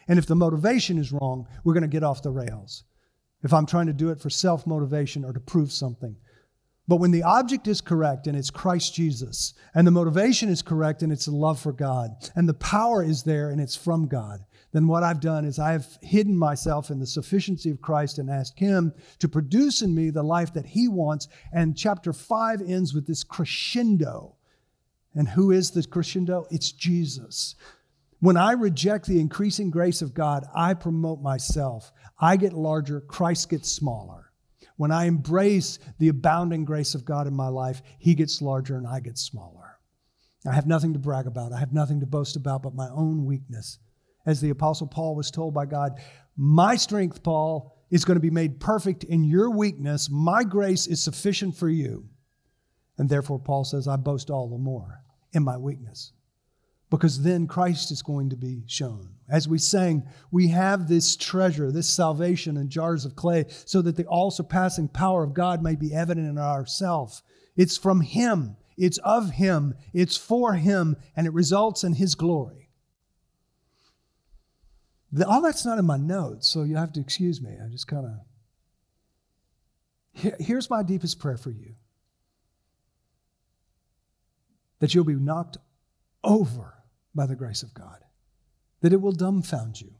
And 0.07 0.19
if 0.19 0.25
the 0.25 0.35
motivation 0.35 0.97
is 0.97 1.11
wrong, 1.11 1.47
we're 1.63 1.73
going 1.73 1.81
to 1.81 1.87
get 1.87 2.03
off 2.03 2.21
the 2.21 2.31
rails. 2.31 2.83
If 3.43 3.53
I'm 3.53 3.65
trying 3.65 3.87
to 3.87 3.93
do 3.93 4.09
it 4.09 4.19
for 4.19 4.29
self 4.29 4.67
motivation 4.67 5.25
or 5.25 5.33
to 5.33 5.39
prove 5.39 5.71
something. 5.71 6.15
But 6.87 6.97
when 6.97 7.11
the 7.11 7.23
object 7.23 7.67
is 7.67 7.79
correct 7.79 8.27
and 8.27 8.37
it's 8.37 8.49
Christ 8.49 8.93
Jesus, 8.93 9.53
and 9.73 9.87
the 9.87 9.91
motivation 9.91 10.49
is 10.49 10.61
correct 10.61 11.03
and 11.03 11.11
it's 11.11 11.27
love 11.27 11.59
for 11.59 11.71
God, 11.71 12.11
and 12.35 12.49
the 12.49 12.53
power 12.53 13.03
is 13.03 13.23
there 13.23 13.49
and 13.49 13.61
it's 13.61 13.75
from 13.75 14.07
God, 14.07 14.41
then 14.71 14.87
what 14.87 15.03
I've 15.03 15.19
done 15.19 15.43
is 15.43 15.59
I've 15.59 15.97
hidden 16.01 16.37
myself 16.37 16.89
in 16.91 16.99
the 16.99 17.05
sufficiency 17.05 17.69
of 17.71 17.81
Christ 17.81 18.19
and 18.19 18.29
asked 18.29 18.57
Him 18.57 18.93
to 19.19 19.27
produce 19.27 19.81
in 19.81 19.93
me 19.93 20.09
the 20.09 20.23
life 20.23 20.53
that 20.53 20.65
He 20.65 20.87
wants. 20.87 21.27
And 21.51 21.77
chapter 21.77 22.13
5 22.13 22.61
ends 22.61 22.93
with 22.93 23.05
this 23.05 23.23
crescendo. 23.23 24.35
And 25.13 25.27
who 25.27 25.51
is 25.51 25.71
the 25.71 25.83
crescendo? 25.83 26.45
It's 26.51 26.71
Jesus. 26.71 27.55
When 28.21 28.37
I 28.37 28.53
reject 28.53 29.07
the 29.07 29.19
increasing 29.19 29.71
grace 29.71 30.01
of 30.01 30.13
God, 30.13 30.45
I 30.55 30.73
promote 30.73 31.21
myself. 31.21 31.91
I 32.19 32.37
get 32.37 32.53
larger, 32.53 33.01
Christ 33.01 33.49
gets 33.49 33.69
smaller. 33.69 34.31
When 34.77 34.91
I 34.91 35.05
embrace 35.05 35.79
the 35.99 36.07
abounding 36.07 36.63
grace 36.63 36.95
of 36.95 37.03
God 37.03 37.27
in 37.27 37.35
my 37.35 37.49
life, 37.49 37.81
He 37.99 38.15
gets 38.15 38.41
larger 38.41 38.77
and 38.77 38.87
I 38.87 39.01
get 39.01 39.17
smaller. 39.17 39.79
I 40.47 40.53
have 40.53 40.65
nothing 40.65 40.93
to 40.93 40.99
brag 40.99 41.27
about. 41.27 41.51
I 41.51 41.59
have 41.59 41.73
nothing 41.73 41.99
to 41.99 42.05
boast 42.05 42.35
about 42.35 42.63
but 42.63 42.73
my 42.73 42.89
own 42.89 43.25
weakness 43.25 43.79
as 44.25 44.41
the 44.41 44.49
Apostle 44.49 44.87
Paul 44.87 45.15
was 45.15 45.31
told 45.31 45.53
by 45.53 45.65
God, 45.65 45.93
My 46.35 46.75
strength, 46.75 47.23
Paul, 47.23 47.75
is 47.89 48.05
going 48.05 48.15
to 48.15 48.21
be 48.21 48.29
made 48.29 48.59
perfect 48.59 49.03
in 49.03 49.23
your 49.23 49.49
weakness. 49.49 50.09
My 50.09 50.43
grace 50.43 50.87
is 50.87 51.03
sufficient 51.03 51.55
for 51.55 51.69
you. 51.69 52.07
And 52.97 53.09
therefore, 53.09 53.39
Paul 53.39 53.63
says, 53.63 53.87
I 53.87 53.97
boast 53.97 54.29
all 54.29 54.49
the 54.49 54.57
more 54.57 55.03
in 55.33 55.43
my 55.43 55.57
weakness. 55.57 56.13
Because 56.89 57.23
then 57.23 57.47
Christ 57.47 57.91
is 57.91 58.01
going 58.01 58.29
to 58.29 58.35
be 58.35 58.63
shown. 58.67 59.15
As 59.29 59.47
we 59.47 59.57
sang, 59.57 60.03
we 60.29 60.49
have 60.49 60.87
this 60.87 61.15
treasure, 61.15 61.71
this 61.71 61.89
salvation 61.89 62.57
in 62.57 62.69
jars 62.69 63.05
of 63.05 63.15
clay, 63.15 63.45
so 63.65 63.81
that 63.81 63.95
the 63.95 64.05
all 64.05 64.29
surpassing 64.29 64.89
power 64.89 65.23
of 65.23 65.33
God 65.33 65.63
may 65.63 65.75
be 65.75 65.93
evident 65.93 66.27
in 66.27 66.37
ourselves. 66.37 67.23
It's 67.55 67.77
from 67.77 68.01
Him, 68.01 68.57
It's 68.77 68.97
of 68.99 69.31
Him, 69.31 69.75
it's 69.93 70.17
for 70.17 70.53
Him, 70.53 70.97
and 71.15 71.27
it 71.27 71.33
results 71.33 71.83
in 71.83 71.93
His 71.93 72.15
glory. 72.15 72.60
The, 75.11 75.27
all 75.27 75.41
that's 75.41 75.65
not 75.65 75.77
in 75.77 75.85
my 75.85 75.97
notes, 75.97 76.47
so 76.47 76.63
you 76.63 76.77
have 76.77 76.93
to 76.93 77.01
excuse 77.01 77.41
me. 77.41 77.51
I 77.63 77.67
just 77.69 77.87
kind 77.87 78.05
of. 78.05 78.11
Here, 80.13 80.35
here's 80.39 80.69
my 80.69 80.83
deepest 80.83 81.19
prayer 81.19 81.37
for 81.37 81.51
you 81.51 81.75
that 84.79 84.95
you'll 84.95 85.03
be 85.03 85.13
knocked 85.13 85.57
over 86.23 86.73
by 87.13 87.25
the 87.25 87.35
grace 87.35 87.61
of 87.61 87.73
God, 87.73 87.99
that 88.81 88.93
it 88.93 89.01
will 89.01 89.13
dumbfound 89.13 89.79
you, 89.79 89.91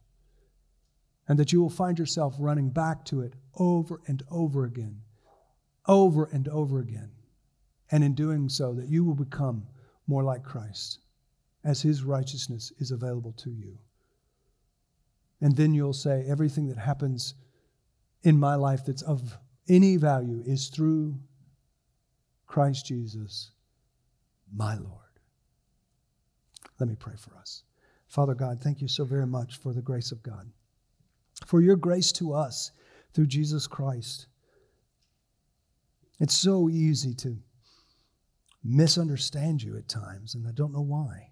and 1.27 1.37
that 1.37 1.53
you 1.53 1.61
will 1.61 1.69
find 1.69 1.99
yourself 1.99 2.35
running 2.39 2.69
back 2.69 3.05
to 3.05 3.21
it 3.21 3.33
over 3.55 4.01
and 4.07 4.23
over 4.31 4.65
again, 4.65 5.01
over 5.87 6.25
and 6.25 6.47
over 6.47 6.79
again. 6.79 7.11
And 7.91 8.03
in 8.03 8.15
doing 8.15 8.47
so, 8.49 8.73
that 8.73 8.87
you 8.87 9.03
will 9.03 9.15
become 9.15 9.67
more 10.07 10.23
like 10.23 10.43
Christ 10.43 10.99
as 11.63 11.81
his 11.81 12.03
righteousness 12.03 12.71
is 12.79 12.91
available 12.91 13.33
to 13.33 13.51
you. 13.51 13.77
And 15.41 15.55
then 15.55 15.73
you'll 15.73 15.93
say, 15.93 16.23
everything 16.27 16.67
that 16.67 16.77
happens 16.77 17.33
in 18.23 18.39
my 18.39 18.55
life 18.55 18.85
that's 18.85 19.01
of 19.01 19.37
any 19.67 19.97
value 19.97 20.43
is 20.45 20.67
through 20.69 21.19
Christ 22.45 22.85
Jesus, 22.85 23.51
my 24.53 24.75
Lord. 24.75 24.97
Let 26.79 26.89
me 26.89 26.95
pray 26.95 27.15
for 27.17 27.35
us. 27.37 27.63
Father 28.07 28.35
God, 28.35 28.61
thank 28.61 28.81
you 28.81 28.87
so 28.87 29.05
very 29.05 29.25
much 29.25 29.57
for 29.57 29.73
the 29.73 29.81
grace 29.81 30.11
of 30.11 30.21
God, 30.21 30.51
for 31.45 31.61
your 31.61 31.75
grace 31.75 32.11
to 32.13 32.33
us 32.33 32.71
through 33.13 33.27
Jesus 33.27 33.67
Christ. 33.67 34.27
It's 36.19 36.35
so 36.35 36.69
easy 36.69 37.13
to 37.15 37.37
misunderstand 38.63 39.63
you 39.63 39.77
at 39.77 39.87
times, 39.87 40.35
and 40.35 40.47
I 40.47 40.51
don't 40.51 40.73
know 40.73 40.81
why. 40.81 41.31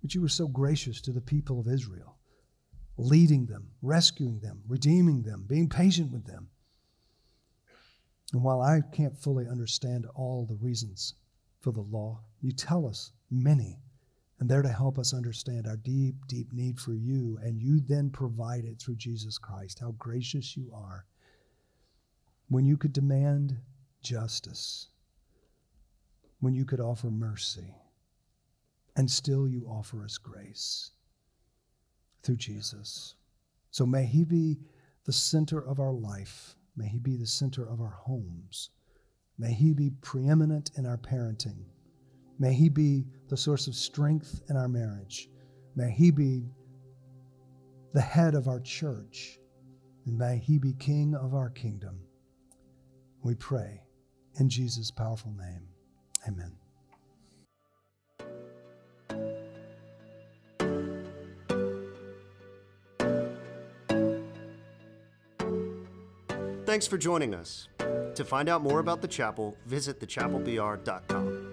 But 0.00 0.14
you 0.14 0.22
were 0.22 0.28
so 0.28 0.48
gracious 0.48 1.00
to 1.02 1.12
the 1.12 1.20
people 1.20 1.60
of 1.60 1.68
Israel, 1.68 2.16
leading 3.02 3.46
them, 3.46 3.68
rescuing 3.82 4.38
them, 4.40 4.62
redeeming 4.68 5.22
them, 5.22 5.44
being 5.48 5.68
patient 5.68 6.10
with 6.12 6.24
them. 6.24 6.48
And 8.32 8.42
while 8.42 8.60
I 8.60 8.80
can't 8.92 9.18
fully 9.18 9.46
understand 9.46 10.06
all 10.14 10.46
the 10.46 10.56
reasons 10.56 11.14
for 11.60 11.72
the 11.72 11.82
law, 11.82 12.20
you 12.40 12.52
tell 12.52 12.86
us 12.86 13.12
many 13.30 13.78
and 14.42 14.50
they're 14.50 14.62
to 14.62 14.68
help 14.68 14.98
us 14.98 15.14
understand 15.14 15.68
our 15.68 15.76
deep, 15.76 16.16
deep 16.26 16.52
need 16.52 16.80
for 16.80 16.94
you. 16.94 17.38
And 17.42 17.62
you 17.62 17.78
then 17.78 18.10
provide 18.10 18.64
it 18.64 18.80
through 18.80 18.96
Jesus 18.96 19.38
Christ. 19.38 19.78
How 19.78 19.92
gracious 19.92 20.56
you 20.56 20.68
are. 20.74 21.04
When 22.48 22.64
you 22.64 22.76
could 22.76 22.92
demand 22.92 23.56
justice, 24.02 24.88
when 26.40 26.54
you 26.54 26.64
could 26.64 26.80
offer 26.80 27.08
mercy, 27.08 27.72
and 28.96 29.08
still 29.08 29.46
you 29.46 29.64
offer 29.68 30.02
us 30.02 30.18
grace 30.18 30.90
through 32.22 32.36
Jesus. 32.36 33.14
So 33.70 33.86
may 33.86 34.04
He 34.04 34.24
be 34.24 34.58
the 35.04 35.12
center 35.12 35.58
of 35.58 35.80
our 35.80 35.92
life. 35.92 36.56
May 36.76 36.88
He 36.88 36.98
be 36.98 37.16
the 37.16 37.26
center 37.26 37.68
of 37.68 37.80
our 37.80 37.96
homes. 38.04 38.70
May 39.38 39.52
He 39.52 39.72
be 39.72 39.90
preeminent 40.02 40.70
in 40.76 40.86
our 40.86 40.98
parenting. 40.98 41.64
May 42.38 42.52
He 42.52 42.68
be 42.68 43.06
the 43.28 43.36
source 43.36 43.66
of 43.66 43.74
strength 43.74 44.42
in 44.48 44.56
our 44.56 44.68
marriage. 44.68 45.28
May 45.74 45.90
He 45.90 46.10
be 46.10 46.44
the 47.92 48.00
head 48.00 48.34
of 48.34 48.48
our 48.48 48.60
church. 48.60 49.38
And 50.06 50.18
may 50.18 50.38
He 50.38 50.58
be 50.58 50.72
King 50.74 51.14
of 51.14 51.34
our 51.34 51.50
kingdom. 51.50 52.00
We 53.22 53.34
pray 53.34 53.82
in 54.38 54.48
Jesus' 54.48 54.90
powerful 54.90 55.32
name. 55.32 55.68
Amen. 56.26 56.61
Thanks 66.72 66.86
for 66.86 66.96
joining 66.96 67.34
us. 67.34 67.68
To 68.14 68.24
find 68.24 68.48
out 68.48 68.62
more 68.62 68.78
about 68.80 69.02
the 69.02 69.06
chapel, 69.06 69.58
visit 69.66 70.00
thechapelbr.com. 70.00 71.51